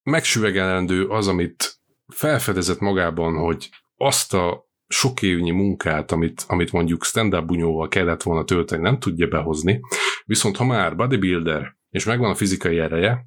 megsüvegelendő 0.04 1.08
az, 1.08 1.28
amit 1.28 1.80
felfedezett 2.08 2.80
magában, 2.80 3.36
hogy 3.36 3.70
azt 3.96 4.34
a 4.34 4.69
sok 4.92 5.22
évnyi 5.22 5.52
munkát, 5.52 6.12
amit, 6.12 6.44
amit 6.48 6.72
mondjuk 6.72 7.04
stand-up 7.04 7.46
bunyóval 7.46 7.88
kellett 7.88 8.24
volna 8.24 8.44
tölteni, 8.44 8.82
nem 8.82 9.00
tudja 9.00 9.28
behozni, 9.28 9.80
viszont 10.26 10.58
ha 10.58 10.64
már 10.64 10.96
bodybuilder, 10.96 11.76
és 11.90 12.06
megvan 12.06 12.30
a 12.30 12.36
fizikai 12.36 12.80
ereje, 12.80 13.26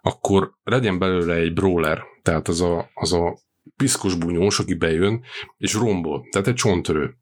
akkor 0.00 0.52
legyen 0.64 0.98
belőle 0.98 1.34
egy 1.34 1.52
brawler, 1.52 2.04
tehát 2.22 2.48
az 2.48 2.60
a, 2.60 2.90
az 2.94 3.12
a 3.12 3.38
piszkos 3.76 4.14
bunyós, 4.14 4.58
aki 4.58 4.74
bejön, 4.74 5.24
és 5.56 5.74
rombol, 5.74 6.26
tehát 6.30 6.46
egy 6.46 6.54
csontörő. 6.54 7.16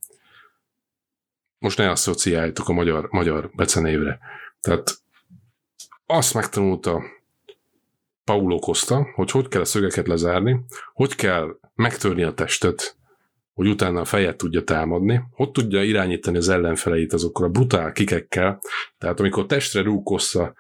Most 1.58 1.78
ne 1.78 1.90
asszociáljátok 1.90 2.68
a 2.68 2.72
magyar, 2.72 3.08
magyar 3.10 3.50
becenévre. 3.54 4.18
Tehát 4.60 4.98
azt 6.06 6.34
megtanulta 6.34 7.02
Paulo 8.24 8.58
Costa, 8.58 9.06
hogy 9.14 9.30
hogy 9.30 9.48
kell 9.48 9.60
a 9.60 9.64
szögeket 9.64 10.06
lezárni, 10.06 10.64
hogy 10.92 11.14
kell 11.14 11.58
megtörni 11.74 12.22
a 12.22 12.34
testet, 12.34 12.96
hogy 13.56 13.68
utána 13.68 14.00
a 14.00 14.04
fejet 14.04 14.36
tudja 14.36 14.62
támadni, 14.64 15.22
hogy 15.30 15.50
tudja 15.50 15.82
irányítani 15.82 16.36
az 16.36 16.48
ellenfeleit 16.48 17.12
azokkal 17.12 17.46
a 17.46 17.48
brutál 17.48 17.92
kikekkel, 17.92 18.60
tehát 18.98 19.20
amikor 19.20 19.46
testre 19.46 19.82
rúgkossza, 19.82 20.54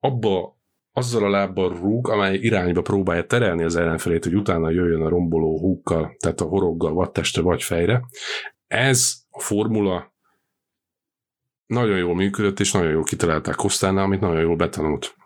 abba 0.00 0.56
azzal 0.92 1.24
a 1.24 1.28
lábbal 1.28 1.68
rúg, 1.68 2.08
amely 2.08 2.36
irányba 2.36 2.82
próbálja 2.82 3.26
terelni 3.26 3.62
az 3.62 3.76
ellenfelét, 3.76 4.24
hogy 4.24 4.34
utána 4.34 4.70
jöjjön 4.70 5.02
a 5.02 5.08
romboló 5.08 5.58
húkkal, 5.58 6.16
tehát 6.18 6.40
a 6.40 6.44
horoggal, 6.44 6.92
vagy 6.92 7.10
testre, 7.10 7.42
vagy 7.42 7.62
fejre. 7.62 8.04
Ez 8.66 9.14
a 9.30 9.40
formula 9.40 10.14
nagyon 11.66 11.96
jól 11.96 12.14
működött, 12.14 12.60
és 12.60 12.72
nagyon 12.72 12.90
jól 12.90 13.04
kitalálták 13.04 13.54
Kosztánál, 13.54 14.04
amit 14.04 14.20
nagyon 14.20 14.40
jól 14.40 14.56
betanult. 14.56 15.16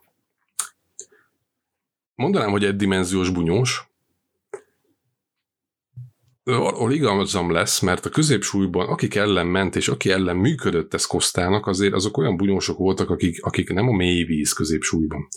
Mondanám, 2.14 2.50
hogy 2.50 2.64
egy 2.64 2.76
dimenziós 2.76 3.30
bunyós, 3.30 3.89
ahol 6.44 6.92
igazam 6.92 7.52
lesz, 7.52 7.80
mert 7.80 8.06
a 8.06 8.10
középsúlyban, 8.10 8.88
akik 8.88 9.14
ellen 9.14 9.46
ment, 9.46 9.76
és 9.76 9.88
aki 9.88 10.10
ellen 10.10 10.36
működött 10.36 10.94
ez 10.94 11.04
Kosztának, 11.04 11.66
azért 11.66 11.94
azok 11.94 12.16
olyan 12.16 12.36
bunyósok 12.36 12.78
voltak, 12.78 13.10
akik, 13.10 13.44
akik 13.44 13.72
nem 13.72 13.88
a 13.88 13.96
mély 13.96 14.24
víz 14.24 14.52
középsúlyban. 14.52 15.28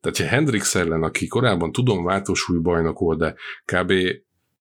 Tehát, 0.00 0.18
ha 0.18 0.24
Hendrix 0.24 0.74
ellen, 0.74 1.02
aki 1.02 1.26
korábban 1.26 1.72
tudom 1.72 2.04
váltósúly 2.04 2.58
bajnok 2.58 2.98
volt, 2.98 3.18
de 3.18 3.34
kb. 3.64 3.92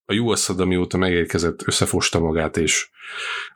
a 0.06 0.14
US 0.14 0.48
mióta 0.56 0.98
megérkezett, 0.98 1.68
összefosta 1.68 2.20
magát, 2.20 2.58
és 2.58 2.90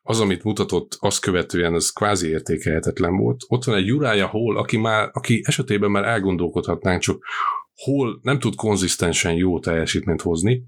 az, 0.02 0.20
amit 0.20 0.44
mutatott, 0.44 0.98
azt 1.00 1.22
követően 1.22 1.74
az 1.74 1.90
kvázi 1.90 2.30
értékelhetetlen 2.30 3.18
volt. 3.18 3.42
Ott 3.48 3.64
van 3.64 3.76
egy 3.76 3.92
Uriah 3.92 4.30
Hall, 4.30 4.58
aki, 4.58 4.78
már, 4.78 5.10
aki 5.14 5.42
esetében 5.46 5.92
már 5.92 6.04
elgondolkodhatnánk, 6.04 7.02
csak 7.02 7.24
hol 7.76 8.20
nem 8.22 8.40
tud 8.40 8.56
konzisztensen 8.56 9.34
jó 9.34 9.60
teljesítményt 9.60 10.22
hozni, 10.22 10.64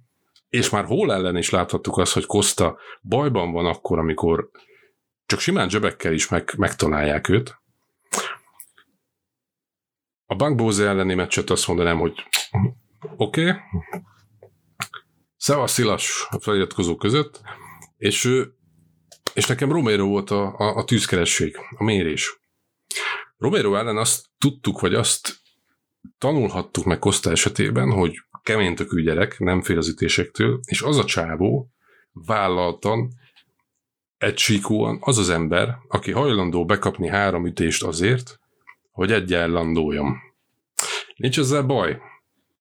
és 0.56 0.70
már 0.70 0.86
hol 0.86 1.14
ellen 1.14 1.38
is 1.38 1.50
láthattuk 1.50 1.98
azt, 1.98 2.14
hogy 2.14 2.26
Costa 2.26 2.78
bajban 3.02 3.52
van 3.52 3.66
akkor, 3.66 4.00
amikor 4.00 4.50
csak 5.26 5.40
simán 5.40 5.70
zsebekkel 5.70 6.14
is 6.14 6.28
meg, 6.28 6.54
megtalálják 6.58 7.30
őt. 7.30 7.62
A 10.26 10.36
Bankbóze 10.36 10.88
elleni 10.88 11.14
meccset 11.14 11.50
azt 11.50 11.68
mondanám, 11.68 12.00
hogy 12.00 12.24
oké, 13.18 13.50
okay. 13.50 13.62
Szevasz 15.38 15.72
Szilas 15.72 16.28
a 16.30 16.40
feliratkozók 16.40 17.00
között, 17.00 17.42
és, 17.98 18.44
és 19.34 19.46
nekem 19.48 19.72
Romero 19.72 20.06
volt 20.06 20.30
a, 20.32 20.56
a, 20.58 20.76
a 20.76 20.84
tűzkeresség, 20.84 21.58
a 21.78 21.84
mérés. 21.84 22.40
Romero 23.38 23.76
ellen 23.76 23.98
azt 23.98 24.26
tudtuk, 24.38 24.80
vagy 24.80 24.94
azt 24.94 25.36
tanulhattuk 26.18 26.86
meg 26.86 27.00
Costa 27.00 27.32
esetében, 27.32 27.92
hogy 27.92 28.16
keménytökű 28.46 29.04
gyerek, 29.04 29.40
nem 29.40 29.62
fél 29.62 29.78
az 29.78 29.88
ütésektől, 29.88 30.60
és 30.66 30.82
az 30.82 30.98
a 30.98 31.06
csávó 31.06 31.70
vállaltan, 32.12 33.14
egysíkúan 34.18 34.98
az 35.02 35.18
az 35.18 35.30
ember, 35.30 35.78
aki 35.88 36.12
hajlandó 36.12 36.66
bekapni 36.66 37.08
három 37.08 37.46
ütést 37.46 37.84
azért, 37.84 38.40
hogy 38.92 39.12
egyel 39.12 39.50
landoljam. 39.50 40.18
Nincs 41.16 41.40
ezzel 41.40 41.64
baj, 41.64 41.98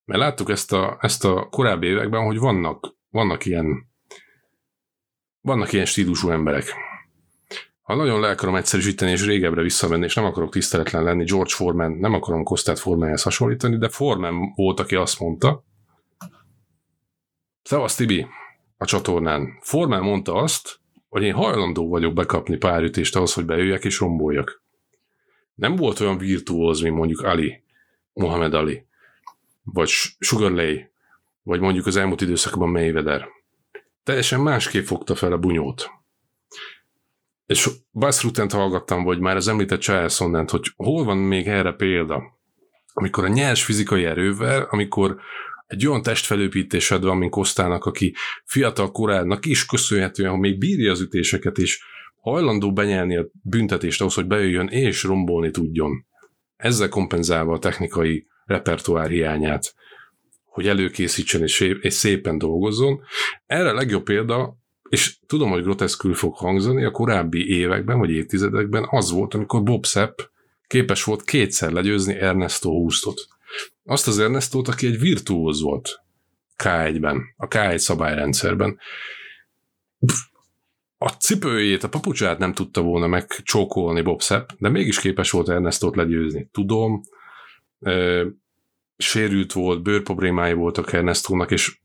mert 0.04 0.20
láttuk 0.20 0.50
ezt 0.50 0.72
a, 0.72 0.98
ezt 1.00 1.24
a 1.24 1.48
korábbi 1.50 1.86
években, 1.86 2.24
hogy 2.24 2.38
vannak, 2.38 2.94
vannak 3.10 3.44
ilyen 3.44 3.92
vannak 5.40 5.72
ilyen 5.72 5.84
stílusú 5.84 6.30
emberek. 6.30 6.74
Ha 7.82 7.94
nagyon 7.94 8.20
le 8.20 8.28
akarom 8.28 8.56
egyszerűsíteni 8.56 9.10
és 9.10 9.26
régebbre 9.26 9.62
visszamenni, 9.62 10.04
és 10.04 10.14
nem 10.14 10.24
akarok 10.24 10.52
tiszteletlen 10.52 11.02
lenni, 11.02 11.24
George 11.24 11.54
Foreman, 11.54 11.92
nem 11.92 12.14
akarom 12.14 12.42
Kostát 12.42 12.78
Foremanhez 12.78 13.22
hasonlítani, 13.22 13.76
de 13.76 13.88
Foreman 13.88 14.52
volt, 14.54 14.80
aki 14.80 14.94
azt 14.94 15.20
mondta, 15.20 15.64
Szevasz 17.64 17.94
Tibi, 17.94 18.26
a 18.78 18.84
csatornán. 18.84 19.58
Formán 19.60 20.02
mondta 20.02 20.34
azt, 20.34 20.80
hogy 21.08 21.22
én 21.22 21.34
hajlandó 21.34 21.88
vagyok 21.88 22.12
bekapni 22.12 22.56
pár 22.56 22.82
ütést 22.82 23.16
ahhoz, 23.16 23.34
hogy 23.34 23.44
bejöjjek 23.44 23.84
és 23.84 23.98
romboljak. 23.98 24.62
Nem 25.54 25.76
volt 25.76 26.00
olyan 26.00 26.18
virtuóz, 26.18 26.80
mint 26.80 26.94
mondjuk 26.94 27.20
Ali, 27.20 27.62
Mohamed 28.12 28.54
Ali, 28.54 28.86
vagy 29.62 29.88
Sugar 30.18 30.52
Lay, 30.52 30.88
vagy 31.42 31.60
mondjuk 31.60 31.86
az 31.86 31.96
elmúlt 31.96 32.20
időszakban 32.20 32.68
Mayweather. 32.68 33.28
Teljesen 34.02 34.40
másképp 34.40 34.84
fogta 34.84 35.14
fel 35.14 35.32
a 35.32 35.38
bunyót. 35.38 35.90
És 37.46 37.70
Bass 37.92 38.22
Rutent 38.22 38.52
hallgattam, 38.52 39.04
vagy 39.04 39.18
már 39.18 39.36
az 39.36 39.48
említett 39.48 39.80
Charles 39.80 40.18
hogy 40.50 40.72
hol 40.76 41.04
van 41.04 41.16
még 41.16 41.46
erre 41.48 41.72
példa, 41.72 42.38
amikor 42.92 43.24
a 43.24 43.28
nyers 43.28 43.64
fizikai 43.64 44.04
erővel, 44.04 44.66
amikor 44.70 45.20
egy 45.66 45.86
olyan 45.86 46.02
testfelépítésed 46.02 47.02
van, 47.02 47.16
mint 47.16 47.30
Kosztának, 47.30 47.84
aki 47.84 48.14
fiatal 48.44 48.90
korának 48.90 49.46
is 49.46 49.66
köszönhetően, 49.66 50.30
hogy 50.30 50.40
még 50.40 50.58
bírja 50.58 50.90
az 50.90 51.00
ütéseket, 51.00 51.58
és 51.58 51.82
hajlandó 52.20 52.72
benyelni 52.72 53.16
a 53.16 53.26
büntetést 53.42 54.00
ahhoz, 54.00 54.14
hogy 54.14 54.26
bejöjjön 54.26 54.68
és 54.68 55.02
rombolni 55.02 55.50
tudjon. 55.50 56.06
Ezzel 56.56 56.88
kompenzálva 56.88 57.52
a 57.52 57.58
technikai 57.58 58.26
repertoár 58.44 59.10
hiányát, 59.10 59.74
hogy 60.44 60.68
előkészítsen 60.68 61.42
és, 61.42 61.60
és 61.60 61.92
szépen 61.92 62.38
dolgozzon. 62.38 63.00
Erre 63.46 63.68
a 63.68 63.74
legjobb 63.74 64.02
példa, 64.02 64.56
és 64.88 65.18
tudom, 65.26 65.50
hogy 65.50 65.62
groteszkül 65.62 66.14
fog 66.14 66.36
hangzani, 66.36 66.84
a 66.84 66.90
korábbi 66.90 67.48
években 67.48 67.98
vagy 67.98 68.10
évtizedekben 68.10 68.86
az 68.90 69.10
volt, 69.10 69.34
amikor 69.34 69.62
Bob 69.62 69.86
Sepp 69.86 70.18
képes 70.66 71.04
volt 71.04 71.24
kétszer 71.24 71.72
legyőzni 71.72 72.14
Ernesto 72.14 72.70
Hustot. 72.70 73.26
Azt 73.84 74.08
az 74.08 74.18
Ernestót, 74.18 74.68
aki 74.68 74.86
egy 74.86 74.98
virtuóz 74.98 75.62
volt 75.62 76.00
K1-ben, 76.62 77.22
a 77.36 77.48
K1 77.48 77.76
szabályrendszerben. 77.76 78.78
A 80.98 81.08
cipőjét, 81.08 81.82
a 81.82 81.88
papucsát 81.88 82.38
nem 82.38 82.52
tudta 82.52 82.82
volna 82.82 83.06
megcsókolni 83.06 84.02
Bob 84.02 84.22
Sepp, 84.22 84.48
de 84.58 84.68
mégis 84.68 85.00
képes 85.00 85.30
volt 85.30 85.48
Ernestót 85.48 85.96
legyőzni. 85.96 86.48
Tudom, 86.52 87.00
sérült 88.96 89.52
volt, 89.52 89.82
bőrproblémái 89.82 90.52
voltak 90.52 90.92
Ernestónak, 90.92 91.50
és 91.50 91.78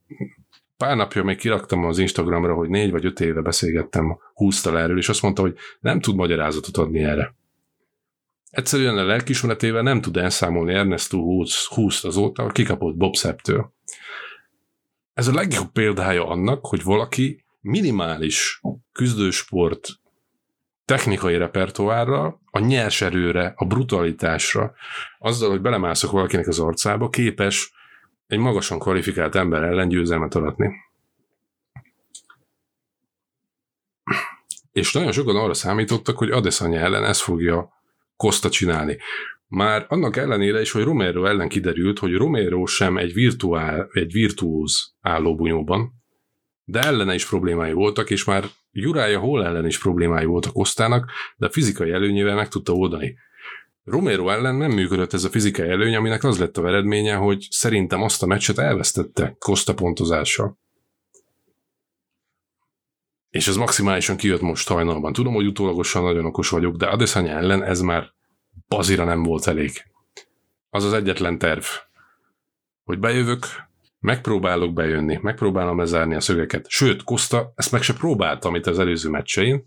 pár 0.77 0.95
napja 0.95 1.23
még 1.23 1.37
kiraktam 1.37 1.85
az 1.85 1.97
Instagramra, 1.97 2.53
hogy 2.53 2.69
négy 2.69 2.91
vagy 2.91 3.05
öt 3.05 3.19
éve 3.19 3.41
beszélgettem 3.41 4.17
húztal 4.33 4.79
erről, 4.79 4.97
és 4.97 5.09
azt 5.09 5.21
mondta, 5.21 5.41
hogy 5.41 5.55
nem 5.79 5.99
tud 5.99 6.15
magyarázatot 6.15 6.77
adni 6.77 7.03
erre. 7.03 7.35
Egyszerűen 8.49 8.97
a 8.97 9.03
lelkismeretével 9.03 9.81
nem 9.81 10.01
tud 10.01 10.17
elszámolni 10.17 10.73
Ernesto 10.73 11.17
Húsz 11.67 12.03
azóta, 12.03 12.43
hogy 12.43 12.51
kikapott 12.51 12.95
Bob 12.95 13.15
Szeptől. 13.15 13.73
Ez 15.13 15.27
a 15.27 15.33
legjobb 15.33 15.71
példája 15.71 16.27
annak, 16.27 16.65
hogy 16.65 16.83
valaki 16.83 17.43
minimális 17.61 18.61
küzdősport 18.91 19.99
technikai 20.85 21.37
repertoárra, 21.37 22.41
a 22.51 22.59
nyers 22.59 23.01
erőre, 23.01 23.53
a 23.55 23.65
brutalitásra, 23.65 24.73
azzal, 25.19 25.49
hogy 25.49 25.61
belemászok 25.61 26.11
valakinek 26.11 26.47
az 26.47 26.59
arcába, 26.59 27.09
képes 27.09 27.73
egy 28.27 28.39
magasan 28.39 28.79
kvalifikált 28.79 29.35
ember 29.35 29.63
ellen 29.63 29.87
győzelmet 29.87 30.35
aratni. 30.35 30.69
És 34.71 34.93
nagyon 34.93 35.11
sokan 35.11 35.35
arra 35.35 35.53
számítottak, 35.53 36.17
hogy 36.17 36.31
Adesanya 36.31 36.79
ellen 36.79 37.05
ez 37.05 37.21
fogja 37.21 37.78
Costa 38.23 38.49
csinálni. 38.49 38.97
Már 39.47 39.85
annak 39.87 40.17
ellenére 40.17 40.61
is, 40.61 40.71
hogy 40.71 40.83
Romero 40.83 41.25
ellen 41.25 41.47
kiderült, 41.47 41.99
hogy 41.99 42.13
Romero 42.13 42.65
sem 42.65 42.97
egy, 42.97 43.13
virtuál, 43.13 43.89
egy 43.91 44.11
virtuóz 44.11 44.95
állóbunyóban, 45.01 45.91
de 46.63 46.79
ellene 46.79 47.13
is 47.13 47.25
problémái 47.25 47.73
voltak, 47.73 48.09
és 48.09 48.23
már 48.23 48.43
Jurája 48.71 49.19
hol 49.19 49.45
ellen 49.45 49.65
is 49.65 49.79
problémái 49.79 50.25
voltak 50.25 50.53
Kosztának, 50.53 51.11
de 51.37 51.45
a 51.45 51.49
fizikai 51.49 51.91
előnyével 51.91 52.35
meg 52.35 52.47
tudta 52.47 52.73
oldani. 52.73 53.15
Romero 53.83 54.29
ellen 54.29 54.55
nem 54.55 54.71
működött 54.71 55.13
ez 55.13 55.23
a 55.23 55.29
fizikai 55.29 55.69
előny, 55.69 55.95
aminek 55.95 56.23
az 56.23 56.39
lett 56.39 56.57
a 56.57 56.67
eredménye, 56.67 57.15
hogy 57.15 57.47
szerintem 57.49 58.01
azt 58.01 58.23
a 58.23 58.25
meccset 58.25 58.57
elvesztette 58.57 59.35
Costa 59.39 59.73
pontozással. 59.73 60.59
És 63.29 63.47
ez 63.47 63.55
maximálisan 63.55 64.17
kijött 64.17 64.41
most 64.41 64.67
hajnalban. 64.67 65.13
Tudom, 65.13 65.33
hogy 65.33 65.45
utólagosan 65.45 66.03
nagyon 66.03 66.25
okos 66.25 66.49
vagyok, 66.49 66.75
de 66.75 66.85
Adesanya 66.85 67.37
ellen 67.37 67.63
ez 67.63 67.81
már 67.81 68.11
bazira 68.67 69.03
nem 69.03 69.23
volt 69.23 69.47
elég. 69.47 69.71
Az 70.69 70.83
az 70.83 70.93
egyetlen 70.93 71.37
terv, 71.37 71.63
hogy 72.83 72.99
bejövök, 72.99 73.45
megpróbálok 73.99 74.73
bejönni, 74.73 75.19
megpróbálom 75.21 75.77
lezárni 75.77 76.15
a 76.15 76.19
szögeket. 76.19 76.69
Sőt, 76.69 77.03
Kosta 77.03 77.53
ezt 77.55 77.71
meg 77.71 77.81
se 77.81 77.93
próbáltam 77.93 78.55
itt 78.55 78.67
az 78.67 78.79
előző 78.79 79.09
meccsein, 79.09 79.65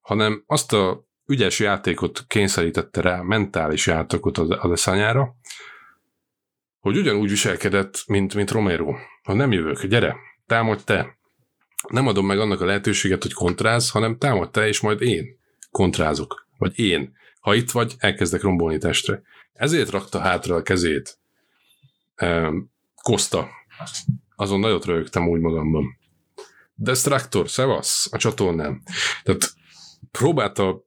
hanem 0.00 0.44
azt 0.46 0.72
a 0.72 1.04
ügyes 1.26 1.58
játékot 1.58 2.24
kényszerítette 2.26 3.00
rá, 3.00 3.20
mentális 3.20 3.86
játékot 3.86 4.38
az 4.38 4.50
Adesanyára, 4.50 5.34
hogy 6.80 6.96
ugyanúgy 6.96 7.28
viselkedett, 7.28 8.04
mint, 8.06 8.34
mint 8.34 8.50
Romero. 8.50 8.94
Ha 9.22 9.34
nem 9.34 9.52
jövök, 9.52 9.86
gyere, 9.86 10.16
támadj 10.46 10.82
te. 10.84 11.16
Nem 11.88 12.06
adom 12.06 12.26
meg 12.26 12.38
annak 12.38 12.60
a 12.60 12.64
lehetőséget, 12.64 13.22
hogy 13.22 13.32
kontráz, 13.32 13.90
hanem 13.90 14.18
támadj 14.18 14.50
te, 14.50 14.66
és 14.66 14.80
majd 14.80 15.00
én 15.00 15.38
kontrázok. 15.70 16.46
Vagy 16.58 16.78
én. 16.78 17.16
Ha 17.40 17.54
itt 17.54 17.70
vagy, 17.70 17.94
elkezdek 17.98 18.42
rombolni 18.42 18.78
testre. 18.78 19.22
Ezért 19.52 19.90
rakta 19.90 20.18
hátra 20.18 20.54
a 20.54 20.62
kezét 20.62 21.18
Kosta. 23.02 23.48
Azon 24.36 24.60
nagyot 24.60 24.84
rögtem 24.84 25.28
úgy 25.28 25.40
magamban. 25.40 25.98
Destructor, 26.74 27.50
szevasz 27.50 28.08
a 28.12 28.16
csatornán. 28.16 28.82
Tehát 29.22 29.54
próbálta 30.10 30.84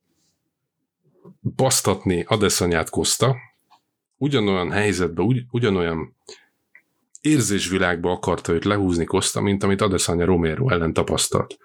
basztatni 1.56 2.24
Adeszanyát 2.28 2.90
Kosta, 2.90 3.36
ugyanolyan 4.18 4.72
helyzetbe, 4.72 5.22
ugy, 5.22 5.44
ugyanolyan 5.52 6.16
érzésvilágba 7.26 8.12
akarta 8.12 8.54
őt 8.54 8.66
lehúzni 8.66 9.06
Kosta, 9.06 9.42
mint 9.42 9.64
amit 9.64 9.82
Adesanya 9.82 10.26
Romero 10.26 10.70
ellen 10.70 10.94
tapasztalt. 10.94 11.58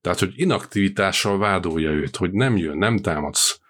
Tehát, 0.00 0.18
hogy 0.18 0.32
inaktivitással 0.36 1.38
vádolja 1.38 1.90
őt, 1.90 2.16
hogy 2.16 2.32
nem 2.32 2.56
jön, 2.56 2.78
nem 2.78 2.98
támadsz, 2.98 3.60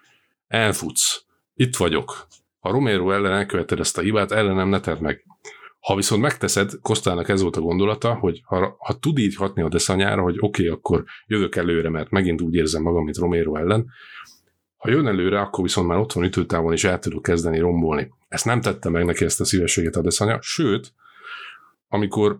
elfutsz, 0.47 1.23
itt 1.53 1.75
vagyok. 1.75 2.27
Ha 2.59 2.71
Romero 2.71 3.11
ellen 3.11 3.31
elköveted 3.31 3.79
ezt 3.79 3.97
a 3.97 4.01
hibát, 4.01 4.31
ellenem 4.31 4.69
ne 4.69 4.79
tedd 4.79 5.01
meg. 5.01 5.25
Ha 5.79 5.95
viszont 5.95 6.21
megteszed, 6.21 6.71
Kosztának 6.81 7.29
ez 7.29 7.41
volt 7.41 7.55
a 7.55 7.61
gondolata, 7.61 8.13
hogy 8.13 8.41
ha, 8.45 8.75
ha 8.79 8.99
tud 8.99 9.17
így 9.17 9.35
hatni 9.35 9.61
a 9.61 9.69
deszanyára, 9.69 10.21
hogy 10.21 10.35
oké, 10.39 10.63
okay, 10.63 10.67
akkor 10.67 11.03
jövök 11.27 11.55
előre, 11.55 11.89
mert 11.89 12.09
megint 12.09 12.41
úgy 12.41 12.53
érzem 12.53 12.81
magam, 12.81 13.03
mint 13.03 13.17
Romero 13.17 13.55
ellen, 13.55 13.85
ha 14.77 14.89
jön 14.89 15.07
előre, 15.07 15.39
akkor 15.39 15.63
viszont 15.63 15.87
már 15.87 15.97
ott 15.97 16.13
van 16.13 16.23
ütőtávon, 16.23 16.73
és 16.73 16.83
el 16.83 16.99
tudok 16.99 17.21
kezdeni 17.21 17.59
rombolni. 17.59 18.13
Ezt 18.27 18.45
nem 18.45 18.61
tette 18.61 18.89
meg 18.89 19.05
neki 19.05 19.25
ezt 19.25 19.39
a 19.39 19.45
szívességet 19.45 19.95
a 19.95 20.01
deszanya, 20.01 20.37
sőt, 20.41 20.93
amikor 21.95 22.39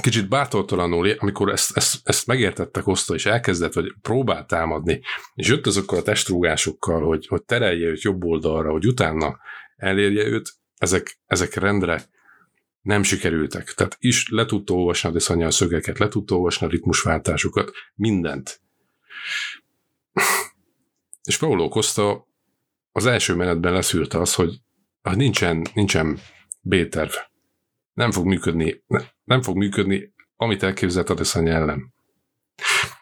kicsit 0.00 0.28
bátortalanul, 0.28 1.10
amikor 1.10 1.48
ezt, 1.48 1.76
ezt, 1.76 2.00
ezt 2.04 2.26
megértette 2.26 2.80
Koszta, 2.80 3.14
és 3.14 3.26
elkezdett, 3.26 3.72
vagy 3.72 3.94
próbált 4.02 4.46
támadni, 4.46 5.00
és 5.34 5.48
jött 5.48 5.66
azokkal 5.66 5.98
a 5.98 6.02
testrúgásokkal, 6.02 7.06
hogy, 7.06 7.26
hogy 7.26 7.42
terelje 7.42 7.86
őt 7.86 8.02
jobb 8.02 8.24
oldalra, 8.24 8.70
hogy 8.70 8.86
utána 8.86 9.38
elérje 9.76 10.24
őt, 10.26 10.52
ezek, 10.76 11.20
ezek 11.26 11.54
rendre 11.54 12.04
nem 12.80 13.02
sikerültek. 13.02 13.72
Tehát 13.72 13.96
is 14.00 14.28
le 14.28 14.44
tudta 14.44 14.74
olvasni 14.74 15.08
a 15.08 15.12
Deszanya 15.12 15.46
a 15.46 15.50
szögeket, 15.50 15.98
le 15.98 16.08
tudta 16.08 16.34
olvasni 16.34 16.66
a 16.66 16.70
ritmusváltásokat, 16.70 17.70
mindent. 17.94 18.60
És 21.22 21.38
Paulo 21.38 21.68
Costa 21.68 22.26
az 22.92 23.06
első 23.06 23.34
menetben 23.34 23.72
leszűrte 23.72 24.20
az, 24.20 24.34
hogy 24.34 24.60
nincsen, 25.02 25.66
nincsen 25.74 26.18
B-terv. 26.60 27.12
Nem 27.98 28.10
fog 28.10 28.26
működni, 28.26 28.84
nem 29.24 29.42
fog 29.42 29.56
működni, 29.56 30.12
amit 30.36 30.62
elképzelt 30.62 31.10
a 31.10 31.14
Deszanya 31.14 31.52
ellen. 31.52 31.94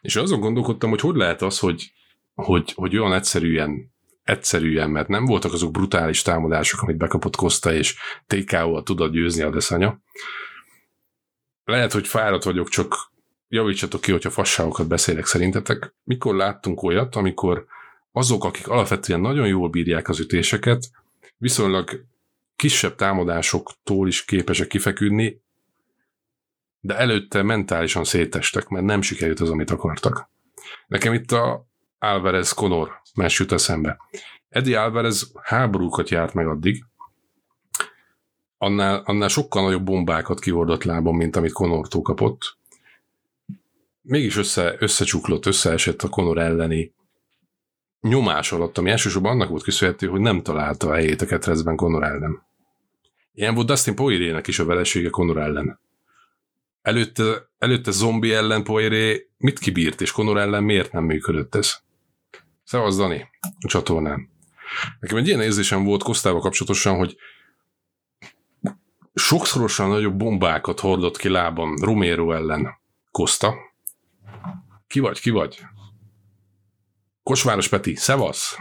És 0.01 0.17
azon 0.17 0.41
gondolkodtam, 0.41 0.91
hogy 0.91 1.01
hogy 1.01 1.17
lehet 1.17 1.43
az, 1.43 1.59
hogy, 1.59 1.93
hogy, 2.35 2.73
hogy 2.75 2.97
olyan 2.97 3.13
egyszerűen 3.13 3.95
egyszerűen, 4.23 4.91
mert 4.91 5.09
nem 5.09 5.25
voltak 5.25 5.53
azok 5.53 5.71
brutális 5.71 6.23
támadások, 6.23 6.83
amit 6.83 6.97
bekapott 6.97 7.37
Costa, 7.37 7.73
és 7.73 7.97
TKO-val 8.27 8.83
tudod 8.83 9.13
győzni 9.13 9.43
a 9.43 9.51
deszanya. 9.51 10.01
Lehet, 11.65 11.93
hogy 11.93 12.07
fáradt 12.07 12.45
vagyok, 12.45 12.69
csak 12.69 13.13
javítsatok 13.49 14.01
ki, 14.01 14.11
hogyha 14.11 14.31
fasságokat 14.31 14.89
beszélek 14.89 15.27
szerintetek. 15.27 15.95
Mikor 16.05 16.35
láttunk 16.35 16.83
olyat, 16.83 17.17
amikor 17.17 17.67
azok, 18.13 18.45
akik 18.45 18.69
alapvetően 18.69 19.21
nagyon 19.21 19.47
jól 19.47 19.69
bírják 19.69 20.09
az 20.09 20.21
ütéseket, 20.21 20.91
viszonylag 21.37 22.05
kisebb 22.57 22.95
támadásoktól 22.95 24.09
is 24.09 24.25
képesek 24.25 24.67
kifeküdni, 24.67 25.41
de 26.81 26.97
előtte 26.97 27.43
mentálisan 27.43 28.05
szétestek, 28.05 28.69
mert 28.69 28.85
nem 28.85 29.03
sikerült 29.03 29.41
az, 29.41 29.51
amit 29.51 29.71
akartak. 29.71 30.31
Nekem 30.87 31.13
itt 31.13 31.33
a 31.33 31.67
Alvarez 31.99 32.53
Conor 32.53 33.01
más 33.15 33.39
jut 33.39 33.53
eszembe. 33.53 33.99
Eddie 34.49 34.83
Alvarez 34.83 35.33
háborúkat 35.43 36.09
járt 36.09 36.35
meg 36.35 36.47
addig, 36.47 36.85
annál, 38.59 39.03
annál 39.05 39.29
sokkal 39.29 39.63
nagyobb 39.63 39.85
bombákat 39.85 40.41
kihordott 40.41 40.85
lábon, 40.85 41.15
mint 41.15 41.37
amit 41.37 41.53
Conortól 41.53 42.03
kapott. 42.03 42.59
Mégis 44.03 44.37
össze, 44.37 44.77
összecsuklott, 44.79 45.47
összeesett 45.47 46.03
a 46.03 46.09
Conor 46.09 46.39
elleni 46.39 46.95
nyomás 48.01 48.53
alatt, 48.53 48.79
ami 48.79 48.91
elsősorban 48.91 49.33
annak 49.33 49.49
volt 49.49 49.63
köszönhető, 49.63 50.07
hogy 50.07 50.21
nem 50.21 50.43
találta 50.43 50.89
a 50.89 50.95
helyét 50.95 51.23
a 51.23 51.27
ketrecben 51.27 51.77
Conor 51.77 52.03
ellen. 52.05 52.46
Ilyen 53.37 53.55
volt 53.55 53.67
Dustin 53.67 53.95
Poirier-nek 53.95 54.47
is 54.47 54.59
a 54.59 54.65
velesége 54.65 55.09
Conor 55.09 55.39
ellen. 55.39 55.81
Előtte, 56.83 57.49
előtte 57.59 57.91
zombi 57.91 58.33
ellen 58.33 58.65
Poirier 58.65 59.21
mit 59.39 59.59
kibírt, 59.59 60.01
és 60.01 60.13
Conor 60.13 60.39
ellen 60.39 60.65
miért 60.65 60.93
nem 60.93 61.05
működött 61.05 61.55
ez? 61.55 61.75
Szevasz, 62.65 62.97
Dani, 62.97 63.29
a 63.41 63.67
csatornán. 63.67 64.31
Nekem 65.01 65.17
egy 65.17 65.27
ilyen 65.27 65.41
érzésem 65.41 65.85
volt 65.85 66.03
Kosztával 66.03 66.41
kapcsolatosan, 66.41 66.97
hogy 66.97 67.17
sokszorosan 69.15 69.89
nagyobb 69.89 70.17
bombákat 70.17 70.81
hordott 70.81 71.17
ki 71.17 71.29
lábam 71.29 71.77
Romero 71.77 72.33
ellen 72.33 72.79
Kosta. 73.11 73.55
Ki 74.87 75.01
vagy, 75.01 75.21
ki 75.21 75.31
vagy? 75.31 75.61
Kosváros 77.23 77.69
Peti, 77.69 77.95
szevasz! 77.95 78.57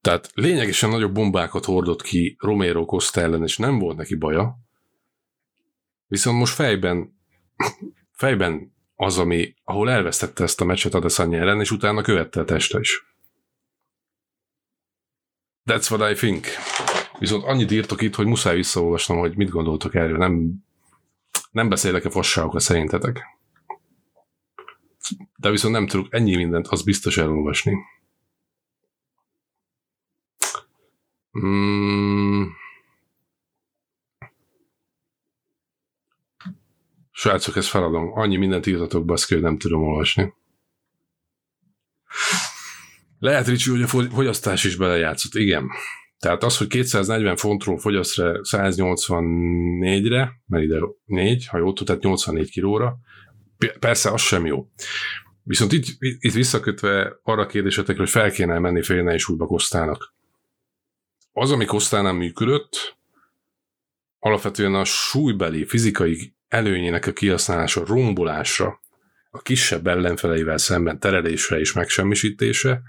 Tehát 0.00 0.30
lényegesen 0.34 0.90
nagyobb 0.90 1.14
bombákat 1.14 1.64
hordott 1.64 2.02
ki 2.02 2.36
Romero 2.38 2.84
Costa 2.84 3.20
ellen, 3.20 3.42
és 3.42 3.56
nem 3.56 3.78
volt 3.78 3.96
neki 3.96 4.14
baja. 4.14 4.58
Viszont 6.06 6.38
most 6.38 6.54
fejben, 6.54 7.20
fejben 8.12 8.74
az, 8.94 9.18
ami, 9.18 9.54
ahol 9.64 9.90
elvesztette 9.90 10.42
ezt 10.42 10.60
a 10.60 10.64
meccset 10.64 10.94
Adesanya 10.94 11.38
ellen, 11.38 11.60
és 11.60 11.70
utána 11.70 12.02
követte 12.02 12.40
a 12.40 12.44
teste 12.44 12.78
is. 12.78 13.04
That's 15.70 15.90
what 15.90 16.10
I 16.10 16.14
think. 16.14 16.46
Viszont 17.18 17.44
annyit 17.44 17.70
írtok 17.70 18.00
itt, 18.00 18.14
hogy 18.14 18.26
muszáj 18.26 18.54
visszaolvasnom, 18.54 19.18
hogy 19.18 19.36
mit 19.36 19.48
gondoltok 19.48 19.94
erről. 19.94 20.18
Nem, 20.18 20.52
nem 21.50 21.68
beszélek-e 21.68 22.10
fasságokat 22.10 22.60
szerintetek. 22.60 23.22
De 25.36 25.50
viszont 25.50 25.74
nem 25.74 25.86
tudok 25.86 26.14
ennyi 26.14 26.36
mindent, 26.36 26.66
az 26.66 26.82
biztos 26.82 27.18
elolvasni. 27.18 27.76
Mm. 31.38 32.44
Srácok, 37.10 37.56
ezt 37.56 37.68
feladom. 37.68 38.12
Annyi 38.12 38.36
mindent 38.36 38.66
írtatok, 38.66 39.04
baszki, 39.04 39.34
hogy 39.34 39.42
nem 39.42 39.58
tudom 39.58 39.82
olvasni. 39.82 40.34
Lehet, 43.18 43.46
Ricsi, 43.46 43.70
hogy 43.70 43.82
a 43.82 43.86
fogyasztás 43.86 44.64
is 44.64 44.76
belejátszott. 44.76 45.34
Igen. 45.34 45.68
Tehát 46.18 46.44
az, 46.44 46.58
hogy 46.58 46.66
240 46.66 47.36
fontról 47.36 47.78
fogyaszt 47.78 48.14
184-re, 48.18 50.32
mert 50.46 50.64
ide 50.64 50.78
4, 51.04 51.46
ha 51.46 51.58
jól 51.58 51.72
tehát 51.72 52.02
84 52.02 52.50
kilóra, 52.50 52.98
persze 53.78 54.10
az 54.10 54.20
sem 54.20 54.46
jó. 54.46 54.68
Viszont 55.42 55.72
itt, 55.72 55.84
itt 55.98 56.32
visszakötve 56.32 57.18
arra 57.22 57.42
a 57.42 57.46
kérdésetekre, 57.46 58.02
hogy 58.02 58.10
fel 58.10 58.30
kéne 58.30 58.58
menni 58.58 58.82
félne 58.82 59.14
és 59.14 59.28
újba 59.28 59.46
Kosztának. 59.46 60.14
Az, 61.40 61.50
ami 61.50 61.64
Kosztánál 61.64 62.12
működött, 62.12 62.96
alapvetően 64.18 64.74
a 64.74 64.84
súlybeli 64.84 65.64
fizikai 65.64 66.34
előnyének 66.48 67.06
a 67.06 67.12
kihasználása, 67.12 67.84
rombolásra, 67.86 68.80
a 69.30 69.42
kisebb 69.42 69.86
ellenfeleivel 69.86 70.58
szemben 70.58 70.98
terelésre 70.98 71.58
és 71.58 71.72
megsemmisítése, 71.72 72.80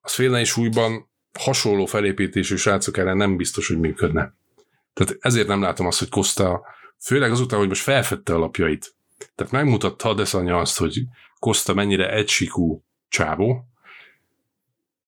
az 0.00 0.12
félnei 0.12 0.44
súlyban 0.44 1.08
hasonló 1.38 1.86
felépítésű 1.86 2.56
srácok 2.56 2.96
ellen 2.96 3.16
nem 3.16 3.36
biztos, 3.36 3.68
hogy 3.68 3.78
működne. 3.78 4.34
Tehát 4.92 5.16
ezért 5.20 5.48
nem 5.48 5.62
látom 5.62 5.86
azt, 5.86 5.98
hogy 5.98 6.08
Costa, 6.08 6.66
főleg 6.98 7.30
azután, 7.30 7.58
hogy 7.58 7.68
most 7.68 7.82
felfedte 7.82 8.34
alapjait, 8.34 8.94
Tehát 9.34 9.52
megmutatta 9.52 10.08
Adesanya 10.08 10.58
azt, 10.58 10.78
hogy 10.78 11.02
Costa 11.38 11.74
mennyire 11.74 12.12
egysikú 12.12 12.84
csávó, 13.08 13.71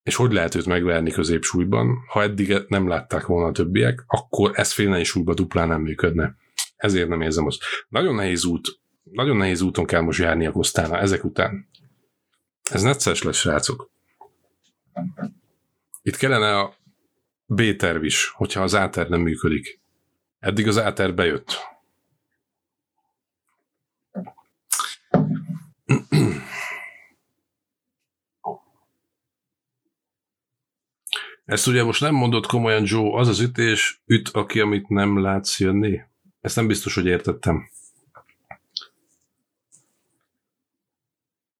és 0.04 0.14
hogy 0.14 0.32
lehet 0.32 0.54
őt 0.54 0.66
megverni 0.66 1.10
középsúlyban. 1.10 2.04
Ha 2.08 2.22
eddig 2.22 2.56
nem 2.68 2.88
látták 2.88 3.26
volna 3.26 3.48
a 3.48 3.52
többiek, 3.52 4.04
akkor 4.06 4.50
ez 4.54 4.72
félnei 4.72 5.04
súlyba 5.04 5.34
duplán 5.34 5.68
nem 5.68 5.80
működne. 5.80 6.36
Ezért 6.76 7.08
nem 7.08 7.20
érzem 7.20 7.46
azt. 7.46 7.62
Nagyon 7.88 8.14
nehéz 8.14 8.44
út, 8.44 8.80
nagyon 9.02 9.36
nehéz 9.36 9.60
úton 9.60 9.86
kell 9.86 10.00
most 10.00 10.18
járni 10.18 10.46
a 10.46 10.52
Kosztána 10.52 10.98
ezek 10.98 11.24
után. 11.24 11.68
Ez 12.70 12.82
necces 12.82 13.22
lesz, 13.22 13.36
srácok. 13.36 13.90
Itt 16.02 16.16
kellene 16.16 16.58
a 16.58 16.74
B-terv 17.46 18.04
is, 18.04 18.28
hogyha 18.28 18.62
az 18.62 18.74
A-terv 18.74 19.10
nem 19.10 19.20
működik. 19.20 19.80
Eddig 20.38 20.68
az 20.68 20.76
A-terv 20.76 21.14
bejött. 21.14 21.73
Ezt 31.44 31.66
ugye 31.66 31.84
most 31.84 32.00
nem 32.00 32.14
mondott 32.14 32.46
komolyan 32.46 32.82
Joe, 32.86 33.18
az 33.18 33.28
az 33.28 33.40
ütés 33.40 34.02
üt, 34.06 34.28
aki, 34.28 34.60
amit 34.60 34.88
nem 34.88 35.20
látsz 35.20 35.60
jönni. 35.60 36.00
Ezt 36.40 36.56
nem 36.56 36.66
biztos, 36.66 36.94
hogy 36.94 37.06
értettem. 37.06 37.70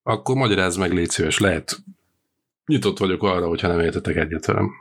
Akkor 0.02 0.36
magyarázz 0.36 0.76
meg, 0.76 0.92
légy 0.92 1.10
szíves, 1.10 1.38
lehet. 1.38 1.82
Nyitott 2.66 2.98
vagyok 2.98 3.22
arra, 3.22 3.48
hogyha 3.48 3.68
nem 3.68 3.80
értetek 3.80 4.16
egyet 4.16 4.46
velem. 4.46 4.72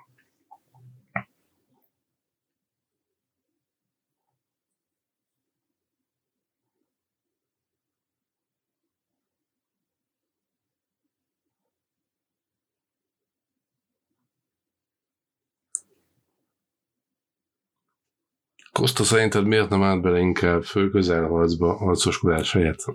Koszta 18.83 19.03
szerinted 19.03 19.45
miért 19.45 19.69
nem 19.69 19.83
állt 19.83 20.01
bele 20.01 20.19
inkább 20.19 20.63
fő 20.63 20.89
közelharcba 20.89 21.73
harcoskodás 21.77 22.51
helyett? 22.51 22.85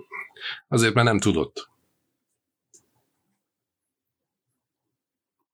Azért, 0.67 0.93
mert 0.93 1.07
nem 1.07 1.19
tudott. 1.19 1.69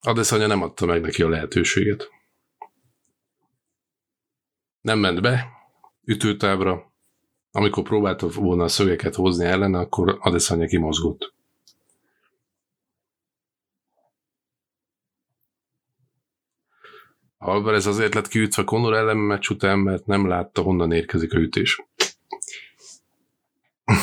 Adesanya 0.02 0.48
nem 0.48 0.62
adta 0.62 0.86
meg 0.86 1.02
neki 1.02 1.24
a 1.24 1.30
lehetőséget. 1.30 2.10
Nem 4.82 5.00
ment 5.00 5.22
be 5.22 5.48
ütőtábra. 6.04 6.92
Amikor 7.52 7.84
próbálta 7.84 8.28
volna 8.28 8.64
a 8.64 8.68
szögeket 8.68 9.16
hozni 9.16 9.46
ellen, 9.46 9.74
akkor 9.74 10.18
Adesanya 10.20 10.68
kimozgott. 10.68 11.35
Alvarez 17.46 17.86
azért 17.86 18.14
lett 18.14 18.28
kiütve 18.28 18.64
Conor 18.64 18.94
ellen 18.94 19.18
meccs 19.18 19.50
után, 19.50 19.80
mert 19.80 20.06
nem 20.06 20.28
látta, 20.28 20.62
honnan 20.62 20.92
érkezik 20.92 21.34
a 21.34 21.38
ütés. 21.38 21.84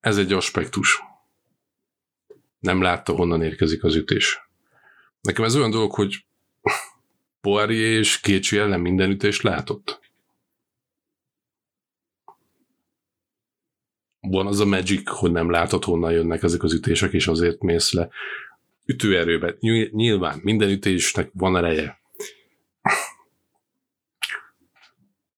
Ez 0.00 0.18
egy 0.18 0.32
aspektus. 0.32 1.02
Nem 2.58 2.82
látta, 2.82 3.12
honnan 3.12 3.42
érkezik 3.42 3.84
az 3.84 3.94
ütés. 3.94 4.48
Nekem 5.20 5.44
ez 5.44 5.56
olyan 5.56 5.70
dolog, 5.70 5.94
hogy 5.94 6.24
Poirier 7.40 7.98
és 7.98 8.20
Kécsi 8.20 8.58
ellen 8.58 8.80
minden 8.80 9.10
ütést 9.10 9.42
látott. 9.42 10.00
Van 14.20 14.46
az 14.46 14.60
a 14.60 14.66
magic, 14.66 15.10
hogy 15.10 15.32
nem 15.32 15.50
látod, 15.50 15.84
honnan 15.84 16.12
jönnek 16.12 16.42
ezek 16.42 16.62
az 16.62 16.72
ütések, 16.72 17.12
és 17.12 17.26
azért 17.26 17.62
mész 17.62 17.92
le 17.92 18.08
ütőerőben. 18.90 19.56
Nyilván 19.90 20.40
minden 20.42 20.68
ütésnek 20.68 21.30
van 21.32 21.56
ereje. 21.56 22.00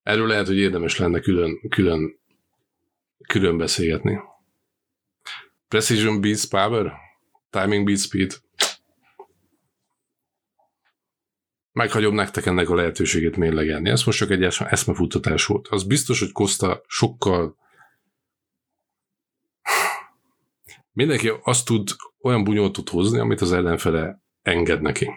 Erről 0.03 0.27
lehet, 0.27 0.47
hogy 0.47 0.57
érdemes 0.57 0.99
lenne 0.99 1.21
külön, 1.21 1.69
külön, 1.69 2.19
külön 3.27 3.59
beszélgetni. 3.59 4.19
Precision 5.69 6.21
beats 6.21 6.49
power, 6.49 6.93
timing 7.51 7.87
beats 7.87 8.01
speed. 8.01 8.41
Meghagyom 11.73 12.15
nektek 12.15 12.47
ennek 12.47 12.69
a 12.69 12.75
lehetőségét 12.75 13.37
mérlegelni. 13.37 13.91
Ez 13.91 14.05
most 14.05 14.19
csak 14.19 14.31
egy 14.31 14.43
eszmefuttatás 14.43 15.47
volt. 15.47 15.69
Az 15.69 15.85
biztos, 15.85 16.19
hogy 16.19 16.33
Costa 16.33 16.83
sokkal 16.87 17.57
mindenki 20.93 21.33
azt 21.43 21.65
tud, 21.65 21.89
olyan 22.23 22.45
bunyót 22.45 22.73
tud 22.73 22.89
hozni, 22.89 23.19
amit 23.19 23.41
az 23.41 23.53
ellenfele 23.53 24.23
enged 24.43 24.81
neki. 24.81 25.11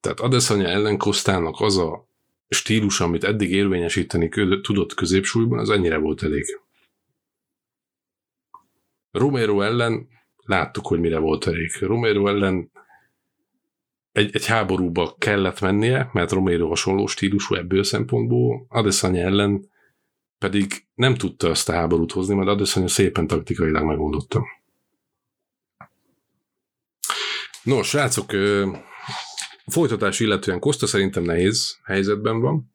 Tehát 0.00 0.20
Adesanya 0.20 0.66
ellen 0.66 0.98
Kostának 0.98 1.60
az 1.60 1.76
a 1.76 2.08
stílus, 2.48 3.00
amit 3.00 3.24
eddig 3.24 3.50
érvényesíteni 3.50 4.28
tudott 4.62 4.94
középsúlyban, 4.94 5.58
az 5.58 5.70
ennyire 5.70 5.96
volt 5.96 6.22
elég. 6.22 6.44
Romero 9.10 9.60
ellen 9.60 10.08
láttuk, 10.36 10.86
hogy 10.86 11.00
mire 11.00 11.18
volt 11.18 11.46
elég. 11.46 11.70
Romero 11.80 12.26
ellen 12.26 12.70
egy, 14.12 14.34
egy 14.34 14.46
háborúba 14.46 15.14
kellett 15.18 15.60
mennie, 15.60 16.10
mert 16.12 16.32
Romero 16.32 16.68
hasonló 16.68 17.06
stílusú 17.06 17.54
ebből 17.54 17.78
a 17.78 17.84
szempontból, 17.84 18.66
Adesanya 18.68 19.20
ellen 19.20 19.70
pedig 20.38 20.86
nem 20.94 21.14
tudta 21.14 21.48
azt 21.48 21.68
a 21.68 21.72
háborút 21.72 22.12
hozni, 22.12 22.34
mert 22.34 22.48
Adesanya 22.48 22.88
szépen 22.88 23.26
taktikailag 23.26 23.84
megoldotta. 23.84 24.44
No, 27.62 27.82
srácok, 27.82 28.30
folytatás 29.66 30.20
illetően 30.20 30.58
Kosta 30.58 30.86
szerintem 30.86 31.22
nehéz 31.22 31.78
helyzetben 31.84 32.40
van. 32.40 32.72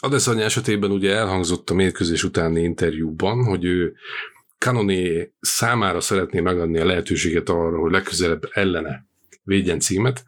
Adesanya 0.00 0.42
esetében 0.42 0.90
ugye 0.90 1.14
elhangzott 1.14 1.70
a 1.70 1.74
mérkőzés 1.74 2.24
utáni 2.24 2.62
interjúban, 2.62 3.44
hogy 3.44 3.64
ő 3.64 3.96
Kanoné 4.58 5.32
számára 5.40 6.00
szeretné 6.00 6.40
megadni 6.40 6.78
a 6.78 6.84
lehetőséget 6.84 7.48
arra, 7.48 7.78
hogy 7.78 7.92
legközelebb 7.92 8.48
ellene 8.52 9.06
védjen 9.42 9.80
címet. 9.80 10.24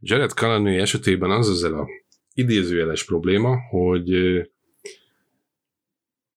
Jared 0.00 0.30
Cannonier 0.30 0.80
esetében 0.80 1.30
az 1.30 1.50
ezzel 1.50 1.74
a 1.74 1.88
idézőjeles 2.34 3.04
probléma, 3.04 3.56
hogy 3.70 4.10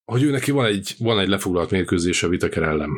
hogy 0.06 0.24
ő 0.24 0.32
neki 0.32 0.52
van 0.52 0.66
egy, 0.66 0.96
van 1.00 1.20
egy 1.20 1.28
lefoglalt 1.28 1.72
mérkőzése 1.72 2.28
Vitaker 2.28 2.64
ellen. 2.64 2.92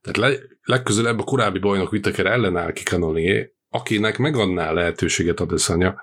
Tehát 0.00 0.16
le, 0.16 0.38
legközelebb 0.62 1.18
a 1.18 1.24
korábbi 1.24 1.58
bajnok 1.58 1.90
Vitaker 1.90 2.26
ellen 2.26 2.56
áll 2.56 2.72
ki 2.72 2.82
Cannonier, 2.82 3.50
akinek 3.68 4.18
megadná 4.18 4.72
lehetőséget 4.72 5.40
Adesanya, 5.40 6.00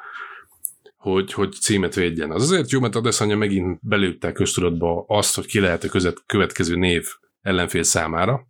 hogy, 0.98 1.34
hogy 1.34 1.52
címet 1.54 1.96
védjen. 1.96 2.32
Az 2.32 2.42
azért 2.42 2.72
jó, 2.72 2.80
mert 2.80 2.96
Adesanya 2.96 3.36
megint 3.36 3.80
belőtte 3.82 4.32
köztudatba 4.32 5.06
azt, 5.08 5.36
hogy 5.36 5.46
ki 5.46 5.60
lehet 5.60 5.84
a 5.84 5.88
között, 5.90 6.24
következő 6.26 6.76
név 6.76 7.08
ellenfél 7.42 7.84
számára. 7.84 8.48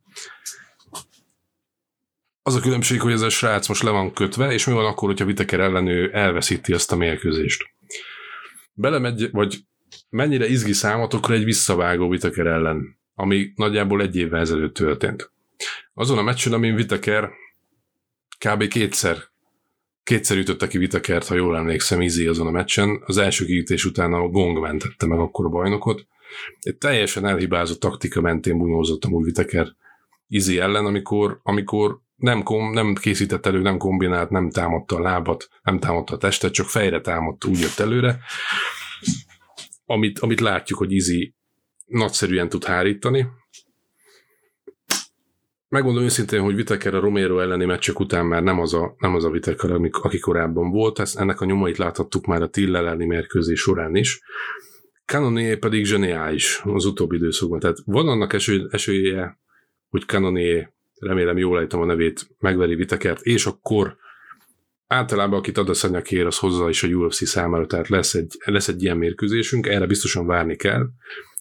Az 2.41 2.55
a 2.55 2.59
különbség, 2.59 3.01
hogy 3.01 3.11
ez 3.11 3.21
a 3.21 3.29
srác 3.29 3.67
most 3.67 3.83
le 3.83 3.89
van 3.89 4.13
kötve, 4.13 4.51
és 4.51 4.65
mi 4.65 4.73
van 4.73 4.85
akkor, 4.85 5.09
hogyha 5.09 5.25
Viteker 5.25 5.59
ellen 5.59 5.87
ő 5.87 6.09
elveszíti 6.13 6.73
azt 6.73 6.91
a 6.91 6.95
mérkőzést. 6.95 7.63
Belemegy, 8.73 9.31
vagy 9.31 9.59
mennyire 10.09 10.47
izgi 10.47 10.73
számotokra 10.73 11.33
egy 11.33 11.43
visszavágó 11.43 12.09
Viteker 12.09 12.47
ellen, 12.47 12.97
ami 13.15 13.51
nagyjából 13.55 14.01
egy 14.01 14.15
évvel 14.15 14.39
ezelőtt 14.39 14.73
történt. 14.73 15.31
Azon 15.93 16.17
a 16.17 16.21
meccsen, 16.21 16.53
amin 16.53 16.75
Viteker 16.75 17.29
kb. 18.39 18.67
kétszer 18.67 19.17
kétszer 20.05 20.37
ütötte 20.37 20.67
ki 20.67 20.77
Vitakert, 20.77 21.27
ha 21.27 21.35
jól 21.35 21.57
emlékszem, 21.57 22.01
Izzy 22.01 22.27
azon 22.27 22.47
a 22.47 22.51
meccsen. 22.51 23.01
Az 23.05 23.17
első 23.17 23.45
kiütés 23.45 23.85
után 23.85 24.13
a 24.13 24.27
gong 24.27 24.59
mentette 24.59 25.05
meg 25.05 25.19
akkor 25.19 25.45
a 25.45 25.49
bajnokot. 25.49 26.07
Egy 26.59 26.77
teljesen 26.77 27.25
elhibázott 27.25 27.79
taktika 27.79 28.21
mentén 28.21 28.57
bunyózott 28.57 29.03
a 29.03 29.21
Vitaker 29.21 29.75
Izzy 30.27 30.59
ellen, 30.59 30.85
amikor, 30.85 31.39
amikor 31.43 31.99
nem, 32.15 32.43
kom, 32.43 32.71
nem 32.71 32.93
készített 32.93 33.45
elő, 33.45 33.61
nem 33.61 33.77
kombinált, 33.77 34.29
nem 34.29 34.49
támadta 34.49 34.95
a 34.95 35.01
lábat, 35.01 35.49
nem 35.63 35.79
támadta 35.79 36.13
a 36.13 36.17
testet, 36.17 36.53
csak 36.53 36.67
fejre 36.67 37.01
támadt, 37.01 37.45
úgy 37.45 37.59
jött 37.59 37.79
előre. 37.79 38.19
Amit, 39.85 40.19
amit 40.19 40.39
látjuk, 40.39 40.79
hogy 40.79 40.91
Izzy 40.91 41.33
nagyszerűen 41.85 42.49
tud 42.49 42.63
hárítani. 42.63 43.27
Megmondom 45.67 46.03
őszintén, 46.03 46.41
hogy 46.41 46.55
Viteker 46.55 46.95
a 46.95 46.99
Romero 46.99 47.39
elleni 47.39 47.65
meccsek 47.65 47.99
után 47.99 48.25
már 48.25 48.43
nem 48.43 48.59
az 48.59 48.73
a, 48.73 48.95
nem 48.97 49.15
az 49.15 49.23
a 49.23 49.29
Viteker, 49.29 49.71
aki 49.91 50.19
korábban 50.19 50.71
volt, 50.71 50.99
ezt, 50.99 51.17
ennek 51.17 51.41
a 51.41 51.45
nyomait 51.45 51.77
láthattuk 51.77 52.25
már 52.25 52.41
a 52.41 52.49
Till 52.49 52.75
elleni 52.75 53.05
mérkőzés 53.05 53.59
során 53.59 53.95
is. 53.95 54.21
Canonier 55.05 55.57
pedig 55.57 55.85
zseniális 55.85 56.61
az 56.63 56.85
utóbbi 56.85 57.15
időszakban. 57.15 57.59
Tehát 57.59 57.77
van 57.85 58.07
annak 58.07 58.33
esély, 58.33 58.65
esélye, 58.69 59.39
hogy 59.89 60.05
Canonier 60.05 60.71
remélem 60.99 61.37
jól 61.37 61.59
ejtem 61.59 61.81
a 61.81 61.85
nevét, 61.85 62.27
megveri 62.39 62.75
Vitekert, 62.75 63.21
és 63.21 63.45
akkor 63.45 63.97
általában 64.87 65.39
akit 65.39 65.57
Adesanya 65.57 66.01
kér, 66.01 66.25
az 66.25 66.37
hozza 66.37 66.69
is 66.69 66.83
a 66.83 66.87
UFC 66.87 67.27
számára, 67.27 67.65
tehát 67.65 67.87
lesz 67.87 68.13
egy, 68.13 68.37
lesz 68.45 68.67
egy 68.67 68.83
ilyen 68.83 68.97
mérkőzésünk, 68.97 69.67
erre 69.67 69.85
biztosan 69.85 70.25
várni 70.25 70.55
kell, 70.55 70.87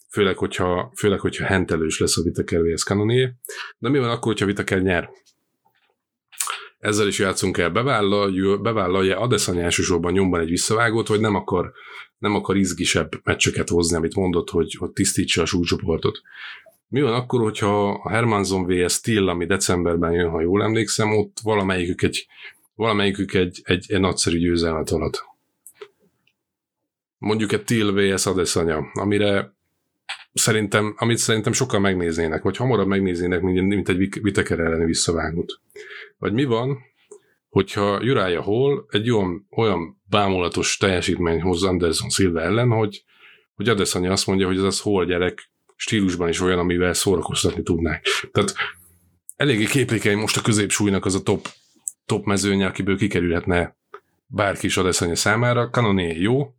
főleg, 0.09 0.37
hogyha, 0.37 0.91
főleg, 0.97 1.19
hogyha 1.19 1.45
hentelős 1.45 1.99
lesz 1.99 2.17
a 2.17 2.21
Vitaker 2.23 2.61
vs. 2.61 2.83
Kanonié. 2.83 3.33
De 3.77 3.89
mi 3.89 3.99
van 3.99 4.09
akkor, 4.09 4.31
hogyha 4.31 4.45
Vitaker 4.45 4.81
nyer? 4.81 5.09
Ezzel 6.77 7.07
is 7.07 7.19
játszunk 7.19 7.57
el, 7.57 7.69
bevállalja, 7.69 8.57
bevállalja 8.57 9.19
Adesanya 9.19 9.61
elsősorban 9.61 10.11
nyomban 10.11 10.39
egy 10.39 10.49
visszavágót, 10.49 11.07
vagy 11.07 11.19
nem 11.19 11.35
akar, 11.35 11.71
nem 12.17 12.35
akar 12.35 12.57
izgisebb 12.57 13.11
meccseket 13.23 13.69
hozni, 13.69 13.95
amit 13.95 14.15
mondott, 14.15 14.49
hogy, 14.49 14.75
hogy 14.79 14.91
tisztítsa 14.91 15.41
a 15.41 15.45
súlycsoportot. 15.45 16.21
Mi 16.87 17.01
van 17.01 17.13
akkor, 17.13 17.41
hogyha 17.41 17.89
a 17.89 18.09
Hermanson 18.09 18.65
vs. 18.65 18.93
Steel, 18.93 19.27
ami 19.27 19.45
decemberben 19.45 20.11
jön, 20.11 20.29
ha 20.29 20.41
jól 20.41 20.63
emlékszem, 20.63 21.17
ott 21.17 21.37
valamelyikük 21.43 22.01
egy, 22.01 22.27
valamelyikük 22.75 23.33
egy, 23.33 23.61
egy, 23.63 23.85
egy 23.87 23.99
nagyszerű 23.99 24.39
győzelmet 24.39 24.89
alatt. 24.89 25.23
Mondjuk 27.17 27.51
egy 27.51 27.63
Till 27.63 27.91
vs. 27.91 28.25
Adesanya, 28.25 28.91
amire 28.93 29.55
szerintem, 30.33 30.93
amit 30.97 31.17
szerintem 31.17 31.53
sokan 31.53 31.81
megnéznének, 31.81 32.43
vagy 32.43 32.57
hamarabb 32.57 32.87
megnéznének, 32.87 33.41
mint, 33.41 33.89
egy 33.89 34.21
Viteker 34.21 34.59
elleni 34.59 34.85
visszavágót. 34.85 35.59
Vagy 36.17 36.33
mi 36.33 36.43
van, 36.43 36.77
hogyha 37.49 37.99
Uriah 37.99 38.43
Hall 38.43 38.85
egy 38.89 39.11
olyan, 39.11 39.47
olyan 39.49 40.01
bámulatos 40.09 40.77
teljesítmény 40.77 41.41
hoz 41.41 41.63
Anderson 41.63 42.09
Silva 42.09 42.41
ellen, 42.41 42.69
hogy, 42.69 43.03
hogy 43.55 43.69
Adesanya 43.69 44.11
azt 44.11 44.27
mondja, 44.27 44.47
hogy 44.47 44.57
ez 44.57 44.63
az 44.63 44.81
Hall 44.81 45.05
gyerek 45.05 45.49
stílusban 45.75 46.29
is 46.29 46.41
olyan, 46.41 46.59
amivel 46.59 46.93
szórakoztatni 46.93 47.63
tudnák. 47.63 48.05
Tehát 48.31 48.53
eléggé 49.35 49.65
képlékeny 49.65 50.17
most 50.17 50.37
a 50.37 50.41
középsúlynak 50.41 51.05
az 51.05 51.15
a 51.15 51.21
top, 51.21 51.47
top 52.05 52.25
mezőnye, 52.25 52.65
akiből 52.65 52.97
kikerülhetne 52.97 53.75
bárki 54.27 54.65
is 54.65 54.77
Adesanya 54.77 55.15
számára. 55.15 55.69
Kanoné 55.69 56.17
jó, 56.17 56.53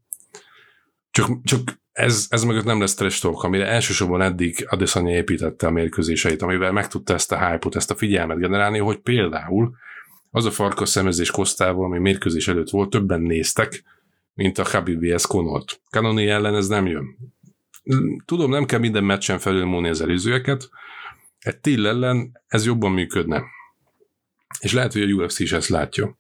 csak, 1.11 1.29
csak 1.45 1.81
ez, 1.93 2.27
ez 2.29 2.45
mögött 2.45 2.65
nem 2.65 2.81
lesz 2.81 2.95
trash 2.95 3.21
talk, 3.21 3.43
amire 3.43 3.67
elsősorban 3.67 4.23
eddig 4.23 4.67
Adesanya 4.69 5.15
építette 5.15 5.67
a 5.67 5.71
mérkőzéseit, 5.71 6.43
amivel 6.43 6.73
meg 6.73 6.89
tudta 6.89 7.15
ezt 7.15 7.33
a 7.33 7.49
hype 7.49 7.69
ezt 7.73 7.91
a 7.91 7.95
figyelmet 7.95 8.39
generálni, 8.39 8.79
hogy 8.79 8.99
például 8.99 9.75
az 10.31 10.45
a 10.45 10.51
farkas 10.51 10.89
szemezés 10.89 11.31
Kosztával, 11.31 11.85
ami 11.85 11.99
mérkőzés 11.99 12.49
előtt 12.49 12.71
volt, 12.71 12.91
többen 12.91 13.21
néztek, 13.21 13.83
mint 14.35 14.59
a 14.59 14.63
Khabib 14.63 15.05
vs. 15.05 15.27
Conort. 15.27 15.81
Kanoni 15.91 16.29
ellen 16.29 16.55
ez 16.55 16.69
nem 16.69 16.87
jön. 16.87 17.17
Tudom, 18.25 18.51
nem 18.51 18.65
kell 18.65 18.79
minden 18.79 19.05
meccsen 19.05 19.39
felülmúlni 19.39 19.89
az 19.89 20.01
előzőeket, 20.01 20.69
egy 21.39 21.59
Till 21.59 21.87
ellen 21.87 22.41
ez 22.47 22.67
jobban 22.67 22.93
működne. 22.93 23.43
És 24.59 24.73
lehet, 24.73 24.93
hogy 24.93 25.03
a 25.03 25.15
UFC 25.15 25.39
is 25.39 25.53
ezt 25.53 25.69
látja. 25.69 26.19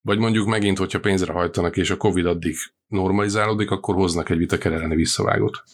Vagy 0.00 0.18
mondjuk 0.18 0.46
megint, 0.46 0.78
hogyha 0.78 1.00
pénzre 1.00 1.32
hajtanak, 1.32 1.76
és 1.76 1.90
a 1.90 1.96
Covid 1.96 2.26
addig 2.26 2.56
normalizálódik, 2.86 3.70
akkor 3.70 3.94
hoznak 3.94 4.30
egy 4.30 4.38
vitaker 4.38 4.72
elleni 4.72 4.94
visszavágót. 4.94 5.64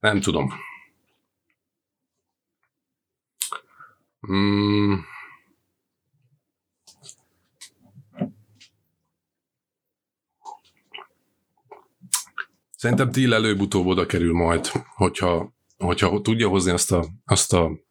Nem 0.00 0.20
tudom. 0.20 0.52
Hmm. 4.20 5.04
Szerintem 12.76 13.10
Till 13.10 13.34
előbb-utóbb 13.34 13.86
oda 13.86 14.06
kerül 14.06 14.32
majd, 14.32 14.66
hogyha, 14.94 15.54
hogyha 15.76 16.20
tudja 16.20 16.48
hozni 16.48 16.70
azt 16.70 16.92
a, 16.92 17.06
azt 17.24 17.52
a 17.52 17.85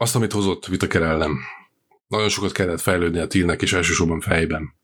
azt, 0.00 0.14
amit 0.14 0.32
hozott 0.32 0.66
Vitaker 0.66 1.02
ellen. 1.02 1.36
Nagyon 2.08 2.28
sokat 2.28 2.52
kellett 2.52 2.80
fejlődni 2.80 3.18
a 3.18 3.26
Tillnek, 3.26 3.62
és 3.62 3.72
elsősorban 3.72 4.20
fejben. 4.20 4.74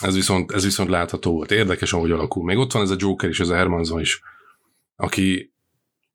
Ez 0.00 0.14
viszont, 0.14 0.52
ez 0.52 0.64
viszont 0.64 0.88
látható 0.88 1.32
volt. 1.32 1.50
Érdekes, 1.50 1.92
ahogy 1.92 2.10
alakul. 2.10 2.44
Még 2.44 2.56
ott 2.56 2.72
van 2.72 2.82
ez 2.82 2.90
a 2.90 2.96
Joker 2.98 3.28
is, 3.28 3.40
ez 3.40 3.48
a 3.48 3.54
Hermanson 3.54 4.00
is, 4.00 4.22
aki, 4.96 5.52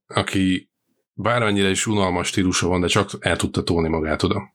aki 0.07 0.69
bármennyire 1.13 1.69
is 1.69 1.87
unalmas 1.87 2.27
stílusa 2.27 2.67
van, 2.67 2.81
de 2.81 2.87
csak 2.87 3.11
el 3.19 3.35
tudta 3.35 3.63
tolni 3.63 3.89
magát 3.89 4.23
oda. 4.23 4.53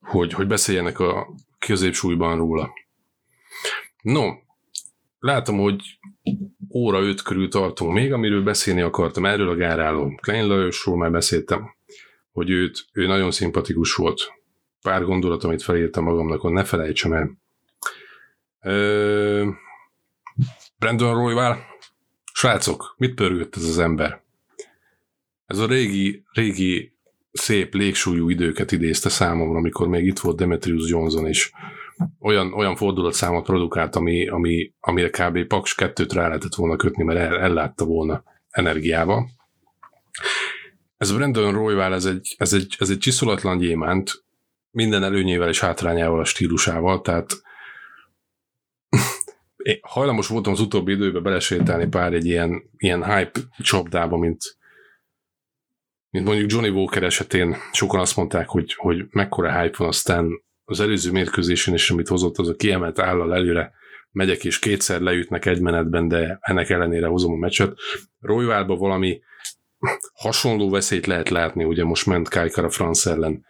Hogy, 0.00 0.32
hogy 0.32 0.46
beszéljenek 0.46 0.98
a 0.98 1.34
középsúlyban 1.58 2.36
róla. 2.36 2.70
No, 4.02 4.30
látom, 5.18 5.58
hogy 5.58 5.98
óra 6.78 7.00
öt 7.00 7.22
körül 7.22 7.48
tartunk 7.48 7.92
még, 7.92 8.12
amiről 8.12 8.42
beszélni 8.42 8.80
akartam. 8.80 9.24
Erről 9.24 9.48
a 9.48 9.54
gáráló 9.54 10.14
Klein 10.22 10.46
Lajosról 10.46 10.96
már 10.96 11.10
beszéltem, 11.10 11.74
hogy 12.32 12.50
őt, 12.50 12.84
ő 12.92 13.06
nagyon 13.06 13.30
szimpatikus 13.30 13.94
volt 13.94 14.32
pár 14.82 15.04
gondolat, 15.04 15.44
amit 15.44 15.62
felírtam 15.62 16.04
magamnak, 16.04 16.40
hogy 16.40 16.52
ne 16.52 16.64
felejtsem 16.64 17.12
el. 17.12 17.38
Ö, 18.60 19.48
Brandon 20.78 21.14
Royval, 21.14 21.58
srácok, 22.32 22.94
mit 22.98 23.14
pörgött 23.14 23.56
ez 23.56 23.64
az 23.64 23.78
ember? 23.78 24.22
Ez 25.46 25.58
a 25.58 25.66
régi, 25.66 26.24
régi 26.32 26.92
szép 27.32 27.74
légsúlyú 27.74 28.28
időket 28.28 28.72
idézte 28.72 29.08
számomra, 29.08 29.58
amikor 29.58 29.88
még 29.88 30.06
itt 30.06 30.18
volt 30.18 30.36
Demetrius 30.36 30.90
Johnson 30.90 31.28
is. 31.28 31.52
Olyan, 32.20 32.52
olyan 32.52 32.76
fordulatszámot 32.76 33.44
produkált, 33.44 33.96
ami, 33.96 34.28
ami, 34.28 34.72
amire 34.80 35.10
kb. 35.10 35.46
Paks 35.46 35.74
2-t 35.78 36.10
rá 36.12 36.26
lehetett 36.26 36.54
volna 36.54 36.76
kötni, 36.76 37.04
mert 37.04 37.18
el, 37.18 37.38
ellátta 37.38 37.84
volna 37.84 38.22
energiával. 38.50 39.28
Ez 40.96 41.12
Brandon 41.12 41.52
Royval, 41.52 41.94
ez 41.94 42.04
egy, 42.04 42.34
ez 42.38 42.52
egy, 42.52 42.76
ez 42.78 42.90
egy 42.90 42.98
csiszolatlan 42.98 43.58
gyémánt, 43.58 44.24
minden 44.70 45.02
előnyével 45.02 45.48
és 45.48 45.60
hátrányával 45.60 46.20
a 46.20 46.24
stílusával, 46.24 47.00
tehát 47.00 47.42
én 49.56 49.78
hajlamos 49.82 50.28
voltam 50.28 50.52
az 50.52 50.60
utóbbi 50.60 50.92
időben 50.92 51.22
belesétálni 51.22 51.86
pár 51.86 52.12
egy 52.12 52.26
ilyen, 52.26 52.62
ilyen 52.76 53.04
hype 53.04 53.40
csapdába, 53.58 54.16
mint, 54.16 54.58
mint 56.10 56.24
mondjuk 56.24 56.50
Johnny 56.50 56.68
Walker 56.68 57.02
esetén 57.02 57.56
sokan 57.72 58.00
azt 58.00 58.16
mondták, 58.16 58.48
hogy, 58.48 58.74
hogy 58.74 59.06
mekkora 59.10 59.60
hype 59.60 59.76
van, 59.76 59.88
aztán 59.88 60.42
az 60.68 60.80
előző 60.80 61.10
mérkőzésen 61.10 61.74
is, 61.74 61.90
amit 61.90 62.08
hozott, 62.08 62.38
az 62.38 62.48
a 62.48 62.54
kiemelt 62.54 62.98
állal 62.98 63.34
előre 63.34 63.72
megyek, 64.10 64.44
és 64.44 64.58
kétszer 64.58 65.00
leütnek 65.00 65.46
egy 65.46 65.60
menetben, 65.60 66.08
de 66.08 66.38
ennek 66.40 66.70
ellenére 66.70 67.06
hozom 67.06 67.32
a 67.32 67.36
meccset. 67.36 67.76
Royvalba 68.20 68.76
valami 68.76 69.20
hasonló 70.12 70.70
veszélyt 70.70 71.06
lehet 71.06 71.28
látni, 71.28 71.64
ugye 71.64 71.84
most 71.84 72.06
ment 72.06 72.28
Kajkara 72.28 72.70
France 72.70 73.10
ellen 73.10 73.46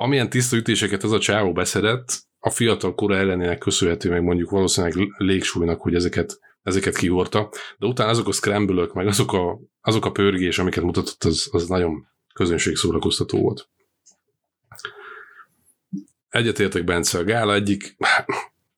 amilyen 0.00 0.30
tiszta 0.30 0.56
ütéseket 0.56 1.04
ez 1.04 1.10
a 1.10 1.18
csávó 1.18 1.52
beszedett, 1.52 2.28
a 2.38 2.50
fiatal 2.50 2.94
kora 2.94 3.16
ellenének 3.16 3.58
köszönhető, 3.58 4.10
meg 4.10 4.22
mondjuk 4.22 4.50
valószínűleg 4.50 5.12
légsúlynak, 5.16 5.80
hogy 5.80 5.94
ezeket, 5.94 6.38
ezeket 6.62 6.96
kihorta, 6.96 7.50
de 7.78 7.86
utána 7.86 8.10
azok 8.10 8.28
a 8.28 8.32
scramble 8.32 8.88
meg 8.92 9.06
azok 9.06 9.32
a, 9.32 9.58
azok 9.80 10.04
a 10.04 10.10
pörgés, 10.10 10.58
amiket 10.58 10.84
mutatott, 10.84 11.24
az, 11.24 11.48
az 11.52 11.68
nagyon 11.68 12.06
közönségszórakoztató 12.34 13.40
volt. 13.40 13.68
Egyetértek 16.30 16.84
Bence, 16.84 17.18
a 17.18 17.24
gála 17.24 17.54
egyik, 17.54 17.96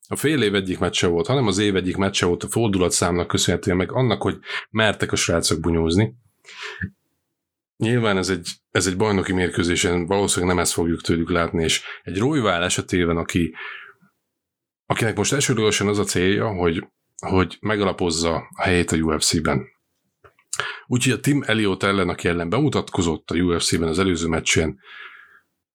a 0.07 0.15
fél 0.15 0.41
év 0.41 0.55
egyik 0.55 0.79
meccse 0.79 1.07
volt, 1.07 1.27
hanem 1.27 1.47
az 1.47 1.57
év 1.57 1.75
egyik 1.75 1.97
meccse 1.97 2.25
volt 2.25 2.43
a 2.43 2.47
fordulatszámnak 2.47 3.27
köszönhetően, 3.27 3.77
meg 3.77 3.91
annak, 3.91 4.21
hogy 4.21 4.39
mertek 4.69 5.11
a 5.11 5.15
srácok 5.15 5.59
bunyózni. 5.59 6.13
Nyilván 7.77 8.17
ez 8.17 8.29
egy, 8.29 8.49
ez 8.71 8.87
egy 8.87 8.97
bajnoki 8.97 9.33
mérkőzésen 9.33 10.05
valószínűleg 10.05 10.55
nem 10.55 10.63
ezt 10.63 10.73
fogjuk 10.73 11.01
tőlük 11.01 11.29
látni, 11.29 11.63
és 11.63 11.83
egy 12.03 12.17
Royval 12.17 12.63
esetében, 12.63 13.17
aki, 13.17 13.55
akinek 14.85 15.15
most 15.17 15.33
elsődlegesen 15.33 15.87
az 15.87 15.99
a 15.99 16.03
célja, 16.03 16.47
hogy, 16.47 16.87
hogy 17.27 17.57
megalapozza 17.61 18.35
a 18.35 18.61
helyét 18.61 18.91
a 18.91 18.95
UFC-ben. 18.95 19.65
Úgyhogy 20.87 21.13
a 21.13 21.19
Tim 21.19 21.43
Elliot 21.45 21.83
ellen, 21.83 22.09
aki 22.09 22.27
ellen 22.27 22.49
bemutatkozott 22.49 23.31
a 23.31 23.35
UFC-ben 23.35 23.87
az 23.87 23.99
előző 23.99 24.27
meccsen, 24.27 24.79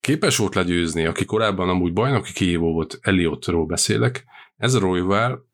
képes 0.01 0.36
volt 0.36 0.55
legyőzni, 0.55 1.07
aki 1.07 1.24
korábban 1.24 1.68
amúgy 1.68 1.92
bajnoki 1.92 2.32
kihívó 2.32 2.72
volt, 2.72 2.99
Elliotról 3.01 3.66
beszélek, 3.66 4.24
ez 4.57 4.74
a 4.74 4.78
Royval 4.78 5.46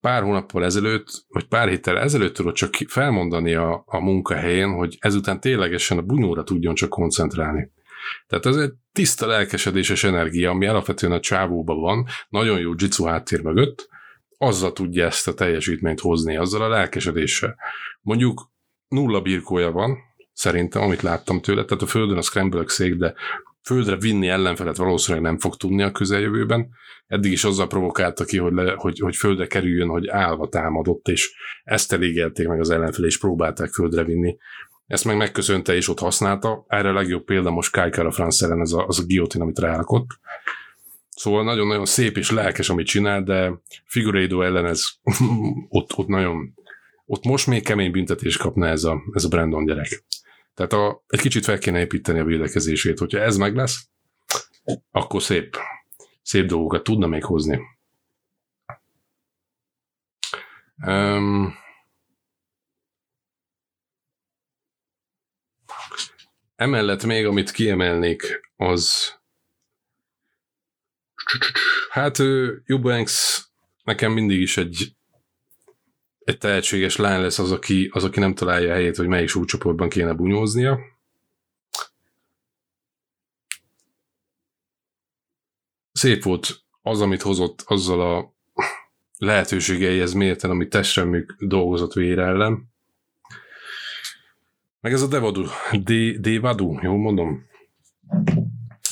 pár 0.00 0.22
hónappal 0.22 0.64
ezelőtt, 0.64 1.06
vagy 1.28 1.44
pár 1.44 1.68
héttel 1.68 1.98
ezelőtt 1.98 2.34
tudott 2.34 2.54
csak 2.54 2.74
felmondani 2.88 3.54
a, 3.54 3.82
a 3.86 4.00
munkahelyén, 4.00 4.72
hogy 4.72 4.96
ezután 5.00 5.40
ténylegesen 5.40 5.98
a 5.98 6.02
bunyóra 6.02 6.44
tudjon 6.44 6.74
csak 6.74 6.88
koncentrálni. 6.88 7.70
Tehát 8.26 8.46
ez 8.46 8.56
egy 8.56 8.72
tiszta 8.92 9.26
lelkesedéses 9.26 10.04
energia, 10.04 10.50
ami 10.50 10.66
alapvetően 10.66 11.12
a 11.12 11.20
csávóban 11.20 11.80
van, 11.80 12.06
nagyon 12.28 12.58
jó 12.60 12.72
jitsu 12.76 13.04
háttér 13.04 13.42
mögött, 13.42 13.88
azzal 14.38 14.72
tudja 14.72 15.06
ezt 15.06 15.28
a 15.28 15.34
teljesítményt 15.34 16.00
hozni, 16.00 16.36
azzal 16.36 16.62
a 16.62 16.68
lelkesedéssel. 16.68 17.56
Mondjuk 18.00 18.50
nulla 18.88 19.20
birkója 19.20 19.70
van, 19.70 19.98
szerintem, 20.32 20.82
amit 20.82 21.02
láttam 21.02 21.40
tőle, 21.40 21.64
tehát 21.64 21.82
a 21.82 21.86
földön 21.86 22.16
a 22.16 22.22
scramble 22.22 22.64
szék, 22.66 22.94
de 22.94 23.14
földre 23.68 23.96
vinni 23.96 24.28
ellenfelet 24.28 24.76
valószínűleg 24.76 25.24
nem 25.24 25.38
fog 25.38 25.56
tudni 25.56 25.82
a 25.82 25.90
közeljövőben. 25.90 26.68
Eddig 27.06 27.32
is 27.32 27.44
azzal 27.44 27.66
provokálta 27.66 28.24
ki, 28.24 28.38
hogy, 28.38 28.52
le, 28.52 28.74
hogy, 28.76 28.98
hogy 28.98 29.16
földre 29.16 29.46
kerüljön, 29.46 29.88
hogy 29.88 30.08
állva 30.08 30.48
támadott, 30.48 31.08
és 31.08 31.32
ezt 31.64 31.92
elégelték 31.92 32.48
meg 32.48 32.60
az 32.60 32.70
ellenfel, 32.70 33.04
és 33.04 33.18
próbálták 33.18 33.72
földre 33.72 34.04
vinni. 34.04 34.36
ezt 34.86 35.04
meg 35.04 35.16
megköszönte 35.16 35.74
és 35.74 35.88
ott 35.88 35.98
használta. 35.98 36.64
Erre 36.68 36.88
a 36.88 36.92
legjobb 36.92 37.24
példa 37.24 37.50
most 37.50 37.72
Kai 37.72 37.90
Kara 37.90 38.10
France 38.10 38.46
ellen 38.46 38.60
ez 38.60 38.72
a, 38.72 38.86
az 38.86 38.98
a 38.98 39.04
guillotine, 39.04 39.42
amit 39.42 39.58
rárakott. 39.58 40.06
Szóval 41.10 41.44
nagyon-nagyon 41.44 41.86
szép 41.86 42.16
és 42.16 42.30
lelkes, 42.30 42.68
amit 42.68 42.86
csinál, 42.86 43.22
de 43.22 43.52
Figueiredo 43.84 44.42
ellen 44.42 44.66
ez 44.66 44.84
ott, 45.78 45.96
ott 45.96 46.08
nagyon 46.08 46.54
ott 47.06 47.24
most 47.24 47.46
még 47.46 47.64
kemény 47.64 47.90
büntetést 47.90 48.38
kapna 48.38 48.66
ez 48.66 48.84
a, 48.84 49.02
ez 49.12 49.24
a 49.24 49.28
Brandon 49.28 49.64
gyerek. 49.64 50.04
Tehát 50.58 50.72
a, 50.72 51.04
egy 51.06 51.20
kicsit 51.20 51.44
fel 51.44 51.58
kéne 51.58 51.80
építeni 51.80 52.18
a 52.18 52.24
védekezését. 52.24 52.98
Hogyha 52.98 53.18
ez 53.18 53.36
meg 53.36 53.54
lesz, 53.54 53.88
akkor 54.90 55.22
szép, 55.22 55.56
szép 56.22 56.46
dolgokat 56.46 56.82
tudna 56.82 57.06
még 57.06 57.24
hozni. 57.24 57.60
Um, 60.86 61.54
emellett 66.56 67.04
még, 67.04 67.26
amit 67.26 67.50
kiemelnék, 67.50 68.40
az 68.56 69.14
hát 71.90 72.18
Eubanks 72.64 73.46
nekem 73.84 74.12
mindig 74.12 74.40
is 74.40 74.56
egy 74.56 74.96
egy 76.28 76.38
tehetséges 76.38 76.96
lány 76.96 77.20
lesz 77.20 77.38
az, 77.38 77.52
aki, 77.52 77.90
az, 77.92 78.04
aki 78.04 78.20
nem 78.20 78.34
találja 78.34 78.70
a 78.70 78.74
helyét, 78.74 78.96
hogy 78.96 79.06
melyik 79.06 79.28
súlycsoportban 79.28 79.88
kéne 79.88 80.12
bunyóznia. 80.12 80.78
Szép 85.92 86.22
volt 86.22 86.62
az, 86.82 87.00
amit 87.00 87.22
hozott 87.22 87.62
azzal 87.66 88.16
a 88.16 88.34
lehetőségeihez 89.18 90.12
mérten, 90.12 90.50
amit 90.50 90.70
testre 90.70 91.24
dolgozott 91.38 91.92
vére 91.92 92.22
ellen. 92.22 92.70
Meg 94.80 94.92
ez 94.92 95.02
a 95.02 95.08
Devadu, 95.08 95.44
D- 95.72 96.20
Devadu, 96.20 96.78
jól 96.82 96.98
mondom? 96.98 97.46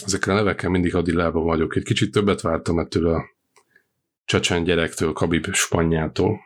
Ezekkel 0.04 0.34
a 0.34 0.36
nevekkel 0.36 0.70
mindig 0.70 0.94
adilában 0.94 1.44
vagyok. 1.44 1.76
Egy 1.76 1.84
kicsit 1.84 2.12
többet 2.12 2.40
vártam 2.40 2.78
ettől 2.78 3.14
a 3.14 3.24
csecsen 4.24 4.64
gyerektől, 4.64 5.12
Kabib 5.12 5.52
spanyától 5.52 6.40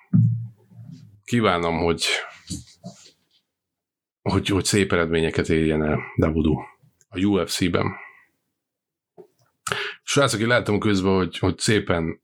kívánom, 1.30 1.78
hogy, 1.78 2.04
hogy, 4.22 4.46
hogy 4.46 4.64
szép 4.64 4.92
eredményeket 4.92 5.48
érjen 5.48 5.82
el 5.84 6.00
Davudu 6.18 6.54
a 7.08 7.18
UFC-ben. 7.18 7.86
Srácok, 10.02 10.40
én 10.40 10.46
láttam 10.46 10.78
közben, 10.78 11.14
hogy, 11.14 11.38
hogy 11.38 11.58
szépen 11.58 12.22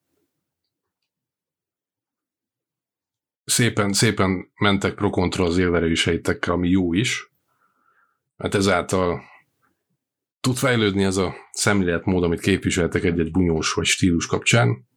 szépen, 3.44 3.92
szépen 3.92 4.52
mentek 4.54 4.94
pro 4.94 5.11
kontra 5.11 5.44
az 5.44 5.59
élverőseitekkel, 5.59 6.54
ami 6.54 6.68
jó 6.68 6.92
is, 6.92 7.30
mert 8.36 8.54
ezáltal 8.54 9.22
tud 10.40 10.57
fejlődni 10.57 11.04
ez 11.04 11.16
a 11.16 11.34
szemléletmód, 11.52 12.22
amit 12.22 12.40
képviseltek 12.40 13.04
egy-egy 13.04 13.30
bunyós 13.30 13.72
vagy 13.72 13.86
stílus 13.86 14.26
kapcsán. 14.26 14.88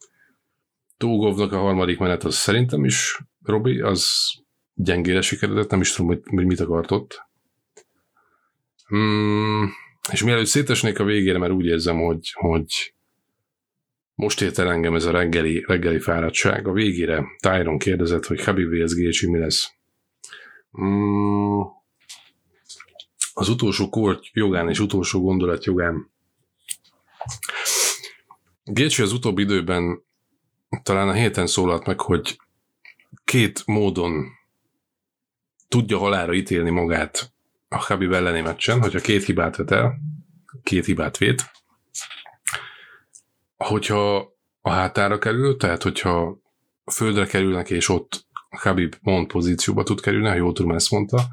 Tógovnak 0.98 1.52
a 1.52 1.58
harmadik 1.58 2.00
menet 2.00 2.24
az 2.24 2.36
szerintem 2.36 2.86
is 2.86 3.29
Robi, 3.44 3.80
az 3.80 4.32
gyengére 4.74 5.22
sikeredett, 5.22 5.70
nem 5.70 5.82
is 5.82 5.94
tudom, 5.94 6.22
hogy 6.26 6.46
mit 6.46 6.60
akart 6.60 6.92
ott. 6.92 7.28
Hmm, 8.88 9.72
és 10.12 10.24
mielőtt 10.24 10.46
szétesnék 10.46 11.00
a 11.00 11.04
végére, 11.04 11.38
mert 11.38 11.52
úgy 11.52 11.66
érzem, 11.66 11.98
hogy, 11.98 12.32
hogy 12.34 12.94
most 14.16 14.42
ért 14.42 14.58
engem 14.58 14.96
ez 14.96 15.06
a 15.06 15.12
reggeli, 15.12 15.64
reggeli 15.68 16.00
fáradtság. 16.00 16.68
A 16.68 16.72
végére 16.72 17.26
Tyron 17.40 17.78
kérdezett, 17.78 18.26
hogy 18.26 18.44
Habib 18.44 18.70
vs. 18.70 18.94
Gécsi 18.94 19.30
mi 19.30 19.40
lesz. 19.40 19.72
Hmm, 20.72 21.78
az 23.34 23.50
utolsó 23.50 23.90
kort 23.90 24.24
jogán 24.34 24.70
és 24.70 24.80
utolsó 24.80 25.22
gondolat 25.22 25.66
jogán. 25.66 26.12
Gécsi 28.64 29.02
az 29.02 29.14
utóbbi 29.14 29.42
időben 29.42 30.04
talán 30.84 31.10
a 31.10 31.14
héten 31.14 31.48
szólalt 31.48 31.86
meg, 31.86 32.02
hogy 32.02 32.38
két 33.30 33.64
módon 33.66 34.26
tudja 35.68 35.98
halára 35.98 36.34
ítélni 36.34 36.70
magát 36.70 37.32
a 37.68 37.78
Habib 37.78 38.14
elleni 38.14 38.42
meccsen, 38.42 38.82
hogyha 38.82 39.00
két 39.00 39.24
hibát 39.24 39.56
vet 39.56 39.72
el, 39.72 40.00
két 40.64 40.86
hibát 40.86 41.18
vét, 41.18 41.52
hogyha 43.56 44.34
a 44.62 44.70
hátára 44.70 45.18
kerül, 45.18 45.58
tehát 45.58 45.84
hogyha 45.84 46.40
a 46.84 46.92
földre 46.92 47.26
kerülnek, 47.26 47.70
és 47.70 47.90
ott 47.90 48.26
Habib 48.50 48.96
mond 49.02 49.28
pozícióba 49.28 49.84
tud 49.84 50.02
kerülni, 50.02 50.28
ha 50.28 50.36
jól 50.36 50.54
tudom, 50.54 50.72
ezt 50.72 50.92
mondta, 50.92 51.28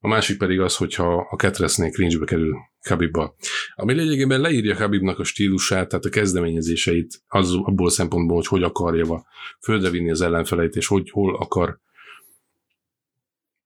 a 0.00 0.08
másik 0.08 0.38
pedig 0.38 0.60
az, 0.60 0.76
hogyha 0.76 1.26
a 1.30 1.36
ketresznék 1.36 1.92
clinchbe 1.92 2.24
kerül 2.24 2.56
Habibba. 2.88 3.34
Ami 3.74 3.92
lényegében 3.92 4.40
leírja 4.40 4.76
Habibnak 4.76 5.18
a 5.18 5.24
stílusát, 5.24 5.88
tehát 5.88 6.04
a 6.04 6.08
kezdeményezéseit 6.08 7.22
az, 7.28 7.54
abból 7.54 7.86
a 7.86 7.90
szempontból, 7.90 8.36
hogy 8.36 8.46
hogy 8.46 8.62
akarja 8.62 9.26
földre 9.60 9.90
vinni 9.90 10.10
az 10.10 10.20
ellenfeleit, 10.20 10.76
és 10.76 10.86
hogy 10.86 11.10
hol 11.10 11.36
akar, 11.36 11.80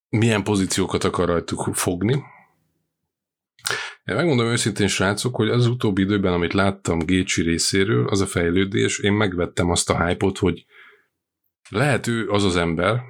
milyen 0.08 0.42
pozíciókat 0.44 1.04
akar 1.04 1.26
rajtuk 1.28 1.74
fogni. 1.74 2.12
Én 4.04 4.14
megmondom 4.14 4.46
őszintén, 4.46 4.88
srácok, 4.88 5.36
hogy 5.36 5.48
az 5.48 5.66
utóbbi 5.66 6.02
időben, 6.02 6.32
amit 6.32 6.52
láttam 6.52 6.98
Gécsi 6.98 7.42
részéről, 7.42 8.08
az 8.08 8.20
a 8.20 8.26
fejlődés, 8.26 8.98
én 8.98 9.12
megvettem 9.12 9.70
azt 9.70 9.90
a 9.90 10.06
hype 10.06 10.30
hogy 10.38 10.66
lehet 11.68 12.06
ő 12.06 12.28
az 12.28 12.44
az 12.44 12.56
ember, 12.56 13.00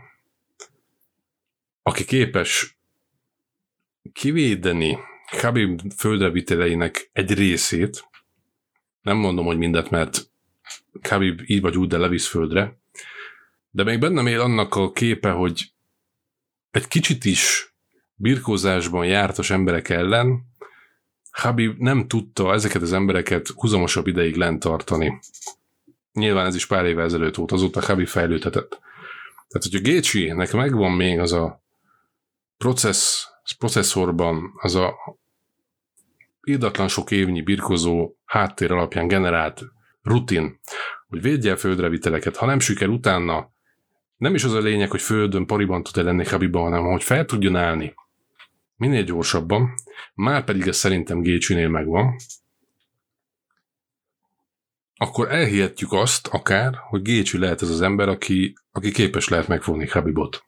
aki 1.82 2.04
képes 2.04 2.78
kivédeni 4.12 4.98
Khabib 5.31 5.93
földreviteleinek 5.97 7.11
egy 7.12 7.35
részét, 7.35 8.09
nem 9.01 9.16
mondom, 9.16 9.45
hogy 9.45 9.59
mindet, 9.59 9.91
mert 9.91 10.31
Khabib 11.01 11.41
így 11.47 11.61
vagy 11.61 11.77
úgy, 11.77 11.89
de 11.89 11.99
levisz 11.99 12.27
földre, 12.27 12.79
de 13.70 13.83
még 13.83 13.99
bennem 13.99 14.27
él 14.27 14.41
annak 14.41 14.74
a 14.74 14.93
képe, 14.93 15.31
hogy 15.31 15.70
egy 16.70 16.89
kicsit 16.89 17.24
is 17.24 17.74
birkózásban 18.14 19.07
jártas 19.07 19.51
emberek 19.51 19.89
ellen 19.89 20.55
Habib 21.31 21.79
nem 21.79 22.09
tudta 22.09 22.53
ezeket 22.53 22.83
az 22.83 22.93
embereket 22.93 23.49
húzamosabb 23.49 24.07
ideig 24.07 24.37
lent 24.37 24.61
tartani. 24.61 25.18
Nyilván 26.13 26.46
ez 26.46 26.55
is 26.55 26.67
pár 26.67 26.84
évvel 26.84 27.05
ezelőtt 27.05 27.34
volt, 27.34 27.53
azóta 27.53 27.80
Habib 27.80 28.07
fejlődhetett. 28.07 28.68
Tehát, 29.49 29.63
hogyha 29.71 29.79
Gécsi-nek 29.79 30.53
megvan 30.53 30.92
még 30.92 31.18
az 31.18 31.33
a 31.33 31.63
processz 32.57 33.26
processzorban 33.59 34.53
az 34.57 34.75
a 34.75 34.95
írdatlan 36.49 36.89
sok 36.89 37.11
évnyi 37.11 37.43
birkozó 37.43 38.14
háttér 38.25 38.73
alapján 38.73 39.09
generált 39.09 39.63
rutin, 40.03 40.61
hogy 41.09 41.23
védje 41.23 41.53
a 41.53 41.57
földreviteleket, 41.57 42.37
ha 42.37 42.47
nem 42.47 42.61
siker 42.61 42.89
utána, 42.89 43.51
nem 44.17 44.35
is 44.35 44.45
az 44.45 44.53
a 44.53 44.59
lényeg, 44.59 44.91
hogy 44.91 45.01
földön 45.01 45.47
pariban 45.47 45.83
tud-e 45.83 46.03
lenni 46.03 46.25
Habibban, 46.25 46.63
hanem 46.63 46.85
hogy 46.85 47.03
fel 47.03 47.25
tudjon 47.25 47.57
állni 47.57 47.95
minél 48.77 49.03
gyorsabban, 49.03 49.75
már 50.14 50.45
pedig 50.45 50.67
ez 50.67 50.77
szerintem 50.77 51.21
Gécsinél 51.21 51.68
megvan, 51.68 52.17
akkor 54.97 55.33
elhihetjük 55.33 55.93
azt 55.93 56.27
akár, 56.27 56.75
hogy 56.75 57.03
Gécsi 57.03 57.39
lehet 57.39 57.63
ez 57.63 57.71
az 57.71 57.83
ember, 57.83 58.09
aki, 58.09 58.55
aki 58.73 58.93
képes 58.93 59.29
lehet 59.29 59.49
megfogni 59.49 59.89
Habibot. 59.89 60.45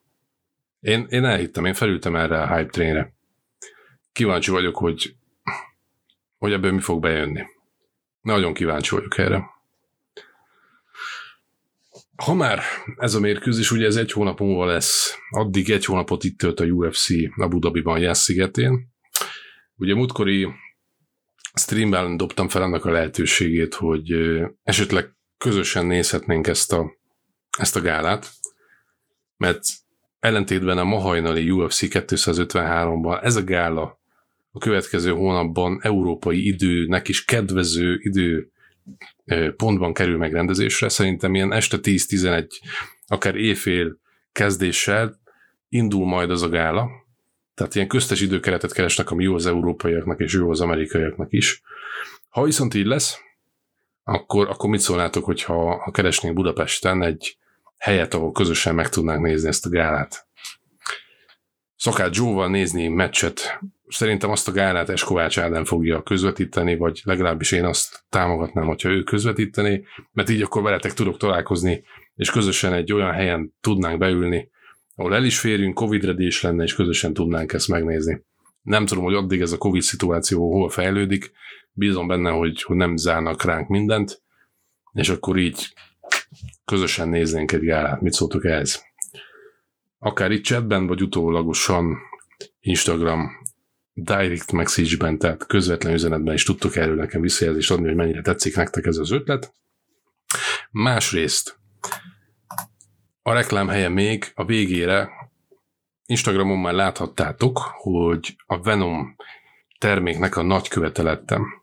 Én, 0.80 1.06
én 1.10 1.24
elhittem, 1.24 1.64
én 1.64 1.74
felültem 1.74 2.16
erre 2.16 2.42
a 2.42 2.56
hype 2.56 2.70
trainre. 2.70 3.12
Kíváncsi 4.12 4.50
vagyok, 4.50 4.76
hogy, 4.76 5.16
hogy 6.38 6.52
ebből 6.52 6.72
mi 6.72 6.80
fog 6.80 7.00
bejönni. 7.00 7.42
Nagyon 8.20 8.54
kíváncsi 8.54 8.94
vagyok 8.94 9.18
erre. 9.18 9.44
Ha 12.16 12.34
már 12.34 12.62
ez 12.96 13.14
a 13.14 13.20
mérkőzés, 13.20 13.70
ugye 13.70 13.86
ez 13.86 13.96
egy 13.96 14.12
hónap 14.12 14.40
múlva 14.40 14.64
lesz, 14.64 15.18
addig 15.30 15.70
egy 15.70 15.84
hónapot 15.84 16.24
itt 16.24 16.38
tölt 16.38 16.60
a 16.60 16.64
UFC 16.64 17.06
Abu 17.36 17.58
Dhabiban, 17.58 17.98
Jász 17.98 18.20
szigetén. 18.20 18.88
Ugye 19.76 19.94
múltkori 19.94 20.48
streamben 21.54 22.16
dobtam 22.16 22.48
fel 22.48 22.62
annak 22.62 22.84
a 22.84 22.90
lehetőségét, 22.90 23.74
hogy 23.74 24.12
esetleg 24.62 25.16
közösen 25.38 25.86
nézhetnénk 25.86 26.46
ezt 26.46 26.72
a, 26.72 26.92
ezt 27.58 27.76
a 27.76 27.80
gálát, 27.80 28.30
mert 29.36 29.62
ellentétben 30.18 30.78
a 30.78 30.84
ma 30.84 30.98
hajnali 30.98 31.50
UFC 31.50 31.80
253-ban 31.82 33.24
ez 33.24 33.36
a 33.36 33.44
gála 33.44 33.97
a 34.58 34.64
következő 34.64 35.10
hónapban 35.10 35.78
európai 35.82 36.46
időnek 36.46 37.08
is 37.08 37.24
kedvező 37.24 37.98
idő 38.02 38.50
pontban 39.56 39.92
kerül 39.92 40.16
megrendezésre. 40.16 40.88
Szerintem 40.88 41.34
ilyen 41.34 41.52
este 41.52 41.76
10-11, 41.82 42.48
akár 43.06 43.36
éjfél 43.36 43.98
kezdéssel 44.32 45.20
indul 45.68 46.06
majd 46.06 46.30
az 46.30 46.42
a 46.42 46.48
gála. 46.48 46.88
Tehát 47.54 47.74
ilyen 47.74 47.88
köztes 47.88 48.20
időkeretet 48.20 48.72
keresnek, 48.72 49.10
ami 49.10 49.22
jó 49.24 49.34
az 49.34 49.46
európaiaknak 49.46 50.20
és 50.20 50.32
jó 50.32 50.50
az 50.50 50.60
amerikaiaknak 50.60 51.32
is. 51.32 51.62
Ha 52.28 52.42
viszont 52.42 52.74
így 52.74 52.86
lesz, 52.86 53.18
akkor, 54.02 54.48
akkor 54.48 54.70
mit 54.70 54.80
szólnátok, 54.80 55.24
hogyha 55.24 55.82
ha 55.82 55.90
keresnénk 55.90 56.34
Budapesten 56.34 57.02
egy 57.02 57.36
helyet, 57.76 58.14
ahol 58.14 58.32
közösen 58.32 58.74
meg 58.74 58.88
tudnánk 58.88 59.22
nézni 59.22 59.48
ezt 59.48 59.66
a 59.66 59.68
gálát. 59.68 60.26
Szakát 61.76 62.16
Joe-val 62.16 62.48
nézni 62.48 62.88
meccset. 62.88 63.60
Szerintem 63.88 64.30
azt 64.30 64.48
a 64.48 64.52
gálát 64.52 64.88
Eskovács 64.88 65.38
Ádám 65.38 65.64
fogja 65.64 66.02
közvetíteni, 66.02 66.76
vagy 66.76 67.00
legalábbis 67.04 67.52
én 67.52 67.64
azt 67.64 68.04
támogatnám, 68.08 68.66
hogyha 68.66 68.88
ő 68.88 69.02
közvetíteni, 69.02 69.84
mert 70.12 70.30
így 70.30 70.42
akkor 70.42 70.62
veletek 70.62 70.92
tudok 70.92 71.16
találkozni, 71.16 71.84
és 72.14 72.30
közösen 72.30 72.72
egy 72.72 72.92
olyan 72.92 73.12
helyen 73.12 73.54
tudnánk 73.60 73.98
beülni, 73.98 74.50
ahol 74.94 75.14
el 75.14 75.24
is 75.24 75.38
férjünk, 75.38 75.74
covid 75.74 76.20
is 76.20 76.42
lenne, 76.42 76.62
és 76.62 76.74
közösen 76.74 77.14
tudnánk 77.14 77.52
ezt 77.52 77.68
megnézni. 77.68 78.24
Nem 78.62 78.86
tudom, 78.86 79.04
hogy 79.04 79.14
addig 79.14 79.40
ez 79.40 79.52
a 79.52 79.58
Covid 79.58 79.82
szituáció 79.82 80.52
hol 80.52 80.68
fejlődik, 80.68 81.32
bízom 81.72 82.06
benne, 82.06 82.30
hogy, 82.30 82.62
hogy 82.62 82.76
nem 82.76 82.96
zárnak 82.96 83.44
ránk 83.44 83.68
mindent, 83.68 84.22
és 84.92 85.08
akkor 85.08 85.36
így 85.36 85.72
közösen 86.64 87.08
néznénk 87.08 87.52
egy 87.52 87.60
gálát. 87.60 88.00
Mit 88.00 88.12
szóltok 88.12 88.44
ehhez? 88.44 88.86
Akár 89.98 90.30
itt 90.30 90.44
chatben, 90.44 90.86
vagy 90.86 91.02
utólagosan 91.02 91.96
Instagram 92.60 93.30
direct 94.02 94.52
message-ben, 94.52 95.18
tehát 95.18 95.46
közvetlen 95.46 95.94
üzenetben 95.94 96.34
is 96.34 96.44
tudtok 96.44 96.76
erről 96.76 96.94
nekem 96.94 97.20
visszajelzést 97.20 97.70
adni, 97.70 97.86
hogy 97.86 97.96
mennyire 97.96 98.22
tetszik 98.22 98.56
nektek 98.56 98.86
ez 98.86 98.96
az 98.96 99.10
ötlet. 99.10 99.54
Másrészt, 100.70 101.58
a 103.22 103.32
reklám 103.32 103.68
helye 103.68 103.88
még 103.88 104.32
a 104.34 104.44
végére 104.44 105.10
Instagramon 106.06 106.58
már 106.58 106.74
láthattátok, 106.74 107.58
hogy 107.58 108.36
a 108.46 108.60
Venom 108.60 109.16
terméknek 109.78 110.36
a 110.36 110.42
nagy 110.42 110.68
követelettem. 110.68 111.62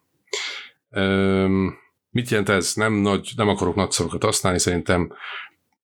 Üm, 0.92 1.78
mit 2.10 2.30
jelent 2.30 2.50
ez? 2.50 2.74
Nem, 2.74 2.94
nagy, 2.94 3.32
nem 3.36 3.48
akarok 3.48 3.76
nagy 3.76 3.96
használni, 4.20 4.60
szerintem 4.60 5.14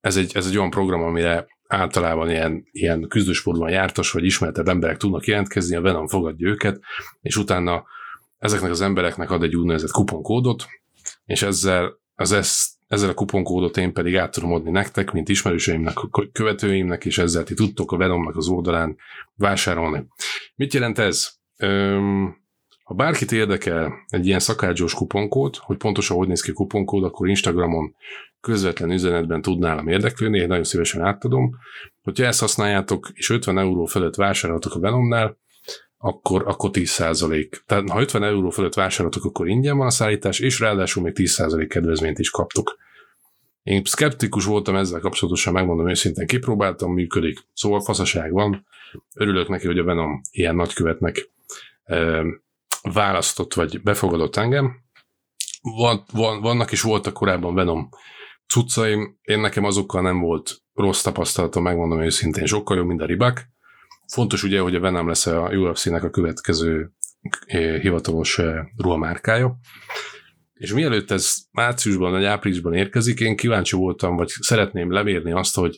ez 0.01 0.17
egy, 0.17 0.35
ez 0.35 0.47
egy 0.47 0.57
olyan 0.57 0.69
program, 0.69 1.03
amire 1.03 1.47
általában 1.71 2.29
ilyen, 2.29 2.67
ilyen 2.71 3.07
küzdősportban 3.07 3.69
jártas 3.69 4.11
vagy 4.11 4.25
ismertebb 4.25 4.67
emberek 4.67 4.97
tudnak 4.97 5.25
jelentkezni, 5.25 5.75
a 5.75 5.81
Venom 5.81 6.07
fogadja 6.07 6.47
őket, 6.47 6.79
és 7.21 7.35
utána 7.37 7.83
ezeknek 8.37 8.71
az 8.71 8.81
embereknek 8.81 9.31
ad 9.31 9.43
egy 9.43 9.55
úgynevezett 9.55 9.91
kuponkódot, 9.91 10.65
és 11.25 11.41
ezzel 11.41 11.99
az 12.15 12.31
ezt, 12.31 12.69
ezzel 12.87 13.09
a 13.09 13.13
kuponkódot 13.13 13.77
én 13.77 13.93
pedig 13.93 14.15
át 14.15 14.31
tudom 14.31 14.53
adni 14.53 14.71
nektek, 14.71 15.11
mint 15.11 15.29
ismerőseimnek, 15.29 15.97
követőimnek, 16.31 17.05
és 17.05 17.17
ezzel 17.17 17.43
ti 17.43 17.53
tudtok 17.53 17.91
a 17.91 17.97
Venomnak 17.97 18.35
az 18.35 18.47
oldalán 18.47 18.97
vásárolni. 19.35 20.05
Mit 20.55 20.73
jelent 20.73 20.99
ez? 20.99 21.29
Öm, 21.57 22.40
ha 22.91 22.97
bárkit 22.97 23.31
érdekel 23.31 23.93
egy 24.07 24.25
ilyen 24.25 24.39
szakácsos 24.39 24.93
kuponkód, 24.93 25.55
hogy 25.55 25.77
pontosan 25.77 26.17
hogy 26.17 26.27
néz 26.27 26.41
ki 26.41 26.51
kuponkód, 26.51 27.03
akkor 27.03 27.29
Instagramon 27.29 27.95
közvetlen 28.41 28.91
üzenetben 28.91 29.41
tud 29.41 29.59
nálam 29.59 29.87
érdeklődni, 29.87 30.39
én 30.39 30.47
nagyon 30.47 30.63
szívesen 30.63 31.01
átadom. 31.01 31.55
Hogyha 32.01 32.25
ezt 32.25 32.39
használjátok, 32.39 33.09
és 33.13 33.29
50 33.29 33.57
euró 33.57 33.85
felett 33.85 34.15
vásároltok 34.15 34.75
a 34.75 34.79
Venomnál, 34.79 35.37
akkor, 35.97 36.43
akkor 36.47 36.69
10%. 36.73 37.49
Tehát 37.65 37.89
ha 37.89 38.01
50 38.01 38.23
euró 38.23 38.49
felett 38.49 38.73
vásároltok, 38.73 39.25
akkor 39.25 39.47
ingyen 39.47 39.77
van 39.77 39.87
a 39.87 39.91
szállítás, 39.91 40.39
és 40.39 40.59
ráadásul 40.59 41.03
még 41.03 41.13
10% 41.15 41.65
kedvezményt 41.69 42.19
is 42.19 42.29
kaptok. 42.29 42.77
Én 43.63 43.81
szkeptikus 43.83 44.45
voltam 44.45 44.75
ezzel 44.75 44.99
kapcsolatosan, 44.99 45.53
megmondom 45.53 45.89
őszintén, 45.89 46.27
kipróbáltam, 46.27 46.93
működik. 46.93 47.39
Szóval 47.53 47.81
faszaság 47.81 48.31
van. 48.31 48.65
Örülök 49.15 49.47
neki, 49.47 49.67
hogy 49.67 49.79
a 49.79 49.83
Venom 49.83 50.21
ilyen 50.31 50.55
nagykövetnek 50.55 51.29
e, 51.83 52.23
választott, 52.81 53.53
vagy 53.53 53.81
befogadott 53.81 54.35
engem. 54.35 54.79
Van, 55.61 56.03
van, 56.11 56.41
vannak 56.41 56.71
is 56.71 56.81
voltak 56.81 57.13
korábban 57.13 57.53
Venom 57.53 57.89
cuccaim, 58.47 59.17
én 59.21 59.39
nekem 59.39 59.63
azokkal 59.63 60.01
nem 60.01 60.19
volt 60.19 60.61
rossz 60.73 61.01
tapasztalatom, 61.01 61.63
megmondom 61.63 62.01
őszintén, 62.01 62.45
sokkal 62.45 62.77
jobb, 62.77 62.87
mint 62.87 63.01
a 63.01 63.05
ribak. 63.05 63.49
Fontos 64.07 64.43
ugye, 64.43 64.59
hogy 64.59 64.75
a 64.75 64.79
Venom 64.79 65.07
lesz 65.07 65.25
a 65.25 65.49
UFC-nek 65.53 66.03
a 66.03 66.09
következő 66.09 66.91
eh, 67.45 67.81
hivatalos 67.81 68.39
eh, 68.39 68.65
ruhamárkája. 68.77 69.57
És 70.53 70.73
mielőtt 70.73 71.11
ez 71.11 71.35
márciusban 71.51 72.11
vagy 72.11 72.25
áprilisban 72.25 72.73
érkezik, 72.73 73.19
én 73.19 73.35
kíváncsi 73.35 73.75
voltam, 73.75 74.15
vagy 74.15 74.27
szeretném 74.27 74.91
lemérni 74.91 75.31
azt, 75.31 75.55
hogy, 75.55 75.77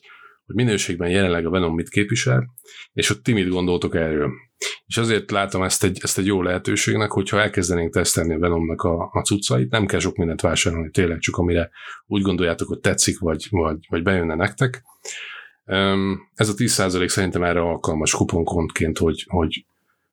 hogy 0.53 0.65
minőségben 0.65 1.09
jelenleg 1.09 1.45
a 1.45 1.49
Venom 1.49 1.75
mit 1.75 1.89
képvisel, 1.89 2.53
és 2.93 3.07
hogy 3.07 3.21
ti 3.21 3.33
mit 3.33 3.49
gondoltok 3.49 3.95
erről. 3.95 4.31
És 4.85 4.97
azért 4.97 5.31
látom 5.31 5.63
ezt 5.63 5.83
egy, 5.83 5.99
ezt 6.01 6.17
egy 6.17 6.25
jó 6.25 6.41
lehetőségnek, 6.41 7.11
hogyha 7.11 7.41
elkezdenénk 7.41 7.93
tesztelni 7.93 8.33
a 8.33 8.39
Venomnak 8.39 8.81
a, 8.81 9.09
a 9.11 9.21
cuccait, 9.21 9.71
nem 9.71 9.85
kell 9.85 9.99
sok 9.99 10.15
mindent 10.15 10.41
vásárolni, 10.41 10.89
tényleg 10.89 11.19
csak 11.19 11.37
amire 11.37 11.69
úgy 12.05 12.21
gondoljátok, 12.21 12.67
hogy 12.67 12.79
tetszik, 12.79 13.19
vagy, 13.19 13.47
vagy, 13.49 13.77
vagy 13.89 14.03
bejönne 14.03 14.35
nektek. 14.35 14.83
Ez 16.35 16.49
a 16.49 16.53
10% 16.53 17.07
szerintem 17.07 17.43
erre 17.43 17.61
alkalmas 17.61 18.11
kuponkontként, 18.11 18.97
hogy, 18.97 19.25
hogy, 19.27 19.65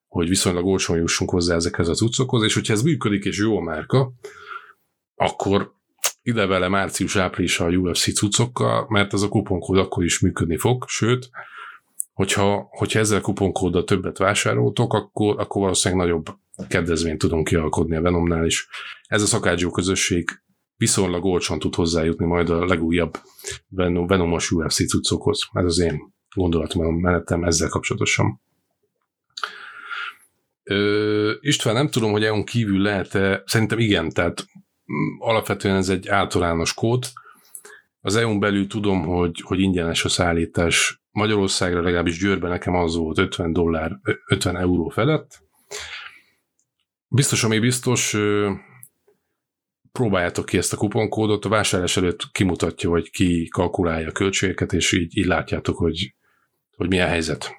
hogy 0.09 0.29
viszonylag 0.29 0.67
olcsón 0.67 0.97
jussunk 0.97 1.31
hozzá 1.31 1.55
ezekhez 1.55 1.89
a 1.89 1.95
cuccokhoz, 1.95 2.43
és 2.43 2.55
hogyha 2.55 2.73
ez 2.73 2.83
működik 2.83 3.25
és 3.25 3.39
jó 3.39 3.57
a 3.57 3.63
márka, 3.63 4.13
akkor 5.15 5.75
ide 6.23 6.47
vele 6.47 6.69
március-április 6.69 7.61
a 7.61 7.69
UFC 7.69 8.15
cuccokkal, 8.15 8.87
mert 8.89 9.13
ez 9.13 9.23
a 9.23 9.29
kuponkód 9.29 9.79
akkor 9.79 10.05
is 10.05 10.21
működni 10.21 10.57
fog, 10.57 10.85
sőt, 10.89 11.31
hogyha, 12.13 12.67
hogyha 12.71 12.99
ezzel 12.99 13.19
a 13.19 13.21
kuponkóddal 13.21 13.85
többet 13.85 14.19
vásároltok, 14.19 14.93
akkor, 14.93 15.39
akkor 15.39 15.63
valószínűleg 15.63 16.07
nagyobb 16.07 16.27
kedvezményt 16.69 17.19
tudunk 17.19 17.47
kialkodni 17.47 17.97
a 17.97 18.01
Venomnál 18.01 18.47
is. 18.47 18.69
Ez 19.07 19.23
a 19.23 19.27
szakácsó 19.27 19.71
közösség 19.71 20.29
viszonylag 20.77 21.25
olcsón 21.25 21.59
tud 21.59 21.75
hozzájutni 21.75 22.27
majd 22.27 22.51
a 22.51 22.65
legújabb 22.65 23.19
Venom, 23.69 24.07
Venomos 24.07 24.51
UFC 24.51 24.89
cuccokhoz. 24.89 25.49
Ez 25.53 25.65
az 25.65 25.79
én 25.79 26.01
menetem 27.01 27.45
ezzel 27.45 27.69
kapcsolatosan. 27.69 28.41
Ö, 30.63 31.33
István, 31.41 31.75
nem 31.75 31.89
tudom, 31.89 32.11
hogy 32.11 32.25
EU-n 32.25 32.45
kívül 32.45 32.81
lehet-e, 32.81 33.43
szerintem 33.47 33.79
igen, 33.79 34.09
tehát 34.09 34.47
alapvetően 35.19 35.77
ez 35.77 35.89
egy 35.89 36.09
általános 36.09 36.75
kód. 36.75 37.05
Az 38.01 38.17
EU-n 38.17 38.41
belül 38.41 38.67
tudom, 38.67 39.03
hogy, 39.03 39.41
hogy 39.41 39.61
ingyenes 39.61 40.05
a 40.05 40.09
szállítás 40.09 41.03
Magyarországra, 41.11 41.83
legalábbis 41.83 42.19
Győrben 42.19 42.51
nekem 42.51 42.75
az 42.75 42.97
volt 42.97 43.19
50 43.19 43.53
dollár, 43.53 43.99
50 44.27 44.57
euró 44.57 44.89
felett. 44.89 45.43
Biztos, 47.09 47.45
ami 47.45 47.59
biztos, 47.59 48.17
próbáljátok 49.93 50.47
ki 50.47 50.57
ezt 50.57 50.73
a 50.73 50.77
kuponkódot, 50.77 51.45
a 51.45 51.49
vásárlás 51.49 51.97
előtt 51.97 52.31
kimutatja, 52.33 52.91
vagy 52.91 53.11
ki 53.11 53.49
kalkulálja 53.49 54.09
a 54.09 54.13
költségeket, 54.13 54.73
és 54.73 54.93
így, 54.93 55.17
így 55.17 55.27
látjátok, 55.27 55.77
hogy, 55.77 56.15
hogy 56.77 56.89
milyen 56.89 57.09
helyzet. 57.09 57.51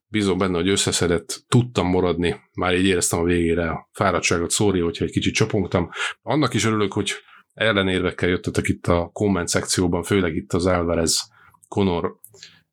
Bízom 0.06 0.38
benne, 0.38 0.56
hogy 0.56 0.68
összeszedett, 0.68 1.44
tudtam 1.48 1.86
maradni, 1.86 2.40
már 2.54 2.74
így 2.74 2.86
éreztem 2.86 3.18
a 3.18 3.24
végére 3.24 3.70
a 3.70 3.88
fáradtságot, 3.92 4.50
szóri, 4.50 4.80
hogyha 4.80 5.04
egy 5.04 5.10
kicsit 5.10 5.34
csapongtam. 5.34 5.90
Annak 6.22 6.54
is 6.54 6.64
örülök, 6.64 6.92
hogy 6.92 7.12
ellenérvekkel 7.54 8.28
jöttetek 8.28 8.68
itt 8.68 8.86
a 8.86 9.10
komment 9.12 9.48
szekcióban, 9.48 10.02
főleg 10.02 10.36
itt 10.36 10.52
az 10.52 10.66
Alvarez 10.66 11.30
Conor 11.68 12.16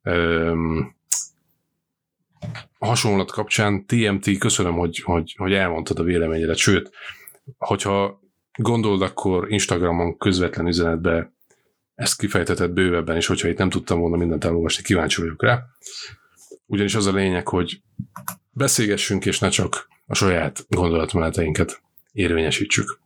um, 0.04 0.96
hasonlat 2.78 3.30
kapcsán. 3.30 3.86
TMT, 3.86 4.38
köszönöm, 4.38 4.74
hogy, 4.74 4.98
hogy, 4.98 5.34
hogy 5.36 5.52
elmondtad 5.52 5.98
a 5.98 6.02
véleményedet, 6.02 6.56
sőt, 6.56 6.90
hogyha 7.58 8.20
gondolod, 8.58 9.02
akkor 9.02 9.52
Instagramon 9.52 10.16
közvetlen 10.16 10.66
üzenetbe 10.66 11.34
ezt 11.96 12.18
kifejtetett 12.18 12.70
bővebben, 12.70 13.16
és 13.16 13.26
hogyha 13.26 13.48
itt 13.48 13.58
nem 13.58 13.70
tudtam 13.70 14.00
volna 14.00 14.16
mindent 14.16 14.44
elolvasni, 14.44 14.82
kíváncsi 14.82 15.20
vagyok 15.20 15.42
rá. 15.42 15.64
Ugyanis 16.66 16.94
az 16.94 17.06
a 17.06 17.12
lényeg, 17.12 17.48
hogy 17.48 17.80
beszélgessünk, 18.50 19.26
és 19.26 19.38
ne 19.38 19.48
csak 19.48 19.88
a 20.06 20.14
saját 20.14 20.66
gondolatmeneteinket 20.68 21.82
érvényesítsük. 22.12 22.98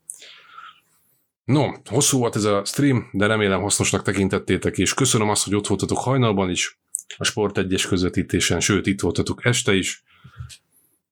No, 1.45 1.67
hosszú 1.85 2.19
volt 2.19 2.37
ez 2.37 2.45
a 2.45 2.65
stream, 2.65 3.09
de 3.13 3.27
remélem 3.27 3.61
hasznosnak 3.61 4.03
tekintettétek, 4.03 4.79
és 4.79 4.95
köszönöm 4.95 5.29
azt, 5.29 5.45
hogy 5.45 5.55
ott 5.55 5.67
voltatok 5.67 5.99
hajnalban 5.99 6.51
is, 6.51 6.79
a 7.17 7.25
Sport 7.25 7.59
1 7.59 7.85
közvetítésen, 7.89 8.61
sőt, 8.61 8.87
itt 8.87 9.01
voltatok 9.01 9.45
este 9.45 9.75
is. 9.75 10.05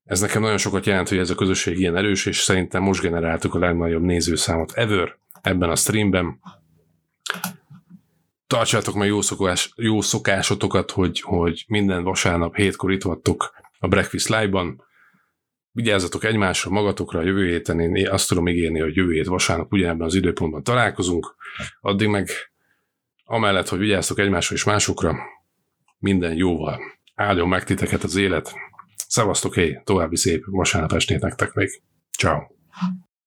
Ez 0.05 0.19
nekem 0.19 0.41
nagyon 0.41 0.57
sokat 0.57 0.85
jelent, 0.85 1.09
hogy 1.09 1.17
ez 1.17 1.29
a 1.29 1.35
közösség 1.35 1.79
ilyen 1.79 1.95
erős, 1.95 2.25
és 2.25 2.39
szerintem 2.39 2.83
most 2.83 3.01
generáltuk 3.01 3.53
a 3.53 3.59
legnagyobb 3.59 4.01
nézőszámot 4.01 4.71
ever 4.71 5.17
ebben 5.41 5.69
a 5.69 5.75
streamben. 5.75 6.39
Tartsátok 8.49 8.95
meg 8.95 9.07
jó, 9.07 9.21
szokás, 9.21 9.71
jó 9.75 10.01
szokásotokat, 10.01 10.91
hogy, 10.91 11.21
hogy 11.21 11.65
minden 11.67 12.03
vasárnap 12.03 12.55
hétkor 12.55 12.91
itt 12.91 13.03
vagytok 13.03 13.53
a 13.79 13.87
Breakfast 13.87 14.29
Live-ban. 14.29 14.83
Vigyázzatok 15.71 16.23
egymásra, 16.23 16.71
magatokra 16.71 17.19
a 17.19 17.23
jövő 17.23 17.47
héten. 17.47 17.79
Én 17.79 18.09
azt 18.09 18.27
tudom 18.27 18.47
ígérni, 18.47 18.79
hogy 18.79 18.95
jövő 18.95 19.11
hét 19.13 19.25
vasárnap 19.25 19.71
ugyanebben 19.71 20.07
az 20.07 20.15
időpontban 20.15 20.63
találkozunk. 20.63 21.35
Addig 21.81 22.07
meg 22.07 22.29
amellett, 23.23 23.67
hogy 23.67 23.79
vigyáztok 23.79 24.19
egymásra 24.19 24.55
és 24.55 24.63
másokra, 24.63 25.15
minden 25.97 26.33
jóval. 26.35 26.79
Áldjon 27.15 27.47
meg 27.47 27.63
titeket 27.63 28.03
az 28.03 28.15
élet. 28.15 28.53
Szevasztok, 29.07 29.55
hé, 29.55 29.81
további 29.83 30.17
szép 30.17 30.43
vasárnap 30.45 30.93
estét 30.93 31.21
nektek 31.21 31.53
még. 31.53 31.81
Ciao. 32.17 32.39